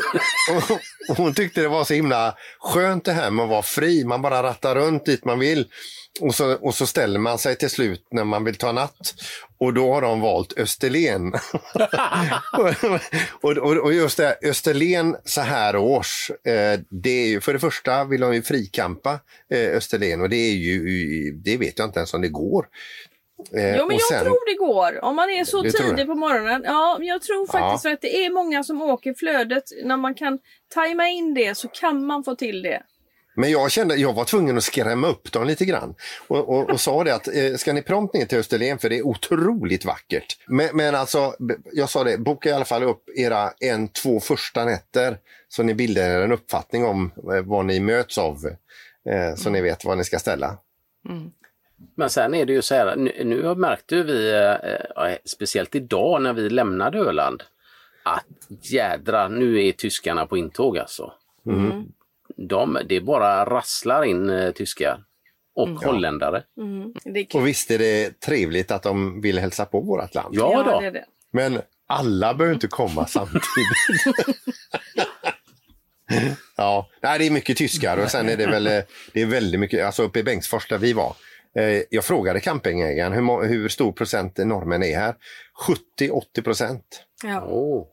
hon, 0.50 0.78
hon 1.16 1.34
tyckte 1.34 1.60
det 1.60 1.68
var 1.68 1.84
så 1.84 1.94
himla 1.94 2.36
skönt 2.58 3.04
det 3.04 3.12
här 3.12 3.30
med 3.30 3.42
att 3.42 3.50
vara 3.50 3.62
fri, 3.62 4.04
man 4.04 4.22
bara 4.22 4.42
rattar 4.42 4.74
runt 4.74 5.06
dit 5.06 5.24
man 5.24 5.38
vill. 5.38 5.66
Och 6.20 6.34
så, 6.34 6.54
och 6.54 6.74
så 6.74 6.86
ställer 6.86 7.18
man 7.18 7.38
sig 7.38 7.56
till 7.56 7.70
slut 7.70 8.06
när 8.10 8.24
man 8.24 8.44
vill 8.44 8.54
ta 8.54 8.72
natt. 8.72 9.14
Och 9.58 9.74
då 9.74 9.94
har 9.94 10.02
de 10.02 10.20
valt 10.20 10.58
Österlen. 10.58 11.32
och, 13.42 13.56
och, 13.56 13.76
och 13.76 13.92
just 13.92 14.16
det, 14.16 14.38
Österlen 14.42 15.16
så 15.24 15.40
här 15.40 15.76
års, 15.76 16.30
eh, 16.30 16.80
det 16.90 17.10
är 17.10 17.26
ju, 17.26 17.40
för 17.40 17.52
det 17.52 17.58
första 17.58 18.04
vill 18.04 18.20
de 18.20 18.34
ju 18.34 18.42
frikampa 18.42 19.20
eh, 19.50 19.76
Österlen 19.76 20.20
och 20.20 20.28
det 20.28 20.36
är 20.36 20.54
ju, 20.54 21.30
det 21.44 21.56
vet 21.56 21.78
jag 21.78 21.88
inte 21.88 21.98
ens 21.98 22.14
om 22.14 22.20
det 22.20 22.28
går. 22.28 22.66
Eh, 23.56 23.76
Jo 23.76 23.86
men 23.86 23.96
jag 23.96 24.08
sen- 24.08 24.24
tror 24.24 24.52
det 24.52 24.66
går. 24.66 25.04
Om 25.04 25.16
man 25.16 25.30
är 25.30 25.44
så 25.44 25.62
Du 25.62 25.70
tidig 25.70 26.06
på 26.06 26.14
morgonen. 26.14 26.62
Ja, 26.64 26.96
men 26.98 27.08
jag 27.08 27.22
tror 27.22 27.46
faktiskt 27.46 27.82
för 27.82 27.90
att 27.90 28.00
det 28.00 28.24
är 28.26 28.30
många 28.30 28.64
som 28.64 28.82
åker 28.82 29.14
flödet. 29.14 29.64
När 29.84 29.96
man 29.96 30.14
kan 30.14 30.38
tajma 30.74 31.08
in 31.08 31.34
det 31.34 31.54
så 31.54 31.68
kan 31.68 32.06
man 32.06 32.24
få 32.24 32.34
till 32.34 32.62
det. 32.62 32.82
Men 33.36 33.50
jag 33.50 33.70
kände 33.70 33.94
jag 33.96 34.12
var 34.12 34.24
tvungen 34.24 34.56
att 34.56 34.64
skrämma 34.64 35.06
upp 35.08 35.32
dem 35.32 35.46
lite 35.46 35.64
grann. 35.64 35.94
Och, 36.26 36.48
och, 36.48 36.70
och 36.70 36.80
sa 36.80 37.04
det 37.04 37.14
att 37.14 37.28
eh, 37.28 37.54
ska 37.56 37.72
ni 37.72 37.82
prompt 37.82 38.14
ner 38.14 38.26
till 38.26 38.38
Österlen 38.38 38.78
för 38.78 38.88
det 38.88 38.98
är 38.98 39.06
otroligt 39.06 39.84
vackert. 39.84 40.36
Men, 40.46 40.76
men 40.76 40.94
alltså, 40.94 41.34
jag 41.72 41.90
sa 41.90 42.04
det, 42.04 42.18
boka 42.18 42.48
i 42.48 42.52
alla 42.52 42.64
fall 42.64 42.82
upp 42.82 43.04
era 43.16 43.50
en, 43.60 43.88
två 43.88 44.20
första 44.20 44.64
nätter 44.64 45.18
så 45.48 45.62
ni 45.62 45.74
bildar 45.74 46.02
er 46.02 46.20
en 46.22 46.32
uppfattning 46.32 46.84
om 46.84 47.12
eh, 47.34 47.42
vad 47.44 47.64
ni 47.66 47.80
möts 47.80 48.18
av. 48.18 48.36
Eh, 49.10 49.34
så 49.36 49.50
ni 49.50 49.60
vet 49.60 49.84
vad 49.84 49.98
ni 49.98 50.04
ska 50.04 50.18
ställa. 50.18 50.58
Men 51.94 52.10
sen 52.10 52.34
är 52.34 52.46
det 52.46 52.52
ju 52.52 52.62
så 52.62 52.74
här, 52.74 52.96
nu, 52.96 53.24
nu 53.24 53.54
märkte 53.54 53.96
ju 53.96 54.02
vi, 54.02 54.32
eh, 54.32 55.06
eh, 55.10 55.16
speciellt 55.24 55.74
idag 55.74 56.22
när 56.22 56.32
vi 56.32 56.50
lämnade 56.50 56.98
Öland, 56.98 57.42
att 58.02 58.26
jädra, 58.60 59.28
nu 59.28 59.66
är 59.66 59.72
tyskarna 59.72 60.26
på 60.26 60.36
intåg 60.36 60.78
alltså. 60.78 61.12
De, 62.36 62.78
det 62.88 63.00
bara 63.00 63.44
rasslar 63.44 64.04
in 64.04 64.30
eh, 64.30 64.50
tyskar 64.50 65.04
och 65.54 65.68
holländare. 65.68 66.42
det 67.04 67.20
är 67.20 67.24
kul. 67.24 67.40
Och 67.40 67.46
visst 67.46 67.70
är 67.70 67.78
det 67.78 68.20
trevligt 68.20 68.70
att 68.70 68.82
de 68.82 69.20
vill 69.20 69.38
hälsa 69.38 69.64
på 69.64 69.80
vårt 69.80 70.14
land. 70.14 70.34
Ja, 70.34 70.62
då. 70.66 70.80
det 70.80 70.86
är 70.86 70.90
det. 70.90 71.04
Men 71.30 71.60
alla 71.86 72.34
behöver 72.34 72.54
inte 72.54 72.66
komma 72.66 73.06
samtidigt. 73.08 73.42
ja, 76.56 76.88
nej, 77.00 77.18
det 77.18 77.26
är 77.26 77.30
mycket 77.30 77.56
tyskar 77.56 77.98
och 77.98 78.10
sen 78.10 78.28
är 78.28 78.36
det 78.36 78.46
väl 78.46 78.64
det 79.12 79.22
är 79.22 79.26
väldigt 79.26 79.60
mycket, 79.60 79.86
alltså 79.86 80.02
uppe 80.02 80.18
i 80.18 80.22
Bengtsfors 80.22 80.68
där 80.68 80.78
vi 80.78 80.92
var. 80.92 81.16
Eh, 81.58 81.82
Jag 81.90 82.04
frågade 82.04 82.40
campingägaren 82.40 83.12
hur, 83.12 83.44
hur 83.48 83.68
stor 83.68 83.92
procent 83.92 84.38
norrmän 84.38 84.82
är 84.82 84.96
här. 84.98 85.14
70-80 85.98 86.42
procent. 86.42 87.02
Ja. 87.24 87.44
Åh. 87.46 87.86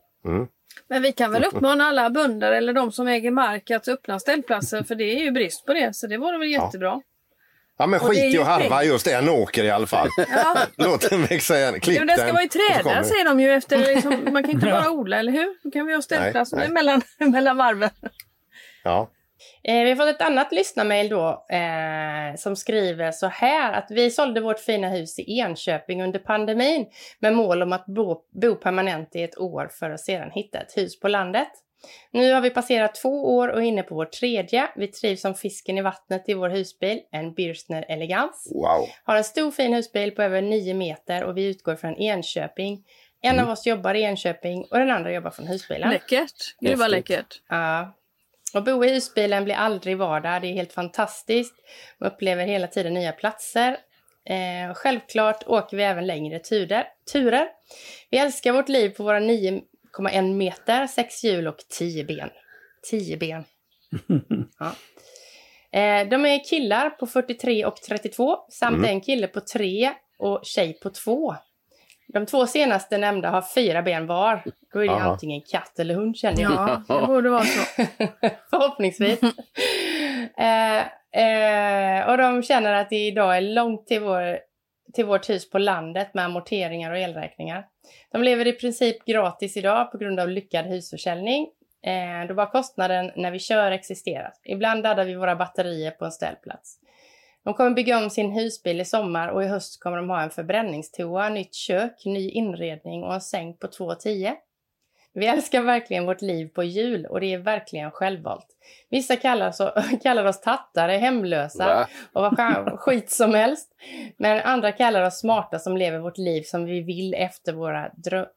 Men 0.88 1.02
vi 1.02 1.12
kan 1.12 1.32
väl 1.32 1.44
uppmana 1.44 1.84
alla 1.84 2.10
bönder 2.10 2.52
eller 2.52 2.72
de 2.72 2.92
som 2.92 3.08
äger 3.08 3.30
mark 3.30 3.70
att 3.70 3.88
öppna 3.88 4.18
ställplatser 4.18 4.82
för 4.82 4.94
det 4.94 5.04
är 5.04 5.18
ju 5.24 5.30
brist 5.30 5.66
på 5.66 5.74
det. 5.74 5.94
Så 5.96 6.06
det 6.06 6.16
vore 6.18 6.38
väl 6.38 6.48
jättebra. 6.50 7.00
Ja 7.78 7.86
men 7.86 8.00
Och 8.00 8.14
det 8.14 8.20
är 8.20 8.24
skit 8.24 8.34
i 8.34 8.38
att 8.38 8.46
harva 8.46 8.68
pengar. 8.68 8.82
just 8.82 9.06
en 9.06 9.28
åker 9.28 9.64
i 9.64 9.70
alla 9.70 9.86
fall. 9.86 10.08
Ja. 10.28 10.58
Låt 10.76 11.10
den 11.10 11.22
växa 11.24 11.58
igen, 11.58 11.80
klipp 11.80 11.96
Ja, 11.96 12.00
men 12.00 12.06
den 12.06 12.16
ska 12.26 12.32
vara 12.32 12.42
i 12.42 12.48
träda 12.48 13.04
säger 13.04 13.24
de 13.24 13.40
ju 13.40 13.52
efter, 13.52 13.78
liksom, 13.78 14.28
man 14.32 14.42
kan 14.42 14.50
inte 14.50 14.66
bara 14.70 14.90
odla, 14.90 15.18
eller 15.18 15.32
hur? 15.32 15.56
Då 15.62 15.70
kan 15.70 15.86
vi 15.86 15.94
ha 15.94 16.02
ställplats 16.02 16.52
Nej, 16.52 16.60
nej. 16.60 16.70
mellan, 16.72 17.02
mellan 17.32 17.56
varven. 17.56 17.90
Ja. 18.84 19.10
Eh, 19.64 19.82
vi 19.82 19.88
har 19.88 19.96
fått 19.96 20.14
ett 20.14 20.26
annat 20.26 20.52
lyssnarmail 20.52 21.08
då 21.08 21.46
eh, 21.48 22.36
som 22.36 22.56
skriver 22.56 23.12
så 23.12 23.26
här 23.26 23.72
att 23.72 23.90
vi 23.90 24.10
sålde 24.10 24.40
vårt 24.40 24.60
fina 24.60 24.88
hus 24.88 25.18
i 25.18 25.38
Enköping 25.38 26.02
under 26.02 26.18
pandemin 26.18 26.86
med 27.18 27.32
mål 27.32 27.62
om 27.62 27.72
att 27.72 27.86
bo, 27.86 28.20
bo 28.42 28.54
permanent 28.54 29.16
i 29.16 29.22
ett 29.22 29.38
år 29.38 29.68
för 29.72 29.90
att 29.90 30.00
sedan 30.00 30.30
hitta 30.30 30.58
ett 30.58 30.76
hus 30.76 31.00
på 31.00 31.08
landet. 31.08 31.48
Nu 32.10 32.32
har 32.32 32.40
vi 32.40 32.50
passerat 32.50 32.94
två 32.94 33.36
år 33.36 33.48
och 33.48 33.58
är 33.58 33.62
inne 33.62 33.82
på 33.82 33.94
vår 33.94 34.04
tredje. 34.04 34.68
Vi 34.76 34.88
trivs 34.88 35.20
som 35.20 35.34
fisken 35.34 35.78
i 35.78 35.82
vattnet 35.82 36.28
i 36.28 36.34
vår 36.34 36.48
husbil, 36.48 37.00
en 37.12 37.34
Birchner 37.34 37.84
Elegans. 37.88 38.50
Wow. 38.54 38.88
Har 39.04 39.16
en 39.16 39.24
stor 39.24 39.50
fin 39.50 39.74
husbil 39.74 40.10
på 40.10 40.22
över 40.22 40.42
9 40.42 40.74
meter 40.74 41.24
och 41.24 41.36
vi 41.36 41.46
utgår 41.46 41.76
från 41.76 41.96
Enköping. 41.96 42.84
En 43.22 43.40
av 43.40 43.50
oss 43.50 43.66
jobbar 43.66 43.94
i 43.94 44.02
Enköping 44.02 44.64
och 44.70 44.78
den 44.78 44.90
andra 44.90 45.12
jobbar 45.12 45.30
från 45.30 45.46
husbilen. 45.46 45.90
Läckert. 45.90 46.56
Gud 46.60 46.78
vad 46.78 46.90
läckert. 46.90 47.40
Ja. 47.48 47.94
Och 48.54 48.64
bo 48.64 48.84
i 48.84 48.90
husbilen 48.94 49.44
blir 49.44 49.54
aldrig 49.54 49.96
vardag. 49.96 50.42
Det 50.42 50.48
är 50.48 50.52
helt 50.52 50.72
fantastiskt. 50.72 51.54
Man 52.00 52.12
upplever 52.12 52.44
hela 52.46 52.66
tiden 52.66 52.94
nya 52.94 53.12
platser. 53.12 53.76
Eh, 54.24 54.74
självklart 54.74 55.44
åker 55.46 55.76
vi 55.76 55.82
även 55.82 56.06
längre 56.06 56.38
turer. 56.38 56.86
turer. 57.12 57.48
Vi 58.10 58.18
älskar 58.18 58.52
vårt 58.52 58.68
liv 58.68 58.88
på 58.88 59.02
våra 59.02 59.20
9,1 59.20 60.34
meter, 60.34 60.86
6 60.86 61.24
hjul 61.24 61.46
och 61.48 61.56
10 61.78 62.04
ben. 62.04 62.30
10 62.90 63.16
ben. 63.16 63.44
Ja. 64.58 64.72
Eh, 65.80 66.08
de 66.08 66.26
är 66.26 66.44
killar 66.44 66.90
på 66.90 67.06
43 67.06 67.64
och 67.64 67.76
32 67.76 68.36
samt 68.48 68.76
Mm. 68.76 68.90
en 68.90 69.00
kille 69.00 69.26
på 69.26 69.40
3 69.40 69.92
och 70.18 70.40
tjej 70.42 70.72
på 70.82 70.90
2. 70.90 71.34
De 72.12 72.26
två 72.26 72.46
senaste 72.46 72.98
nämnda 72.98 73.30
har 73.30 73.42
fyra 73.54 73.82
ben 73.82 74.06
var. 74.06 74.42
Då 74.72 74.78
är 74.78 74.88
det 74.88 74.92
Aha. 74.92 75.10
antingen 75.10 75.40
katt 75.40 75.78
eller 75.78 75.94
hund 75.94 76.16
känner 76.16 76.42
jag. 76.42 76.82
Ja, 76.88 77.00
det 77.00 77.06
borde 77.06 77.30
vara 77.30 77.44
så. 77.44 77.82
Förhoppningsvis. 78.50 79.20
eh, 80.36 80.78
eh, 81.22 82.08
och 82.10 82.18
de 82.18 82.42
känner 82.42 82.72
att 82.72 82.90
det 82.90 83.06
idag 83.06 83.36
är 83.36 83.40
långt 83.40 83.86
till, 83.86 84.00
vår, 84.00 84.38
till 84.92 85.04
vårt 85.04 85.30
hus 85.30 85.50
på 85.50 85.58
landet 85.58 86.14
med 86.14 86.24
amorteringar 86.24 86.90
och 86.90 86.98
elräkningar. 86.98 87.66
De 88.12 88.22
lever 88.22 88.46
i 88.46 88.52
princip 88.52 89.04
gratis 89.04 89.56
idag 89.56 89.92
på 89.92 89.98
grund 89.98 90.20
av 90.20 90.28
lyckad 90.28 90.66
husförsäljning. 90.66 91.48
Eh, 91.86 92.28
då 92.28 92.34
bara 92.34 92.46
kostnaden 92.46 93.10
när 93.16 93.30
vi 93.30 93.38
kör 93.38 93.72
existerat. 93.72 94.40
Ibland 94.44 94.82
laddar 94.82 95.04
vi 95.04 95.14
våra 95.14 95.36
batterier 95.36 95.90
på 95.90 96.04
en 96.04 96.12
ställplats. 96.12 96.78
De 97.44 97.54
kommer 97.54 97.70
bygga 97.70 97.98
om 97.98 98.10
sin 98.10 98.32
husbil 98.32 98.80
i 98.80 98.84
sommar 98.84 99.28
och 99.28 99.42
i 99.42 99.46
höst 99.46 99.80
kommer 99.80 99.96
de 99.96 100.10
ha 100.10 100.22
en 100.22 100.30
förbränningstoa, 100.30 101.28
nytt 101.28 101.54
kök, 101.54 102.04
ny 102.04 102.30
inredning 102.30 103.02
och 103.04 103.14
en 103.14 103.20
säng 103.20 103.56
på 103.56 103.66
2,10. 103.66 104.34
Vi 105.14 105.26
älskar 105.26 105.62
verkligen 105.62 106.06
vårt 106.06 106.22
liv 106.22 106.46
på 106.46 106.64
jul 106.64 107.06
och 107.06 107.20
det 107.20 107.32
är 107.34 107.38
verkligen 107.38 107.90
självvalt. 107.90 108.46
Vissa 108.90 109.16
kallar, 109.16 109.52
så, 109.52 109.72
kallar 110.02 110.24
oss 110.24 110.40
tattare, 110.40 110.92
hemlösa 110.92 111.66
Va? 111.66 111.88
och 112.12 112.22
vad 112.22 112.80
skit 112.80 113.10
som 113.10 113.34
helst. 113.34 113.68
Men 114.16 114.40
andra 114.40 114.72
kallar 114.72 115.02
oss 115.02 115.18
smarta 115.18 115.58
som 115.58 115.76
lever 115.76 115.98
vårt 115.98 116.18
liv 116.18 116.42
som 116.42 116.64
vi 116.64 116.80
vill 116.80 117.14
efter 117.14 117.52
våra, 117.52 117.90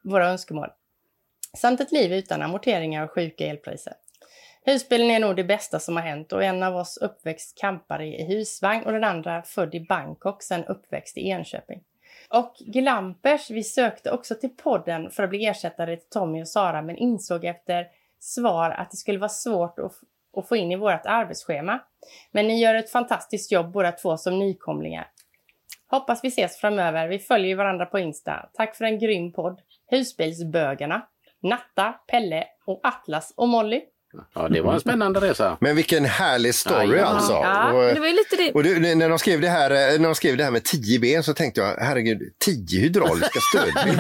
våra 0.03 0.29
önskemål. 0.29 0.69
Samt 1.57 1.81
ett 1.81 1.91
liv 1.91 2.13
utan 2.13 2.41
amorteringar 2.41 3.03
och 3.03 3.11
sjuka 3.11 3.45
elpriser. 3.45 3.93
Husbilen 4.65 5.11
är 5.11 5.19
nog 5.19 5.35
det 5.35 5.43
bästa 5.43 5.79
som 5.79 5.95
har 5.95 6.03
hänt 6.03 6.33
och 6.33 6.43
en 6.43 6.63
av 6.63 6.75
oss 6.75 6.97
uppväxt 6.97 7.57
campare 7.57 8.07
i 8.07 8.25
husvagn 8.25 8.85
och 8.85 8.91
den 8.91 9.03
andra 9.03 9.41
född 9.41 9.75
i 9.75 9.79
Bangkok 9.79 10.43
sen 10.43 10.65
uppväxt 10.65 11.17
i 11.17 11.27
Enköping. 11.29 11.83
Och 12.29 12.55
Glampers, 12.59 13.49
vi 13.49 13.63
sökte 13.63 14.11
också 14.11 14.35
till 14.35 14.49
podden 14.49 15.11
för 15.11 15.23
att 15.23 15.29
bli 15.29 15.45
ersättare 15.45 15.97
till 15.97 16.09
Tommy 16.09 16.41
och 16.41 16.47
Sara 16.47 16.81
men 16.81 16.97
insåg 16.97 17.45
efter 17.45 17.87
svar 18.19 18.71
att 18.71 18.91
det 18.91 18.97
skulle 18.97 19.19
vara 19.19 19.29
svårt 19.29 19.79
att, 19.79 19.91
att 20.37 20.47
få 20.47 20.55
in 20.55 20.71
i 20.71 20.75
vårt 20.75 21.05
arbetsschema. 21.05 21.79
Men 22.31 22.47
ni 22.47 22.61
gör 22.61 22.75
ett 22.75 22.91
fantastiskt 22.91 23.51
jobb 23.51 23.71
båda 23.71 23.91
två 23.91 24.17
som 24.17 24.39
nykomlingar. 24.39 25.07
Hoppas 25.87 26.23
vi 26.23 26.27
ses 26.27 26.57
framöver. 26.57 27.07
Vi 27.07 27.19
följer 27.19 27.47
ju 27.47 27.55
varandra 27.55 27.85
på 27.85 27.99
Insta. 27.99 28.49
Tack 28.53 28.75
för 28.75 28.85
en 28.85 28.99
grym 28.99 29.31
podd. 29.33 29.61
Husbilsbögarna. 29.87 31.07
Natta, 31.39 31.93
Pelle 32.07 32.47
och 32.65 32.79
Atlas 32.83 33.33
och 33.37 33.47
Molly. 33.47 33.81
Ja, 34.33 34.47
det 34.49 34.61
var 34.61 34.73
en 34.73 34.79
spännande 34.79 35.19
resa. 35.19 35.57
Men 35.61 35.75
vilken 35.75 36.05
härlig 36.05 36.55
story 36.55 36.97
Ja, 36.97 37.05
alltså. 37.05 37.33
ja. 37.33 37.71
Och, 37.73 37.93
Det 37.93 37.99
var 37.99 38.07
ju 38.07 38.13
lite 38.13 38.35
det. 38.35 38.51
och 38.51 38.63
du, 38.63 38.95
när, 38.95 39.09
de 39.09 39.19
skrev 39.19 39.41
det 39.41 39.49
här, 39.49 39.71
eh, 39.71 39.99
när 39.99 40.05
de 40.05 40.15
skrev 40.15 40.37
det 40.37 40.43
här 40.43 40.51
med 40.51 40.63
10 40.63 40.99
ben 40.99 41.23
så 41.23 41.33
tänkte 41.33 41.61
jag, 41.61 41.75
herregud, 41.77 42.21
10 42.45 42.79
hydrauliska 42.79 43.39
stödben. 43.39 43.97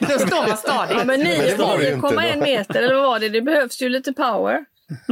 Då 0.00 0.18
står 0.18 0.48
man 0.48 0.56
stadigt. 0.56 0.96
Ja, 0.98 1.04
men 1.04 1.20
det 1.20 1.58
var 1.58 1.78
det 1.78 1.88
ju 1.88 1.94
inte 1.94 2.06
9,1 2.06 2.34
då. 2.34 2.40
meter 2.40 2.82
eller 2.82 2.94
vad 2.94 3.04
var 3.04 3.18
det? 3.18 3.28
Det 3.28 3.42
behövs 3.42 3.82
ju 3.82 3.88
lite 3.88 4.12
power. 4.12 4.64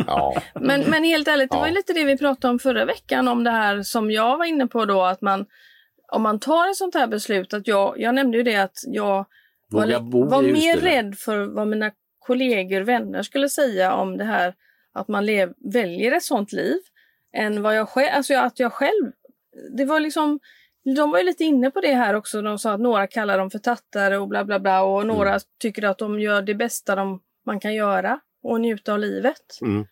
Ja. 0.07 0.43
Men, 0.55 0.81
men 0.81 1.05
helt 1.05 1.29
ärligt, 1.29 1.51
det 1.51 1.57
var 1.57 1.71
lite 1.71 1.93
det 1.93 2.05
vi 2.05 2.19
pratade 2.19 2.53
om 2.53 2.59
förra 2.59 2.85
veckan 2.85 3.29
om 3.29 3.45
det 3.45 3.51
här 3.51 3.83
som 3.83 4.11
jag 4.11 4.39
var 4.39 4.45
inne 4.45 4.67
på 4.67 4.85
då 4.85 5.03
att 5.03 5.21
man 5.21 5.47
om 6.13 6.23
man 6.23 6.39
tar 6.39 6.71
ett 6.71 6.77
sånt 6.77 6.95
här 6.95 7.07
beslut 7.07 7.55
att 7.55 7.67
jag, 7.69 7.95
jag 8.01 8.15
nämnde 8.15 8.37
ju 8.39 8.43
det 8.43 8.57
att 8.57 8.79
jag 8.87 9.27
var, 9.71 9.87
Våga 9.87 9.99
var 10.31 10.43
mer 10.43 10.77
rädd 10.77 11.15
för 11.19 11.55
vad 11.55 11.69
mina 11.69 11.91
kollegor, 12.27 12.81
vänner 12.81 13.23
skulle 13.23 13.49
säga 13.49 13.95
om 13.95 14.19
det 14.19 14.25
här 14.25 14.55
att 14.93 15.09
man 15.09 15.27
lev, 15.27 15.53
väljer 15.73 16.13
ett 16.13 16.23
sånt 16.23 16.53
liv 16.53 16.79
än 17.33 17.63
vad 17.63 17.77
jag 17.77 17.89
själv, 17.89 18.09
alltså 18.13 18.35
att 18.35 18.59
jag 18.59 18.73
själv, 18.73 19.13
det 19.77 19.85
var 19.85 20.01
liksom 20.01 20.41
de 20.85 21.11
var 21.11 21.19
ju 21.19 21.25
lite 21.25 21.45
inne 21.45 21.71
på 21.71 21.81
det 21.81 21.95
här 21.95 22.15
också. 22.15 22.43
De 22.43 22.59
sa 22.59 22.73
att 22.73 22.81
några 22.81 23.07
kallar 23.07 23.39
dem 23.39 23.51
för 23.51 23.59
tattare 23.59 24.19
och 24.19 24.29
bla 24.29 24.45
bla 24.45 24.61
bla 24.61 24.83
och 24.83 25.07
några 25.07 25.29
Mm. 25.29 25.41
tycker 25.61 25.83
att 25.83 25.99
de 25.99 26.21
gör 26.21 26.43
det 26.43 26.55
bästa 26.55 26.95
de, 26.95 27.21
man 27.47 27.61
kan 27.61 27.75
göra 27.75 28.21
och 28.43 28.61
njuta 28.61 28.93
av 28.93 28.99
livet. 28.99 29.59
Mm. 29.63 29.87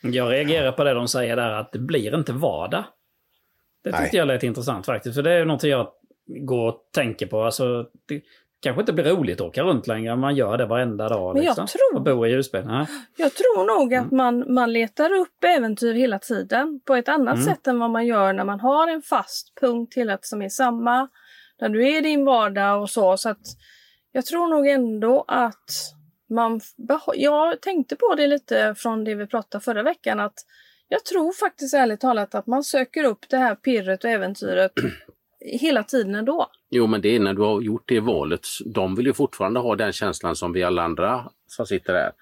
Jag 0.00 0.32
reagerar 0.32 0.72
på 0.72 0.84
det 0.84 0.94
de 0.94 1.08
säger 1.08 1.36
där 1.36 1.50
att 1.50 1.72
det 1.72 1.78
blir 1.78 2.14
inte 2.14 2.32
vardag. 2.32 2.84
Det 3.84 3.90
tyckte 3.90 4.02
Nej. 4.02 4.16
jag 4.16 4.28
lät 4.28 4.42
intressant 4.42 4.86
faktiskt. 4.86 5.14
För 5.14 5.22
det 5.22 5.32
är 5.32 5.44
något 5.44 5.62
jag 5.62 5.92
går 6.26 6.68
och 6.68 6.88
tänker 6.94 7.26
på. 7.26 7.42
Alltså, 7.42 7.86
det 8.08 8.22
kanske 8.60 8.80
inte 8.80 8.92
blir 8.92 9.04
roligt 9.04 9.40
att 9.40 9.46
åka 9.46 9.62
runt 9.62 9.86
längre. 9.86 10.16
Man 10.16 10.36
gör 10.36 10.58
det 10.58 10.66
varenda 10.66 11.08
dag. 11.08 11.34
Men 11.34 11.42
jag 11.44 11.50
liksom. 11.50 11.66
tror- 11.66 11.94
Och 11.96 12.02
bo 12.02 12.26
i 12.26 12.30
husbil. 12.34 12.62
Jag 13.16 13.34
tror 13.34 13.78
nog 13.80 13.92
Mm. 13.92 14.04
att 14.06 14.12
man, 14.12 14.54
man 14.54 14.72
letar 14.72 15.12
upp 15.12 15.44
äventyr 15.44 15.94
hela 15.94 16.18
tiden 16.18 16.80
på 16.86 16.94
ett 16.94 17.08
annat 17.08 17.34
Mm. 17.34 17.46
sätt 17.46 17.66
än 17.66 17.78
vad 17.78 17.90
man 17.90 18.06
gör 18.06 18.32
när 18.32 18.44
man 18.44 18.60
har 18.60 18.88
en 18.88 19.02
fast 19.02 19.52
punkt 19.60 19.94
hela 19.96 20.12
tiden 20.12 20.18
som 20.22 20.42
är 20.42 20.48
samma. 20.48 21.08
Där 21.58 21.68
du 21.68 21.88
är 21.88 21.98
i 21.98 22.00
din 22.00 22.24
vardag 22.24 22.82
och 22.82 22.90
så. 22.90 23.16
så 23.16 23.28
att 23.28 23.46
jag 24.12 24.26
tror 24.26 24.48
nog 24.48 24.66
ändå 24.68 25.24
att 25.28 25.70
man... 26.30 26.60
Jag 27.14 27.60
tänkte 27.60 27.96
på 27.96 28.14
det 28.14 28.26
lite 28.26 28.74
från 28.78 29.04
det 29.04 29.14
vi 29.14 29.26
pratade 29.26 29.64
förra 29.64 29.82
veckan 29.82 30.20
att 30.20 30.34
jag 30.88 31.04
tror 31.04 31.32
faktiskt 31.32 31.74
ärligt 31.74 32.00
talat 32.00 32.34
att 32.34 32.46
man 32.46 32.64
söker 32.64 33.04
upp 33.04 33.18
det 33.28 33.36
här 33.36 33.54
pirret 33.54 34.04
och 34.04 34.10
äventyret 34.10 34.72
hela 35.56 35.82
tiden 35.82 36.14
ändå. 36.14 36.46
Jo, 36.70 36.86
men 36.86 37.00
det 37.00 37.16
är 37.16 37.20
när 37.20 37.34
du 37.34 37.42
har 37.42 37.60
gjort 37.60 37.82
det 37.86 38.00
valet. 38.00 38.46
De 38.66 38.94
vill 38.94 39.06
ju 39.06 39.12
fortfarande 39.12 39.60
ha 39.60 39.76
den 39.76 39.92
känslan 39.92 40.36
som 40.36 40.52
vi 40.52 40.62
alla 40.62 40.82
andra 40.82 41.24
som 41.46 41.66
sitter 41.66 41.94
här. 41.94 42.12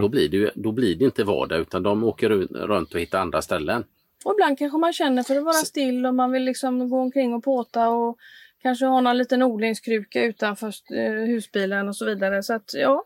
Då, 0.00 0.08
blir 0.08 0.28
det 0.28 0.36
ju, 0.36 0.50
då 0.54 0.72
blir 0.72 0.94
det 0.94 1.04
inte 1.04 1.24
vardag 1.24 1.58
utan 1.60 1.82
de 1.82 2.04
åker 2.04 2.28
ru- 2.30 2.66
runt 2.66 2.94
och 2.94 3.00
hittar 3.00 3.20
andra 3.20 3.42
ställen. 3.42 3.84
Och 4.24 4.32
ibland 4.32 4.58
kanske 4.58 4.78
man 4.78 4.92
känner 4.92 5.22
för 5.22 5.36
att 5.36 5.44
vara 5.44 5.54
still 5.54 6.06
och 6.06 6.14
man 6.14 6.32
vill 6.32 6.42
liksom 6.44 6.90
gå 6.90 7.00
omkring 7.00 7.34
och 7.34 7.44
påta 7.44 7.88
och 7.88 8.16
kanske 8.62 8.86
ha 8.86 9.00
någon 9.00 9.18
liten 9.18 9.42
odlingskruka 9.42 10.22
utanför 10.22 10.72
eh, 10.94 11.12
husbilen 11.12 11.88
och 11.88 11.96
så 11.96 12.04
vidare. 12.04 12.42
Så 12.42 12.54
att 12.54 12.74
ja, 12.74 13.04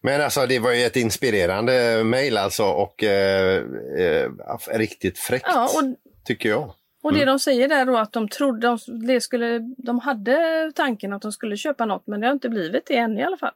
Men 0.00 0.20
alltså 0.20 0.46
det 0.46 0.58
var 0.58 0.72
ju 0.72 0.82
ett 0.84 0.96
inspirerande 0.96 2.04
mejl 2.04 2.36
alltså 2.36 2.64
och 2.64 3.04
eh, 3.04 3.56
eh, 3.98 4.30
riktigt 4.72 5.18
fräckt 5.18 5.46
ja 5.48 5.64
och, 5.64 5.96
tycker 6.24 6.48
jag. 6.48 6.74
Och 7.02 7.12
det 7.12 7.24
de 7.24 7.38
säger 7.38 7.68
där 7.68 7.86
då 7.86 7.96
att 7.96 8.12
de 8.12 8.28
trodde 8.28 8.78
de, 9.06 9.20
skulle, 9.20 9.58
de 9.78 9.98
hade 9.98 10.72
tanken 10.74 11.12
att 11.12 11.22
de 11.22 11.32
skulle 11.32 11.56
köpa 11.56 11.86
något 11.86 12.06
men 12.06 12.20
det 12.20 12.26
har 12.26 12.32
inte 12.32 12.48
blivit 12.48 12.86
det 12.86 12.96
än 12.96 13.18
i 13.18 13.22
alla 13.22 13.36
fall. 13.36 13.54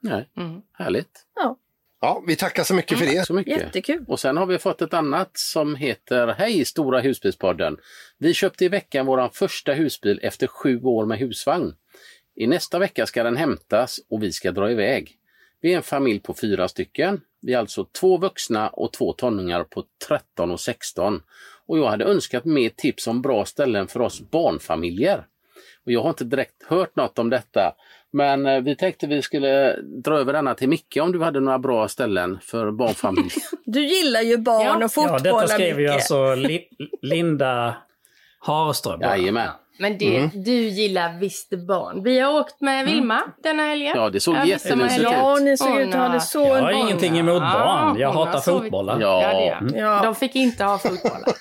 Nej, 0.00 0.28
Mm. 0.36 0.62
härligt. 0.72 1.26
Ja, 1.34 1.56
Ja, 2.02 2.22
vi 2.26 2.36
tackar 2.36 2.62
så 2.64 2.74
mycket 2.74 2.98
för 2.98 3.06
det. 3.06 3.26
Så 3.26 3.34
mycket. 3.34 3.58
jättekul. 3.58 4.04
Och 4.08 4.20
sen 4.20 4.36
har 4.36 4.46
vi 4.46 4.58
fått 4.58 4.82
ett 4.82 4.94
annat 4.94 5.30
som 5.34 5.74
heter 5.74 6.26
Hej 6.38 6.64
Stora 6.64 7.00
husbilspodden! 7.00 7.76
Vi 8.18 8.34
köpte 8.34 8.64
i 8.64 8.68
veckan 8.68 9.06
vår 9.06 9.28
första 9.32 9.72
husbil 9.72 10.20
efter 10.22 10.46
sju 10.46 10.82
år 10.82 11.06
med 11.06 11.18
husvagn. 11.18 11.74
I 12.34 12.46
nästa 12.46 12.78
vecka 12.78 13.06
ska 13.06 13.22
den 13.22 13.36
hämtas 13.36 14.00
och 14.10 14.22
vi 14.22 14.32
ska 14.32 14.52
dra 14.52 14.70
iväg. 14.70 15.16
Vi 15.60 15.72
är 15.72 15.76
en 15.76 15.82
familj 15.82 16.20
på 16.20 16.34
fyra 16.34 16.68
stycken. 16.68 17.20
Vi 17.42 17.52
är 17.54 17.58
alltså 17.58 17.84
två 17.84 18.16
vuxna 18.18 18.68
och 18.68 18.92
två 18.92 19.12
tonåringar 19.12 19.64
på 19.64 19.84
13 20.08 20.50
och 20.50 20.60
16. 20.60 21.22
Och 21.70 21.78
jag 21.78 21.88
hade 21.88 22.04
önskat 22.04 22.44
mer 22.44 22.68
tips 22.76 23.06
om 23.06 23.22
bra 23.22 23.44
ställen 23.44 23.88
för 23.88 24.00
oss 24.00 24.20
barnfamiljer. 24.30 25.24
Och 25.86 25.92
jag 25.92 26.02
har 26.02 26.08
inte 26.08 26.24
direkt 26.24 26.62
hört 26.66 26.96
något 26.96 27.18
om 27.18 27.30
detta. 27.30 27.72
Men 28.12 28.46
eh, 28.46 28.60
vi 28.60 28.76
tänkte 28.76 29.06
vi 29.06 29.22
skulle 29.22 29.76
dra 29.82 30.18
över 30.18 30.32
denna 30.32 30.54
till 30.54 30.68
Micke 30.68 30.98
om 31.00 31.12
du 31.12 31.22
hade 31.22 31.40
några 31.40 31.58
bra 31.58 31.88
ställen 31.88 32.38
för 32.42 32.70
barnfamiljer. 32.70 33.32
Du 33.64 33.84
gillar 33.86 34.20
ju 34.20 34.36
barn 34.36 34.66
Ja. 34.66 34.76
och 34.76 34.82
Ja, 34.82 34.88
fotboll 34.88 35.22
detta 35.22 35.46
skrev 35.46 35.80
ju 35.80 35.88
alltså 35.88 36.34
Li 36.34 36.68
Linda 37.02 37.76
Harström. 38.40 39.00
Jajamän. 39.00 39.48
Men 39.78 39.98
det, 39.98 40.16
Mm. 40.16 40.30
du 40.44 40.52
gillar 40.52 41.18
visst 41.20 41.50
barn. 41.66 42.02
Vi 42.02 42.18
har 42.20 42.40
åkt 42.40 42.60
med 42.60 42.86
Vilma 42.86 43.20
denna 43.42 43.62
helgen. 43.62 43.92
Ja, 43.96 44.10
det 44.10 44.20
såg 44.20 44.34
Över 44.36 44.46
jättelusigt 44.46 44.94
sommarhelgen. 44.94 45.12
Ja, 45.12 45.34
ni 45.34 45.56
såg 45.56 45.80
ut 45.80 45.94
att 45.94 46.00
ha 46.00 46.08
det 46.08 46.20
så 46.20 46.38
Jag 46.40 46.48
har 46.54 46.62
barn. 46.62 46.74
ingenting 46.74 47.18
emot 47.18 47.40
barn. 47.42 47.98
Jag 47.98 48.12
hatar 48.12 48.38
sovit- 48.38 48.62
fotbollar. 48.62 49.00
Ja. 49.00 49.32
Ja. 49.32 49.60
Ja. 49.78 50.00
De 50.04 50.14
fick 50.14 50.34
inte 50.34 50.64
ha 50.64 50.78
fotbollar. 50.78 51.32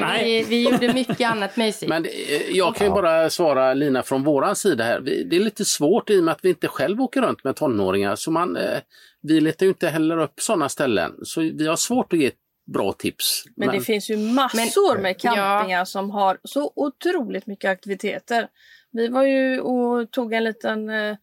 Men 0.00 0.24
vi, 0.24 0.42
vi 0.48 0.68
gjorde 0.70 0.92
mycket 0.92 1.30
annat 1.30 1.56
mysigt. 1.56 1.88
Men 1.88 2.04
eh, 2.04 2.10
jag 2.50 2.76
kan 2.76 2.86
ju 2.86 2.92
bara 2.92 3.30
svara 3.30 3.74
Lina 3.74 4.02
från 4.02 4.24
våran 4.24 4.56
sida 4.56 4.84
här. 4.84 5.00
Vi, 5.00 5.24
det 5.24 5.36
är 5.36 5.40
lite 5.40 5.64
svårt 5.64 6.10
i 6.10 6.20
och 6.20 6.24
med 6.24 6.32
att 6.32 6.40
vi 6.44 6.48
inte 6.48 6.68
själv 6.68 7.00
åker 7.02 7.22
runt 7.22 7.44
med 7.44 7.56
tonåringar. 7.56 8.16
Så 8.16 8.30
man, 8.30 8.56
eh, 8.56 8.78
vi 9.22 9.40
letar 9.40 9.66
ju 9.66 9.70
inte 9.70 9.88
heller 9.88 10.18
upp 10.18 10.34
sådana 10.40 10.68
ställen. 10.68 11.12
Så 11.22 11.40
vi 11.40 11.66
har 11.66 11.76
svårt 11.76 12.12
att 12.12 12.18
ge 12.18 12.30
bra 12.72 12.92
tips. 12.92 13.44
Men 13.56 13.68
det 13.68 13.80
finns 13.80 14.10
ju 14.10 14.16
massor 14.16 14.94
Men- 14.94 15.02
med 15.02 15.20
campingar 15.20 15.84
som 15.84 16.10
har 16.10 16.38
så 16.44 16.72
otroligt 16.76 17.46
mycket 17.46 17.70
aktiviteter. 17.70 18.48
Vi 18.92 19.08
var 19.08 19.22
ju 19.22 19.60
och 19.60 20.10
tog 20.10 20.32
en 20.32 20.44
liten 20.44 20.90
eh, 20.90 21.16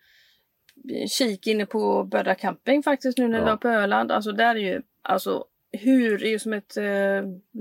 kik 1.09 1.47
inne 1.47 1.65
på 1.65 2.03
Böda 2.03 2.35
camping 2.35 2.83
faktiskt 2.83 3.17
nu 3.17 3.27
när 3.27 3.39
vi 3.39 3.45
Ja. 3.45 3.51
var 3.51 3.57
på 3.57 3.69
Öland. 3.69 4.11
Alltså 4.11 4.31
där 4.31 4.55
är 4.55 4.59
ju 4.59 4.81
alltså 5.01 5.45
hur, 5.71 6.23
är 6.23 6.29
ju 6.29 6.39
som 6.39 6.53
ett 6.53 6.77
eh, 6.77 6.83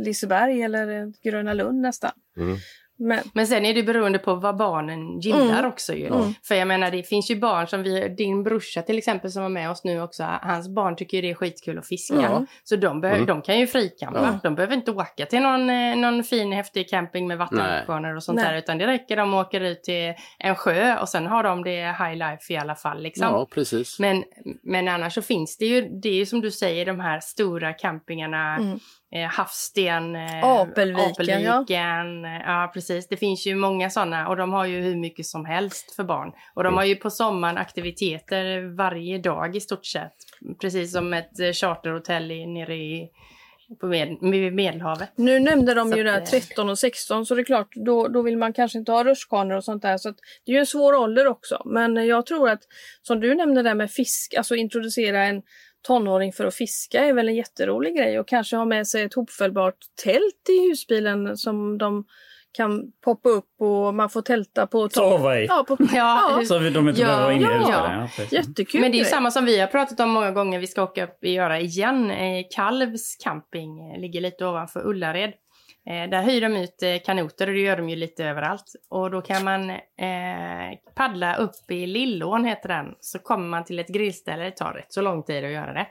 Liseberg 0.04 0.62
eller 0.62 1.08
ett 1.08 1.22
Gröna 1.22 1.52
Lund 1.54 1.80
nästan. 1.80 2.10
Mm. 2.36 2.56
Men, 2.96 3.18
Men 3.34 3.46
sen 3.46 3.66
är 3.66 3.74
det 3.74 3.82
beroende 3.82 4.18
på 4.18 4.34
vad 4.34 4.56
barnen 4.56 5.20
gillar 5.20 5.58
Mm. 5.58 5.64
också 5.66 5.94
ju. 5.94 6.06
Mm. 6.06 6.34
För 6.48 6.54
jag 6.54 6.68
menar 6.68 6.90
det 6.90 7.02
finns 7.02 7.30
ju 7.30 7.36
barn 7.36 7.66
som 7.66 7.82
vi, 7.82 8.08
din 8.08 8.42
brorsa 8.42 8.82
till 8.82 8.98
exempel 8.98 9.30
som 9.32 9.42
var 9.42 9.48
med 9.48 9.70
oss 9.70 9.84
nu 9.84 10.02
också, 10.02 10.24
hans 10.42 10.68
barn 10.68 10.96
tycker 10.96 11.16
ju 11.18 11.22
det 11.22 11.30
är 11.30 11.34
skitkul 11.34 11.78
att 11.78 11.86
fiska. 11.88 12.14
Ja. 12.22 12.46
Så 12.64 12.76
de, 12.76 13.04
behö- 13.04 13.14
Mm. 13.14 13.26
de 13.26 13.42
kan 13.42 13.58
ju 13.58 13.66
frikampa. 13.66 14.40
De 14.42 14.54
behöver 14.54 14.74
inte 14.74 14.90
åka 14.90 15.26
till 15.26 15.40
någon, 15.42 15.70
eh, 15.70 15.96
någon 15.96 16.24
fin 16.24 16.52
häftig 16.52 16.88
camping 16.90 17.26
med 17.26 17.38
vattenrutschkanor 17.38 18.16
och 18.16 18.22
sånt 18.22 18.36
Nej. 18.36 18.44
där. 18.52 18.58
Utan 18.58 18.78
det 18.78 18.86
räcker 18.86 19.16
de 19.16 19.34
åker 19.34 19.60
ut 19.60 19.82
till 19.82 20.14
en 20.38 20.54
sjö 20.56 20.96
och 20.98 21.08
sen 21.08 21.26
har 21.26 21.42
de 21.42 21.64
det 21.64 21.86
high 21.86 22.14
life 22.16 22.52
i 22.52 22.56
alla 22.56 22.74
fall. 22.74 23.02
Liksom. 23.02 23.26
Ja, 23.26 23.46
precis. 23.54 23.98
Men, 23.98 24.24
men 24.62 24.88
annars 24.88 25.14
så 25.14 25.22
finns 25.22 25.56
det 25.58 25.66
ju, 25.66 25.88
det 26.02 26.08
är 26.08 26.14
ju 26.14 26.26
som 26.26 26.40
du 26.40 26.50
säger, 26.50 26.86
de 26.86 27.00
här 27.00 27.20
stora 27.20 27.72
campingarna. 27.72 28.58
Mm. 29.14 29.24
Eh, 29.24 29.30
Havssten, 29.30 30.16
eh, 30.16 30.44
Apelviken, 30.44 31.10
Apelviken, 31.10 32.24
eh, 32.24 32.40
ja. 32.46 32.70
precis. 32.74 33.08
Det 33.08 33.16
finns 33.16 33.46
ju 33.46 33.54
många 33.54 33.90
sådana 33.90 34.28
och 34.28 34.36
de 34.36 34.52
har 34.52 34.66
ju 34.66 34.80
hur 34.80 34.96
mycket 34.96 35.26
som 35.26 35.44
helst 35.44 35.96
för 35.96 36.04
barn. 36.04 36.32
Och 36.54 36.64
de 36.64 36.74
har 36.74 36.84
ju 36.84 36.96
på 36.96 37.10
sommaren 37.10 37.58
aktiviteter 37.58 38.76
varje 38.76 39.18
dag 39.18 39.56
i 39.56 39.60
stort 39.60 39.86
sett. 39.86 40.14
Precis 40.60 40.92
som 40.92 41.14
ett 41.14 41.40
eh, 41.40 41.52
charterhotell 41.52 42.30
i, 42.30 42.46
nere 42.46 42.74
i, 42.74 43.08
på 43.80 43.86
med, 43.86 44.22
med 44.22 44.52
Medelhavet. 44.52 45.10
Nu 45.16 45.40
nämnde 45.40 45.74
de 45.74 45.90
Så 45.90 45.96
ju 45.96 46.02
där 46.02 46.20
eh, 46.20 46.24
13 46.24 46.68
och 46.68 46.78
16 46.78 47.26
så 47.26 47.34
det 47.34 47.42
är 47.42 47.44
klart 47.44 47.68
då, 47.74 48.08
då 48.08 48.22
vill 48.22 48.38
man 48.38 48.52
kanske 48.52 48.78
inte 48.78 48.92
ha 48.92 49.04
rutschkanor 49.04 49.56
och 49.56 49.64
sånt 49.64 49.82
där. 49.82 49.98
Så 49.98 50.08
att 50.08 50.16
det 50.44 50.52
är 50.52 50.54
ju 50.54 50.60
en 50.60 50.66
svår 50.66 50.94
ålder 50.94 51.26
också. 51.26 51.62
Men 51.64 52.06
jag 52.06 52.26
tror 52.26 52.48
att 52.48 52.62
som 53.02 53.20
du 53.20 53.34
nämnde 53.34 53.62
där 53.62 53.74
med 53.74 53.90
fisk, 53.90 54.34
alltså 54.34 54.54
introducera 54.54 55.24
en 55.24 55.42
tonåring 55.86 56.32
för 56.32 56.44
att 56.46 56.54
fiska 56.54 57.04
är 57.04 57.12
väl 57.12 57.28
en 57.28 57.34
jätterolig 57.34 57.96
grej 57.96 58.18
och 58.20 58.28
kanske 58.28 58.56
ha 58.56 58.64
med 58.64 58.86
sig 58.86 59.02
ett 59.02 59.14
hopfällbart 59.14 59.76
tält 60.04 60.48
i 60.48 60.68
husbilen 60.68 61.36
som 61.36 61.78
de 61.78 62.04
kan 62.52 62.82
poppa 63.04 63.28
upp 63.28 63.60
och 63.60 63.94
man 63.94 64.10
får 64.10 64.22
tälta 64.22 64.66
på 64.66 64.88
Sova 64.88 65.40
i. 65.40 65.46
Ja, 65.46 65.64
på, 65.68 65.76
Ja. 65.94 66.40
Så 66.48 66.58
vi- 66.58 66.70
de 66.70 66.88
inte 66.88 67.00
Ja, 67.00 67.06
behöver 67.06 67.24
vara 67.24 67.34
inne 67.34 67.44
i 67.46 67.70
ja. 67.70 68.08
Ja, 68.18 68.24
jättekul 68.30 68.80
Men 68.80 68.90
det 68.92 68.96
är 68.96 68.98
ju 68.98 69.04
samma 69.04 69.30
som 69.30 69.44
vi 69.44 69.60
har 69.60 69.66
pratat 69.66 70.00
om 70.00 70.10
många 70.10 70.30
gånger. 70.30 70.58
Vi 70.58 70.66
ska 70.66 70.82
åka 70.82 71.04
upp 71.04 71.18
och 71.22 71.28
göra 71.28 71.60
igen. 71.60 72.10
Eh, 72.10 72.44
Kalvs 72.50 73.16
camping 73.24 73.90
eh, 73.92 74.00
ligger 74.00 74.20
lite 74.20 74.46
ovanför 74.46 74.86
Ullared. 74.86 75.32
Eh, 75.86 76.10
där 76.10 76.22
hyr 76.22 76.40
de 76.40 76.56
ut 76.56 76.82
eh, 76.82 76.98
kanoter 77.04 77.46
och 77.46 77.52
det 77.52 77.60
gör 77.60 77.76
de 77.76 77.88
ju 77.88 77.96
lite 77.96 78.24
överallt. 78.24 78.72
Och 78.88 79.10
då 79.10 79.20
kan 79.20 79.44
man 79.44 79.70
eh, 79.70 80.78
paddla 80.94 81.36
upp 81.36 81.70
i 81.70 81.86
Lillån 81.86 82.44
heter 82.44 82.68
den. 82.68 82.94
Så 83.00 83.18
kommer 83.18 83.48
man 83.48 83.64
till 83.64 83.78
ett 83.78 83.88
grillställe. 83.88 84.44
Det 84.44 84.50
tar 84.50 84.72
rätt 84.72 84.92
så 84.92 85.02
lång 85.02 85.22
tid 85.22 85.44
att 85.44 85.50
göra 85.50 85.72
det. 85.72 85.86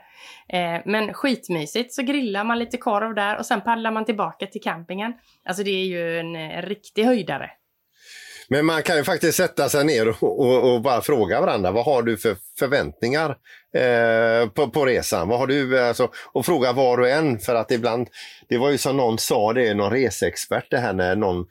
Eh, 0.58 0.82
men 0.84 1.14
skitmysigt. 1.14 1.92
Så 1.92 2.02
grillar 2.02 2.44
man 2.44 2.58
lite 2.58 2.76
korv 2.76 3.14
där 3.14 3.38
och 3.38 3.46
sen 3.46 3.60
paddlar 3.60 3.90
man 3.90 4.04
tillbaka 4.04 4.46
till 4.46 4.62
campingen. 4.62 5.14
Alltså 5.44 5.62
det 5.62 5.70
är 5.70 5.84
ju 5.84 6.20
en 6.20 6.36
eh, 6.36 6.62
riktig 6.62 7.04
höjdare. 7.04 7.50
Men 8.48 8.66
man 8.66 8.82
kan 8.82 8.96
ju 8.96 9.04
faktiskt 9.04 9.36
sätta 9.36 9.68
sig 9.68 9.84
ner 9.84 10.08
och, 10.08 10.40
och, 10.40 10.74
och 10.74 10.82
bara 10.82 11.00
fråga 11.00 11.40
varandra. 11.40 11.70
Vad 11.70 11.84
har 11.84 12.02
du 12.02 12.16
för 12.16 12.36
förväntningar 12.58 13.36
eh, 13.74 14.48
på, 14.48 14.68
på 14.70 14.86
resan? 14.86 15.28
Vad 15.28 15.38
har 15.38 15.46
du, 15.46 15.80
alltså, 15.80 16.10
och 16.32 16.46
fråga 16.46 16.72
var 16.72 16.98
och 16.98 17.08
en. 17.08 17.38
För 17.38 17.54
att 17.54 17.70
ibland, 17.70 18.08
det 18.48 18.58
var 18.58 18.70
ju 18.70 18.78
som 18.78 18.96
någon 18.96 19.18
sa, 19.18 19.52
det 19.52 19.68
är 19.68 19.74
någon 19.74 19.92
reseexpert 19.92 20.70
det 20.70 20.78
här 20.78 20.92
när 20.92 21.16
någon, 21.16 21.46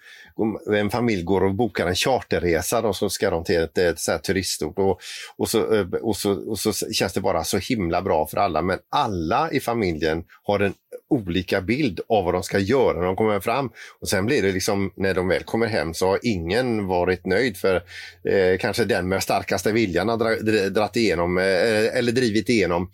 en 0.74 0.90
familj 0.90 1.24
går 1.24 1.44
och 1.44 1.56
bokar 1.56 1.88
en 1.88 1.96
charterresa 1.96 2.80
och 2.80 2.96
så 2.96 3.10
ska 3.10 3.30
de 3.30 3.44
till 3.44 3.62
ett, 3.62 3.78
ett 3.78 4.00
så 4.00 4.18
turistort 4.18 4.80
och, 4.80 5.02
och, 5.38 5.50
så, 5.50 5.76
eh, 5.76 5.88
och, 6.02 6.16
så, 6.16 6.50
och 6.50 6.60
så 6.60 6.74
känns 6.74 7.14
det 7.14 7.22
bara 7.22 7.44
så 7.44 7.58
himla 7.58 8.02
bra 8.02 8.28
för 8.28 8.38
alla. 8.38 8.62
Men 8.62 8.80
alla 8.90 9.52
i 9.52 9.60
familjen 9.60 10.24
har 10.44 10.60
en 10.60 10.74
olika 11.14 11.62
bild 11.62 12.00
av 12.10 12.26
vad 12.26 12.34
de 12.34 12.44
ska 12.44 12.60
göra 12.60 12.98
när 12.98 13.06
de 13.06 13.16
kommer 13.16 13.40
fram. 13.40 13.70
Och 14.00 14.10
sen 14.10 14.26
blir 14.26 14.42
det 14.42 14.52
liksom, 14.52 14.92
när 14.96 15.14
de 15.14 15.28
väl 15.28 15.44
kommer 15.44 15.68
hem 15.68 15.94
så 15.94 16.08
har 16.08 16.20
ingen 16.22 16.88
varit 16.88 17.26
nöjd 17.26 17.58
för 17.58 17.76
eh, 18.24 18.58
kanske 18.60 18.86
den 18.86 19.08
med 19.08 19.24
starkaste 19.24 19.72
viljan 19.72 20.10
har 20.10 20.18
dra, 20.18 20.70
dra, 20.70 20.90
igenom 20.94 21.38
eh, 21.38 21.98
eller 21.98 22.12
drivit 22.12 22.50
igenom 22.50 22.92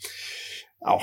ja, 0.81 1.01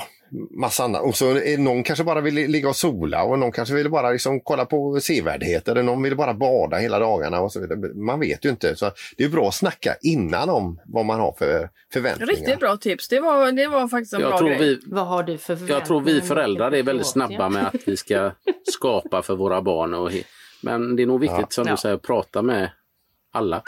massa 0.51 0.83
annat. 0.83 1.01
Och 1.01 1.15
så 1.15 1.37
är 1.37 1.57
någon 1.57 1.83
kanske 1.83 2.03
bara 2.03 2.21
vill 2.21 2.33
ligga 2.33 2.69
och 2.69 2.75
sola 2.75 3.23
och 3.23 3.39
någon 3.39 3.51
kanske 3.51 3.75
vill 3.75 3.89
bara 3.89 4.09
liksom 4.11 4.39
kolla 4.39 4.65
på 4.65 4.99
sevärdheter 4.99 5.71
eller 5.71 5.83
någon 5.83 6.03
vill 6.03 6.15
bara 6.17 6.33
bada 6.33 6.77
hela 6.77 6.99
dagarna. 6.99 7.39
Och 7.41 7.51
så 7.51 7.59
vidare. 7.59 7.93
Man 7.93 8.19
vet 8.19 8.45
ju 8.45 8.49
inte. 8.49 8.75
Så 8.75 8.91
det 9.17 9.23
är 9.23 9.29
bra 9.29 9.47
att 9.47 9.55
snacka 9.55 9.95
innan 10.01 10.49
om 10.49 10.79
vad 10.85 11.05
man 11.05 11.19
har 11.19 11.35
för 11.37 11.69
förväntningar. 11.93 12.31
Riktigt 12.33 12.59
bra 12.59 12.77
tips. 12.77 13.07
Det 13.07 13.19
var, 13.19 13.51
det 13.51 13.67
var 13.67 13.87
faktiskt 13.87 14.13
en 14.13 14.19
Jag 14.21 14.29
bra 14.31 14.37
tror, 14.37 14.49
grej. 14.49 14.59
vi, 14.59 14.79
Vad 14.85 15.07
har 15.07 15.23
du 15.23 15.37
för 15.37 15.57
jag 15.69 15.85
tror 15.85 15.99
vi 16.01 16.05
förväntningar? 16.05 16.21
föräldrar 16.35 16.71
är 16.71 16.83
väldigt 16.83 17.07
snabba 17.07 17.49
med 17.49 17.67
att 17.67 17.75
vi 17.87 17.97
ska 17.97 18.31
skapa 18.73 19.21
för 19.21 19.35
våra 19.35 19.61
barn. 19.61 19.93
Och, 19.93 20.11
men 20.61 20.95
det 20.95 21.03
är 21.03 21.07
nog 21.07 21.19
viktigt 21.19 21.53
som 21.53 21.65
Ja. 21.67 21.71
du 21.73 21.77
säger, 21.77 21.95
att 21.95 22.01
prata 22.01 22.41
med 22.41 22.69
alla. 23.31 23.63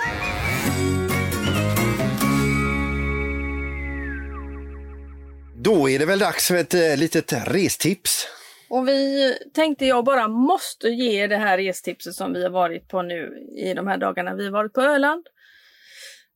Då 5.63 5.89
är 5.89 5.99
det 5.99 6.05
väl 6.05 6.19
dags 6.19 6.47
för 6.47 6.55
ett 6.55 6.73
eh, 6.73 6.97
litet 6.97 7.33
restips. 7.47 8.27
Och 8.69 8.87
vi 8.87 9.33
tänkte 9.53 9.85
jag 9.85 10.05
bara 10.05 10.27
måste 10.27 10.87
ge 10.87 11.27
det 11.27 11.37
här 11.37 11.57
restipset 11.57 12.13
som 12.13 12.33
vi 12.33 12.43
har 12.43 12.49
varit 12.49 12.87
på 12.87 13.01
nu 13.01 13.47
i 13.57 13.73
de 13.73 13.87
här 13.87 13.97
dagarna. 13.97 14.33
Vi 14.35 14.45
har 14.45 14.51
varit 14.51 14.73
på 14.73 14.81
Öland. 14.81 15.27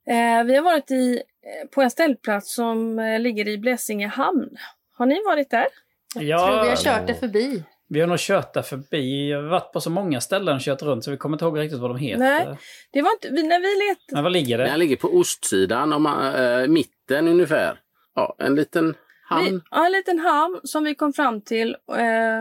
Eh, 0.09 0.43
vi 0.43 0.55
har 0.55 0.61
varit 0.63 0.91
i, 0.91 1.15
eh, 1.15 1.69
på 1.69 1.81
en 1.81 1.91
ställplats 1.91 2.53
som 2.55 2.99
eh, 2.99 3.19
ligger 3.19 3.47
i 3.47 3.57
Blässinge 3.57 4.07
hamn. 4.07 4.49
Har 4.97 5.05
ni 5.05 5.21
varit 5.25 5.49
där? 5.49 5.67
Tror 6.13 6.23
vi 6.23 6.31
har 6.31 6.65
Ja, 6.65 6.75
kört 6.77 7.07
det 7.07 7.15
förbi. 7.15 7.63
vi 7.89 7.99
har 7.99 8.07
nog 8.07 8.19
kört 8.19 8.53
där 8.53 8.61
förbi. 8.61 9.29
Jag 9.29 9.41
har 9.41 9.49
varit 9.49 9.71
på 9.73 9.81
så 9.81 9.89
många 9.89 10.21
ställen 10.21 10.55
och 10.55 10.61
kört 10.61 10.81
runt 10.81 11.03
så 11.03 11.11
vi 11.11 11.17
kommer 11.17 11.35
inte 11.35 11.45
ihåg 11.45 11.59
riktigt 11.59 11.79
vad 11.79 11.89
de 11.89 11.97
heter. 11.97 12.19
Nej. 12.19 12.47
Det 12.91 13.01
var 13.01 13.11
inte, 13.11 13.29
vi, 13.31 13.43
när 13.43 13.59
vi 13.59 13.87
letade 13.89 14.13
Men 14.13 14.23
var 14.23 14.29
ligger 14.29 14.57
det? 14.57 14.63
Den 14.63 14.79
ligger 14.79 14.95
på 14.95 15.07
ostsidan, 15.07 15.93
om 15.93 16.03
man, 16.03 16.35
eh, 16.35 16.67
mitten 16.67 17.27
ungefär. 17.27 17.79
Ja, 18.15 18.35
en 18.39 18.55
liten 18.55 18.95
hamn. 19.33 19.61
Ja, 19.71 19.85
en 19.85 19.91
liten 19.91 20.19
hamn 20.19 20.59
som 20.63 20.83
vi 20.83 20.95
kom 20.95 21.13
fram 21.13 21.41
till. 21.41 21.75
Eh, 21.97 22.39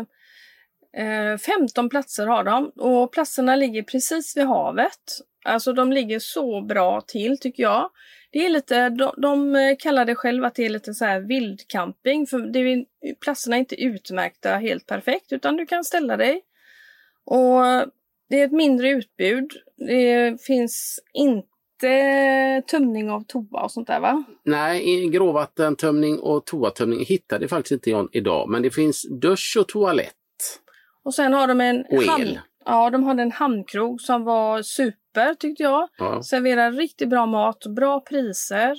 eh, 1.04 1.38
15 1.38 1.88
platser 1.88 2.26
har 2.26 2.44
de 2.44 2.72
och 2.76 3.12
platserna 3.12 3.56
ligger 3.56 3.82
precis 3.82 4.36
vid 4.36 4.46
havet. 4.46 5.18
Alltså 5.44 5.72
de 5.72 5.92
ligger 5.92 6.18
så 6.18 6.60
bra 6.60 7.00
till 7.00 7.38
tycker 7.38 7.62
jag. 7.62 7.90
Det 8.32 8.46
är 8.46 8.50
lite, 8.50 8.88
de, 8.88 9.14
de 9.16 9.76
kallar 9.78 10.04
det 10.04 10.14
själva 10.14 10.46
att 10.46 10.54
det 10.54 10.64
är 10.64 10.68
lite 10.70 10.94
så 10.94 11.04
här 11.04 11.20
vildcamping. 11.20 12.26
För 12.26 12.38
det 12.38 12.58
är, 12.58 12.84
platserna 13.14 13.56
är 13.56 13.60
inte 13.60 13.82
utmärkta 13.82 14.56
helt 14.56 14.86
perfekt 14.86 15.32
utan 15.32 15.56
du 15.56 15.66
kan 15.66 15.84
ställa 15.84 16.16
dig. 16.16 16.42
Och 17.24 17.62
det 18.28 18.40
är 18.40 18.44
ett 18.44 18.52
mindre 18.52 18.90
utbud. 18.90 19.52
Det 19.76 20.42
finns 20.42 21.00
inte 21.12 21.51
tömning 22.70 23.10
av 23.10 23.24
toa 23.28 23.62
och 23.62 23.70
sånt 23.70 23.86
där 23.86 24.00
va? 24.00 24.24
Nej, 24.44 25.08
gråvattentömning 25.08 26.18
och 26.18 26.44
toatömning 26.46 27.04
hittade 27.04 27.48
faktiskt 27.48 27.72
inte 27.72 27.90
jag 27.90 28.08
idag. 28.12 28.48
Men 28.48 28.62
det 28.62 28.70
finns 28.70 29.06
dusch 29.20 29.56
och 29.60 29.68
toalett. 29.68 30.14
Och 31.04 31.14
sen 31.14 31.32
har 31.32 31.46
de 31.46 31.60
en 31.60 31.84
Och 31.90 32.02
el. 32.02 32.08
hamn. 32.08 32.38
Ja, 32.64 32.90
de 32.90 33.04
hade 33.04 33.22
en 33.22 33.32
hamnkrog 33.32 34.00
som 34.00 34.24
var 34.24 34.62
super 34.62 35.34
tyckte 35.34 35.62
jag. 35.62 35.88
Ja. 35.98 36.22
Serverar 36.22 36.72
riktigt 36.72 37.08
bra 37.08 37.26
mat, 37.26 37.66
bra 37.66 38.00
priser. 38.00 38.76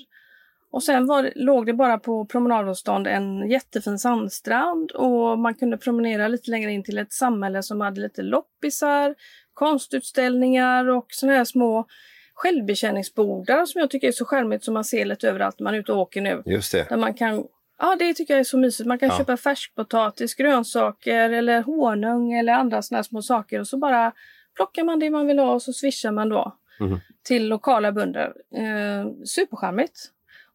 Och 0.72 0.84
sen 0.84 1.08
var, 1.08 1.32
låg 1.36 1.66
det 1.66 1.74
bara 1.74 1.98
på 1.98 2.26
promenadavstånd 2.26 3.08
en 3.08 3.50
jättefin 3.50 4.00
sandstrand 4.00 4.92
och 4.92 5.40
man 5.40 5.54
kunde 5.56 5.78
promenera 5.78 6.28
lite 6.28 6.52
längre 6.52 6.72
in 6.72 6.84
till 6.84 6.98
ett 6.98 7.14
samhälle 7.14 7.64
som 7.64 7.82
hade 7.82 8.02
lite 8.02 8.22
loppisar, 8.22 9.16
konstutställningar 9.54 10.90
och 10.90 11.06
såna 11.10 11.34
här 11.34 11.46
små 11.46 11.86
självbetjäningsbordar 12.34 13.66
som 13.66 13.80
jag 13.82 13.90
tycker 13.90 14.08
är 14.08 14.12
så 14.12 14.26
charmigt 14.26 14.64
som 14.64 14.74
man 14.74 14.84
ser 14.84 15.06
lite 15.06 15.30
överallt 15.30 15.60
när 15.60 15.64
man 15.64 15.74
är 15.76 15.80
ute 15.80 15.92
och 15.92 16.00
åker 16.00 16.22
nu. 16.22 16.44
Just 16.46 16.72
det. 16.72 16.90
Där 16.90 16.98
man 16.98 17.14
kan, 17.14 17.44
ja 17.80 17.96
det 18.00 18.14
tycker 18.14 18.34
jag 18.34 18.40
är 18.40 18.44
så 18.44 18.58
mysigt. 18.58 18.88
Man 18.88 19.00
kan 19.00 19.10
Ja. 19.10 19.18
köpa 19.18 19.38
färskpotatis, 19.38 20.36
grönsaker 20.36 21.30
eller 21.30 21.62
honung 21.62 22.34
eller 22.34 22.54
andra 22.54 22.82
här 22.92 23.04
små 23.04 23.22
saker 23.22 23.60
och 23.60 23.68
så 23.68 23.78
bara 23.78 24.12
plockar 24.56 24.84
man 24.84 25.00
det 25.00 25.10
man 25.10 25.28
vill 25.28 25.40
ha 25.40 25.52
och 25.54 25.62
så 25.62 25.74
swishar 25.74 26.12
man 26.12 26.30
då 26.30 26.58
Mhm. 26.80 27.00
till 27.24 27.48
lokala 27.48 27.92
bönder. 27.92 28.34
Eh, 28.56 29.12
supercharmigt. 29.26 30.00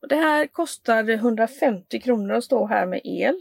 Och 0.02 0.08
det 0.08 0.16
här 0.16 0.46
kostar 0.46 1.10
150 1.10 2.00
kronor 2.00 2.34
att 2.34 2.44
stå 2.44 2.66
här 2.66 2.86
med 2.86 3.00
el. 3.04 3.34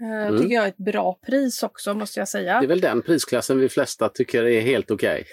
Eh, 0.00 0.26
Mm. 0.26 0.38
Tycker 0.42 0.54
jag 0.54 0.64
är 0.64 0.68
ett 0.68 0.76
bra 0.76 1.18
pris 1.26 1.62
också 1.62 1.94
måste 1.94 2.20
jag 2.20 2.28
säga. 2.28 2.58
Det 2.60 2.66
är 2.66 2.68
väl 2.68 2.80
den 2.80 3.02
prisklassen 3.02 3.60
vi 3.60 3.68
flesta 3.68 4.08
tycker 4.08 4.44
är 4.44 4.60
helt 4.60 4.90
okej. 4.90 5.24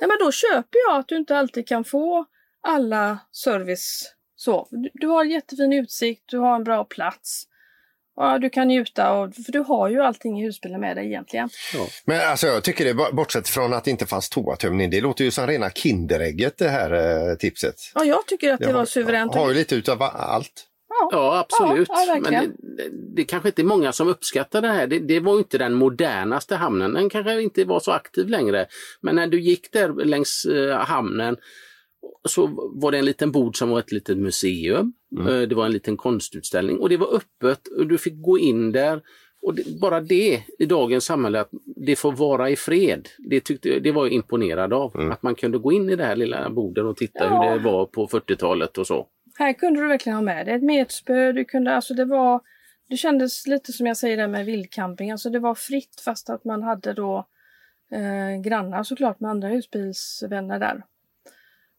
Nej, 0.00 0.08
men 0.08 0.16
då 0.20 0.32
köper 0.32 0.78
jag 0.88 0.98
att 1.00 1.08
du 1.08 1.16
inte 1.16 1.36
alltid 1.36 1.68
kan 1.68 1.84
få 1.84 2.24
alla 2.66 3.18
service 3.32 4.14
så. 4.36 4.68
Du, 4.70 4.90
du 4.94 5.06
har 5.06 5.24
jättefin 5.24 5.72
utsikt, 5.72 6.22
du 6.26 6.38
har 6.38 6.56
en 6.56 6.64
bra 6.64 6.84
plats. 6.84 7.44
Ja, 8.16 8.38
du 8.38 8.50
kan 8.50 8.68
njuta 8.68 9.08
av, 9.08 9.32
för 9.32 9.52
du 9.52 9.58
har 9.58 9.88
ju 9.88 10.02
allting 10.02 10.40
i 10.40 10.44
husbilen 10.44 10.80
med 10.80 10.96
dig 10.96 11.06
egentligen. 11.06 11.48
Men 12.04 12.30
alltså 12.30 12.46
jag 12.46 12.64
tycker 12.64 12.84
det, 12.84 12.94
bortsett 13.12 13.48
från 13.48 13.72
att 13.74 13.84
det 13.84 13.90
inte 13.90 14.06
fanns 14.06 14.28
toatömning, 14.28 14.90
det 14.90 15.00
låter 15.00 15.24
ju 15.24 15.30
som 15.30 15.46
rena 15.46 15.70
Kinderägget 15.70 16.58
det 16.58 16.68
här 16.68 16.92
eh, 17.30 17.34
tipset. 17.36 17.74
Ja, 17.94 18.04
jag 18.04 18.26
tycker 18.26 18.52
att 18.52 18.60
det, 18.60 18.66
var 18.66 18.72
har- 18.72 18.84
suveränt. 18.86 19.34
Har 19.34 19.48
ju 19.48 19.54
lite 19.54 19.74
utav 19.74 20.02
allt. 20.02 20.66
Ja, 21.00 21.08
Ja, 21.12 21.38
absolut. 21.38 21.88
Ja, 21.88 22.04
ja, 22.08 22.20
Men 22.20 22.32
det, 22.32 22.90
det, 23.16 23.24
kanske 23.24 23.48
inte 23.48 23.62
är 23.62 23.64
många 23.64 23.92
som 23.92 24.08
uppskattar 24.08 24.62
det 24.62 24.68
här. 24.68 24.86
Det, 24.86 24.98
det 24.98 25.20
var 25.20 25.32
ju 25.32 25.38
inte 25.38 25.58
den 25.58 25.74
modernaste 25.74 26.56
hamnen. 26.56 26.92
Den 26.92 27.10
kanske 27.10 27.42
inte 27.42 27.64
var 27.64 27.80
så 27.80 27.90
aktiv 27.92 28.28
längre. 28.28 28.66
Men 29.00 29.14
när 29.16 29.26
du 29.26 29.40
gick 29.40 29.72
där 29.72 30.04
längs 30.04 30.44
eh, 30.44 30.76
hamnen 30.78 31.36
så 32.28 32.70
var 32.74 32.92
det 32.92 32.98
en 32.98 33.04
liten 33.04 33.32
bod 33.32 33.56
som 33.56 33.70
var 33.70 33.78
ett 33.78 33.92
litet 33.92 34.18
museum. 34.18 34.92
Eh, 35.28 35.40
Det 35.40 35.54
var 35.54 35.66
en 35.66 35.72
liten 35.72 35.96
konstutställning 35.96 36.78
och 36.78 36.88
det 36.88 36.96
var 36.96 37.14
öppet 37.14 37.68
och 37.78 37.86
du 37.86 37.98
fick 37.98 38.22
gå 38.22 38.38
in 38.38 38.72
där. 38.72 39.00
Och 39.42 39.54
det, 39.54 39.80
bara 39.80 40.00
det 40.00 40.42
i 40.58 40.66
dagens 40.66 41.04
samhälle, 41.04 41.40
att 41.40 41.50
det 41.76 41.96
får 41.96 42.12
vara 42.12 42.50
i 42.50 42.56
fred, 42.56 43.08
det, 43.18 43.40
tyckte, 43.40 43.78
det 43.78 43.92
var 43.92 44.04
jag 44.04 44.12
imponerad 44.12 44.72
av. 44.72 44.96
Att 45.12 45.22
man 45.22 45.34
kunde 45.34 45.58
gå 45.58 45.72
in 45.72 45.90
i 45.90 45.96
det 45.96 46.04
här 46.04 46.16
lilla 46.16 46.50
bordet 46.50 46.84
och 46.84 46.96
titta 46.96 47.24
Ja. 47.24 47.42
hur 47.50 47.58
det 47.58 47.64
var 47.64 47.86
på 47.86 48.06
40-talet 48.06 48.78
och 48.78 48.86
så. 48.86 49.06
Här 49.40 49.52
kunde 49.52 49.80
du 49.80 49.88
verkligen 49.88 50.16
ha 50.16 50.22
med 50.22 50.46
dig 50.46 50.54
ett 50.54 50.62
metspö. 50.62 51.32
Du 51.32 51.44
kunde, 51.44 51.74
alltså 51.74 51.94
det 51.94 52.04
var, 52.04 52.40
det 52.88 52.96
kändes 52.96 53.46
lite 53.46 53.72
som 53.72 53.86
jag 53.86 53.96
säger 53.96 54.16
där 54.16 54.28
med 54.28 54.46
vildcamping. 54.46 55.10
Alltså 55.10 55.30
det 55.30 55.38
var 55.38 55.54
fritt 55.54 56.00
fast 56.04 56.30
att 56.30 56.44
man 56.44 56.62
hade 56.62 56.92
då 56.92 57.26
eh, 57.92 58.42
grannar 58.42 58.82
såklart 58.82 59.20
med 59.20 59.30
andra 59.30 59.48
husbilsvänner 59.48 60.58
där. 60.58 60.82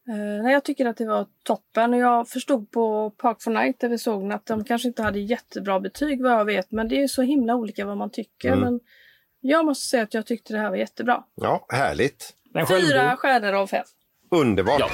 Eh, 0.08 0.42
nej, 0.42 0.52
jag 0.52 0.64
tycker 0.64 0.86
att 0.86 0.96
det 0.96 1.06
var 1.06 1.26
toppen 1.44 1.94
och 1.94 2.00
jag 2.00 2.28
förstod 2.28 2.70
på 2.70 3.10
Park 3.10 3.42
for 3.42 3.50
Night 3.50 3.80
där 3.80 3.88
vi 3.88 3.98
såg 3.98 4.32
att 4.32 4.46
de 4.46 4.64
kanske 4.64 4.88
inte 4.88 5.02
hade 5.02 5.20
jättebra 5.20 5.80
betyg 5.80 6.22
vad 6.22 6.32
jag 6.32 6.44
vet 6.44 6.70
men 6.70 6.88
det 6.88 6.96
är 6.96 7.00
ju 7.00 7.08
så 7.08 7.22
himla 7.22 7.54
olika 7.54 7.86
vad 7.86 7.96
man 7.96 8.10
tycker. 8.10 8.48
Mm. 8.48 8.60
Men 8.60 8.80
jag 9.40 9.64
måste 9.64 9.86
säga 9.86 10.02
att 10.02 10.14
jag 10.14 10.26
tyckte 10.26 10.52
det 10.52 10.58
här 10.58 10.70
var 10.70 10.76
jättebra. 10.76 11.24
Ja, 11.34 11.66
härligt. 11.68 12.36
Fyra 12.68 13.16
stjärnor 13.16 13.52
av 13.52 13.66
fem. 13.66 13.84
Underbart. 14.30 14.92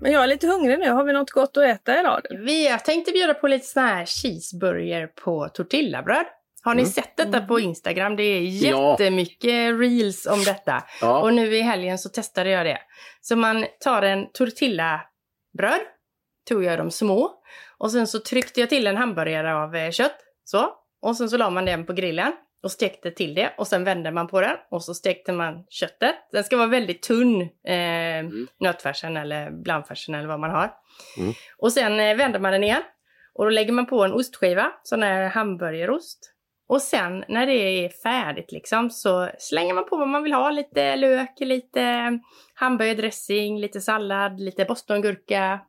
Men 0.00 0.12
jag 0.12 0.22
är 0.22 0.26
lite 0.26 0.46
hungrig 0.46 0.78
nu. 0.78 0.90
Har 0.90 1.04
vi 1.04 1.12
något 1.12 1.30
gott 1.30 1.56
att 1.56 1.64
äta 1.64 2.00
idag? 2.00 2.20
Vi, 2.30 2.68
jag 2.68 2.84
tänkte 2.84 3.12
bjuda 3.12 3.34
på 3.34 3.48
lite 3.48 3.66
sån 3.66 3.82
här 3.82 4.06
cheeseburger 4.06 5.06
på 5.06 5.48
tortillabröd. 5.48 6.26
Har 6.62 6.74
ni 6.74 6.82
Mm. 6.82 6.92
sett 6.92 7.16
detta 7.16 7.40
på 7.40 7.60
Instagram? 7.60 8.16
Det 8.16 8.22
är 8.22 8.40
Ja. 8.70 8.90
jättemycket 8.90 9.80
reels 9.80 10.26
om 10.26 10.44
detta. 10.44 10.82
Ja. 11.00 11.20
Och 11.22 11.34
nu 11.34 11.56
i 11.56 11.60
helgen 11.60 11.98
så 11.98 12.08
testade 12.08 12.50
jag 12.50 12.66
det. 12.66 12.78
Så 13.20 13.36
man 13.36 13.66
tar 13.80 14.02
en 14.02 14.32
tortillabröd, 14.32 15.80
tog 16.48 16.64
jag 16.64 16.78
de 16.78 16.90
små. 16.90 17.30
Och 17.78 17.90
sen 17.92 18.06
så 18.06 18.18
tryckte 18.18 18.60
jag 18.60 18.68
till 18.68 18.86
en 18.86 18.96
hamburgare 18.96 19.54
av 19.54 19.76
eh, 19.76 19.90
kött. 19.90 20.16
Så. 20.44 20.70
Och 21.02 21.16
sen 21.16 21.30
så 21.30 21.36
la 21.36 21.50
man 21.50 21.64
den 21.64 21.86
på 21.86 21.92
grillen 21.92 22.32
och 22.62 22.70
stekte 22.70 23.10
till 23.10 23.34
det. 23.34 23.54
Och 23.58 23.66
sen 23.66 23.84
vände 23.84 24.10
man 24.10 24.28
på 24.28 24.40
den 24.40 24.56
och 24.70 24.84
så 24.84 24.94
stekte 24.94 25.32
man 25.32 25.64
köttet. 25.68 26.14
Den 26.32 26.44
ska 26.44 26.56
vara 26.56 26.66
väldigt 26.66 27.02
tunn, 27.02 27.42
eh, 27.64 28.48
nötfärsen 28.60 29.16
eller 29.16 29.50
blandfärsen 29.50 30.14
eller 30.14 30.28
vad 30.28 30.40
man 30.40 30.50
har. 30.50 30.70
Mm. 31.18 31.32
Och 31.58 31.72
sen 31.72 32.00
eh, 32.00 32.16
vänder 32.16 32.40
man 32.40 32.52
den 32.52 32.64
igen. 32.64 32.82
Och 33.34 33.44
då 33.44 33.50
lägger 33.50 33.72
man 33.72 33.86
på 33.86 34.04
en 34.04 34.12
ostskiva, 34.12 34.72
sån 34.82 35.02
här 35.02 35.28
hamburgerost. 35.28 36.34
Och 36.68 36.82
sen 36.82 37.24
när 37.28 37.46
det 37.46 37.52
är 37.52 37.88
färdigt 37.88 38.52
liksom 38.52 38.90
så 38.90 39.30
slänger 39.38 39.74
man 39.74 39.88
på 39.88 39.96
vad 39.96 40.08
man 40.08 40.22
vill 40.22 40.32
ha. 40.32 40.50
Lite 40.50 40.96
lök, 40.96 41.40
lite 41.40 42.18
hamburgardressing, 42.54 43.60
lite 43.60 43.80
sallad, 43.80 44.40
lite 44.40 44.64
bostongurka. 44.64 45.60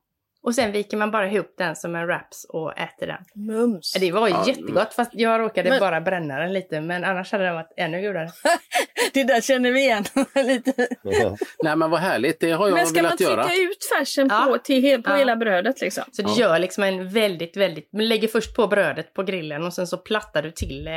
Och 0.44 0.56
sen 0.56 0.72
viker 0.72 0.98
man 0.98 1.12
bara 1.12 1.28
ihop 1.32 1.54
den 1.58 1.76
som 1.76 1.96
en 1.96 2.06
wraps 2.06 2.46
och 2.50 2.78
äter 2.80 3.08
den. 3.08 3.26
Mums! 3.48 3.94
Det 4.00 4.12
var 4.12 4.28
Ja, 4.28 4.44
jättegott 4.48 4.94
fast 4.94 5.12
jag 5.14 5.40
råkade 5.42 5.70
Men- 5.70 5.80
bara 5.80 6.02
bränna 6.02 6.40
den 6.40 6.54
lite 6.54 6.82
men 6.82 7.04
annars 7.04 7.32
hade 7.32 7.44
den 7.44 7.56
varit 7.56 7.74
ännu 7.78 8.02
godare. 8.02 8.30
Det 9.14 9.24
där 9.24 9.42
känner 9.42 9.72
vi 9.72 9.80
igen 9.80 10.04
lite. 10.36 10.88
Nej 11.64 11.76
men 11.76 11.90
vad 11.90 12.00
härligt, 12.00 12.40
det 12.40 12.52
har 12.52 12.68
jag 12.68 12.76
Men 12.76 12.88
ska 12.88 12.96
man 13.02 13.04
velat 13.04 13.20
göra. 13.20 13.44
trycka 13.44 13.62
ut 13.62 13.86
färsen 13.98 14.30
på, 14.30 14.58
till, 14.64 14.84
he- 14.86 15.02
på 15.04 15.10
Ja. 15.12 15.16
hela 15.16 15.36
brödet 15.36 15.82
liksom? 15.82 16.04
Så 16.12 16.22
du 16.22 16.34
gör 16.34 16.60
liksom 16.60 16.84
en 16.84 17.10
väldigt, 17.10 17.58
väldigt... 17.58 17.94
Man 17.94 18.08
lägger 18.08 18.28
först 18.28 18.56
på 18.56 18.68
brödet 18.68 19.14
på 19.14 19.24
grillen 19.24 19.64
och 19.64 19.74
sen 19.74 19.88
så 19.88 19.98
plattar 19.98 20.42
du 20.44 20.52
till 20.52 20.88
eh, 20.88 20.94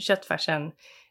köttfärsen. 0.00 0.62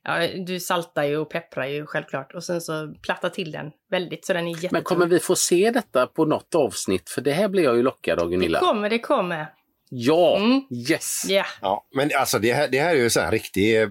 Ja, 0.05 0.27
du 0.45 0.59
saltar 0.59 1.03
ju 1.03 1.17
och 1.17 1.29
pepprar 1.29 1.65
ju 1.65 1.85
självklart 1.85 2.33
och 2.33 2.43
sen 2.43 2.61
så 2.61 2.93
plattar 3.01 3.29
till 3.29 3.51
den 3.51 3.71
väldigt 3.91 4.25
så 4.25 4.33
den 4.33 4.47
är 4.47 4.51
jättetung. 4.51 4.69
Men 4.71 4.83
kommer 4.83 5.05
vi 5.05 5.19
få 5.19 5.35
se 5.35 5.71
detta 5.71 6.07
på 6.07 6.25
något 6.25 6.55
avsnitt? 6.55 7.09
För 7.09 7.21
det 7.21 7.31
här 7.31 7.47
blir 7.47 7.63
jag 7.63 7.75
ju 7.75 7.83
lockad 7.83 8.19
av 8.19 8.29
Det 8.29 8.35
Gunilla. 8.35 8.59
kommer, 8.59 8.89
det 8.89 8.99
kommer. 8.99 9.47
Ja, 9.89 10.37
Mm. 10.37 10.61
yes! 10.89 11.23
Ja. 11.27 11.45
Ja, 11.61 11.85
men 11.95 12.09
alltså 12.19 12.39
det 12.39 12.53
här, 12.53 12.67
det 12.67 12.79
här 12.79 12.89
är 12.95 12.99
ju 12.99 13.09
så 13.09 13.19
här 13.19 13.31
riktig 13.31 13.81
eh, 13.81 13.89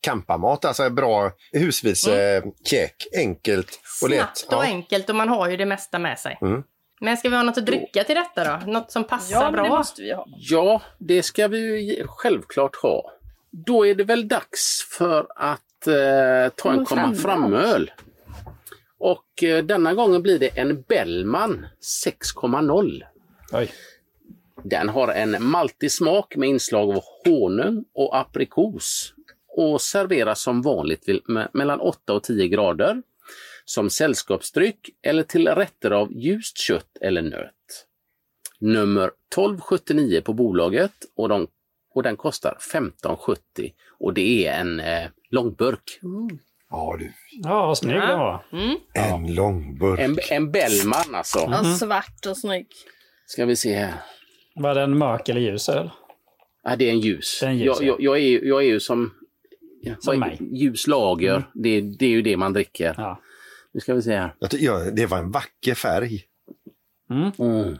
kamparmat, 0.00 0.64
alltså 0.64 0.90
bra 0.90 1.30
husbilskäk. 1.52 2.44
Eh, 2.44 2.50
käk. 2.64 2.94
Enkelt 3.16 3.80
och 4.02 4.10
lätt. 4.10 4.36
Snabbt 4.36 4.52
och 4.54 4.62
enkelt 4.64 5.08
och 5.10 5.16
man 5.16 5.28
har 5.28 5.48
ju 5.50 5.56
det 5.56 5.66
mesta 5.66 5.98
med 5.98 6.18
sig. 6.18 6.38
Mm. 6.42 6.62
Men 7.00 7.16
ska 7.16 7.28
vi 7.28 7.36
ha 7.36 7.42
något 7.42 7.58
att 7.58 7.66
dricka 7.66 8.04
till 8.04 8.14
detta 8.16 8.44
då? 8.60 8.72
Något 8.72 8.92
som 8.92 9.04
passar 9.04 9.34
Ja, 9.42 9.50
bra? 9.50 9.62
det 9.62 9.68
måste 9.68 10.02
vi 10.02 10.12
ha. 10.12 10.26
Ja, 10.36 10.82
det 10.98 11.22
ska 11.22 11.48
vi 11.48 11.58
ju 11.96 12.06
självklart 12.08 12.76
ha. 12.76 13.12
Då 13.50 13.86
är 13.86 13.94
det 13.94 14.04
väl 14.04 14.28
dags 14.28 14.86
för 14.90 15.26
att 15.36 15.86
eh, 15.86 16.52
ta 16.56 16.72
en 16.72 16.84
komma 16.84 17.14
fram-öl. 17.14 17.90
Och 18.98 19.42
eh, 19.42 19.64
denna 19.64 19.94
gången 19.94 20.22
blir 20.22 20.38
det 20.38 20.58
en 20.58 20.82
Bellman 20.82 21.66
6,0. 22.12 23.02
Oj. 23.52 23.72
Den 24.64 24.88
har 24.88 25.08
en 25.08 25.36
maltig 25.44 25.92
smak 25.92 26.36
med 26.36 26.48
inslag 26.48 26.96
av 26.96 27.02
honung 27.24 27.84
och 27.92 28.16
aprikos 28.18 29.14
och 29.48 29.80
serveras 29.80 30.40
som 30.40 30.62
vanligt 30.62 31.06
mellan 31.52 31.80
8 31.80 32.12
och 32.12 32.22
10 32.22 32.48
grader 32.48 33.02
som 33.64 33.90
sällskapsdryck 33.90 34.90
eller 35.02 35.22
till 35.22 35.48
rätter 35.48 35.90
av 35.90 36.12
ljust 36.12 36.58
kött 36.58 36.96
eller 37.00 37.22
nöt. 37.22 37.86
Nummer 38.58 39.04
1279 39.04 40.20
på 40.24 40.32
bolaget 40.32 40.92
och, 41.16 41.28
de, 41.28 41.46
och 41.94 42.02
den 42.02 42.16
kostar 42.16 42.50
1570 42.50 43.72
och 43.98 44.14
det 44.14 44.46
är 44.46 44.60
en 44.60 44.80
eh, 44.80 45.08
långburk. 45.30 46.00
Ja, 46.70 46.96
du. 46.98 47.12
Ja, 47.42 47.66
vad 47.66 47.78
snygg 47.78 47.96
den 47.96 48.18
var. 48.18 48.44
En 48.94 49.34
långburk. 49.34 50.00
En, 50.00 50.18
en 50.30 50.50
Bellman 50.52 51.14
alltså. 51.14 51.38
Ja, 51.38 51.64
svart 51.64 52.26
och 52.28 52.36
snygg. 52.36 52.66
Ska 53.26 53.44
vi 53.44 53.56
se 53.56 53.74
här. 53.74 53.94
Var 54.54 54.74
den 54.74 54.98
mörk 54.98 55.28
eller 55.28 55.40
ljus 55.40 55.68
öl? 55.68 55.90
Ja, 56.62 56.76
det 56.76 56.84
är 56.84 56.90
en 56.92 57.00
ljus. 57.00 57.38
Det 57.40 57.46
är 57.46 57.50
en 57.50 57.58
ljus, 57.58 57.66
jag, 57.80 57.82
ja. 57.82 57.86
jag, 57.86 58.00
jag, 58.00 58.16
är, 58.18 58.28
ju- 58.28 58.48
jag 58.48 58.62
är 58.62 58.66
ju 58.66 58.80
som, 58.80 59.14
Som 60.00 60.20
mig. 60.20 60.38
ljus 60.40 60.86
lager. 60.86 61.44
Det, 61.54 61.80
det 61.80 62.06
är 62.06 62.10
ju 62.10 62.22
det 62.22 62.36
man 62.36 62.52
dricker. 62.52 62.94
Ja. 62.98 63.20
Nu 63.72 63.80
ska 63.80 63.94
vi 63.94 64.02
se 64.02 64.16
här. 64.16 64.90
Det 64.90 65.06
var 65.06 65.18
en 65.18 65.30
vacker 65.30 65.74
färg. 65.74 66.22
Mm. 67.10 67.78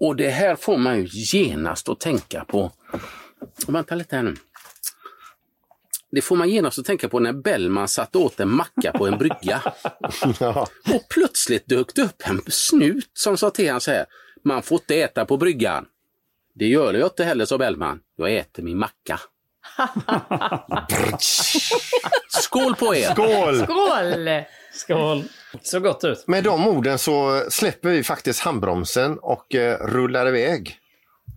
Och 0.00 0.16
det 0.16 0.30
här 0.30 0.56
får 0.56 0.76
man 0.78 0.98
ju 0.98 1.08
genast 1.12 1.88
att 1.88 2.00
tänka 2.00 2.44
på. 2.44 2.72
Vänta 3.66 3.94
lite 3.94 4.16
här 4.16 4.22
nu. 4.22 4.36
Det 6.12 6.20
får 6.20 6.36
man 6.36 6.50
genast 6.50 6.78
att 6.78 6.84
tänka 6.84 7.08
på 7.08 7.18
när 7.18 7.32
Bellman 7.32 7.88
satt 7.88 8.16
åt 8.16 8.40
en 8.40 8.50
macka 8.50 8.92
på 8.92 9.06
en 9.06 9.18
brygga. 9.18 9.62
Och 10.94 11.08
plötsligt 11.10 11.66
dök 11.66 11.94
det 11.94 12.02
upp 12.02 12.22
en 12.24 12.40
snut 12.46 13.10
som 13.14 13.36
sa 13.36 13.50
till 13.50 13.66
honom 13.66 13.80
så 13.80 13.90
här. 13.90 14.06
Man 14.44 14.62
får 14.62 14.80
inte 14.80 14.94
äta 15.00 15.24
på 15.24 15.36
bryggan. 15.36 15.86
Det 16.54 16.66
gör 16.66 16.94
jag 16.94 17.06
inte 17.06 17.24
heller, 17.24 17.44
sa 17.44 17.58
Bellman. 17.58 18.00
Jag 18.16 18.36
äter 18.36 18.62
min 18.62 18.78
macka. 18.78 19.20
Skål 22.28 22.74
på 22.74 22.94
er! 22.94 23.10
Skål! 23.10 23.64
Skål! 23.64 24.44
Skål! 24.72 25.24
Så 25.62 25.80
gott 25.80 26.04
ut. 26.04 26.24
Med 26.26 26.44
de 26.44 26.68
orden 26.68 26.98
så 26.98 27.42
släpper 27.50 27.88
vi 27.88 28.04
faktiskt 28.04 28.40
handbromsen 28.40 29.18
och 29.22 29.54
eh, 29.54 29.78
rullar 29.78 30.28
iväg. 30.28 30.76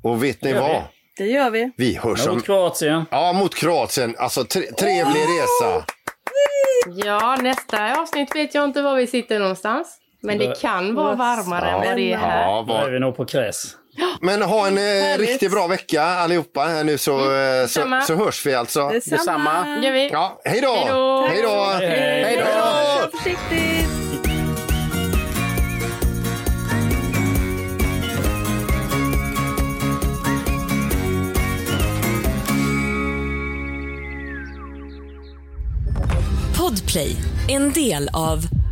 Och 0.04 0.24
vet 0.24 0.44
ni 0.44 0.54
vad? 0.54 0.82
Det 1.18 1.26
gör 1.26 1.50
vi. 1.50 1.72
Vi 1.78 1.96
hörs 1.96 2.28
om... 2.28 2.36
Mot 2.36 2.46
Kroatien. 2.46 3.06
Ja, 3.12 3.34
mot 3.34 3.56
Kroatien. 3.56 4.16
Alltså 4.18 4.44
tre 4.44 4.62
trevlig 4.62 5.22
resa. 5.22 5.86
Ja, 7.06 7.38
nästa 7.42 8.02
avsnitt 8.02 8.36
vet 8.36 8.56
jag 8.56 8.64
inte 8.64 8.82
var 8.82 8.96
vi 8.96 9.08
sitter 9.08 9.40
någonstans. 9.40 9.98
Men 10.22 10.38
det 10.38 10.62
kan 10.62 10.96
vara 10.96 11.16
varmare 11.16 11.70
än 11.70 11.88
vad 11.88 11.98
det 11.98 12.14
är 12.14 12.18
här. 12.18 12.42
Ja, 12.42 12.66
Då 12.68 12.74
är 12.74 12.90
vi 12.92 13.00
nog 13.00 13.16
på 13.16 13.26
Kräs. 13.26 13.76
Men 14.22 14.42
ha 14.42 14.68
en 14.68 14.78
eh, 14.78 15.18
riktigt 15.18 15.52
bra 15.52 15.68
vecka 15.68 16.04
allihopa 16.04 16.62
här 16.64 16.84
nu 16.84 16.98
så, 16.98 17.12
eh, 17.12 17.26
så, 17.26 17.30
detsamma. 17.30 18.02
så 18.02 18.16
hörs 18.16 18.46
vi 18.46 18.54
alltså. 18.54 18.90
Detsamma. 18.90 19.80
Gör 19.84 19.92
vi. 19.92 20.10
Ja, 20.12 20.42
hej 20.46 20.62
då! 20.62 20.76
Hej 20.76 20.88
då! 20.92 21.26
Hej 21.28 21.42
då! 21.42 21.64
Hej. 21.80 22.24
Hej 22.24 22.38
då! 22.38 22.46
Kör 22.46 23.18
försiktigt! 23.18 23.90
Podplay, 36.58 37.16
en 37.48 37.72
del 37.74 38.10
av 38.14 38.63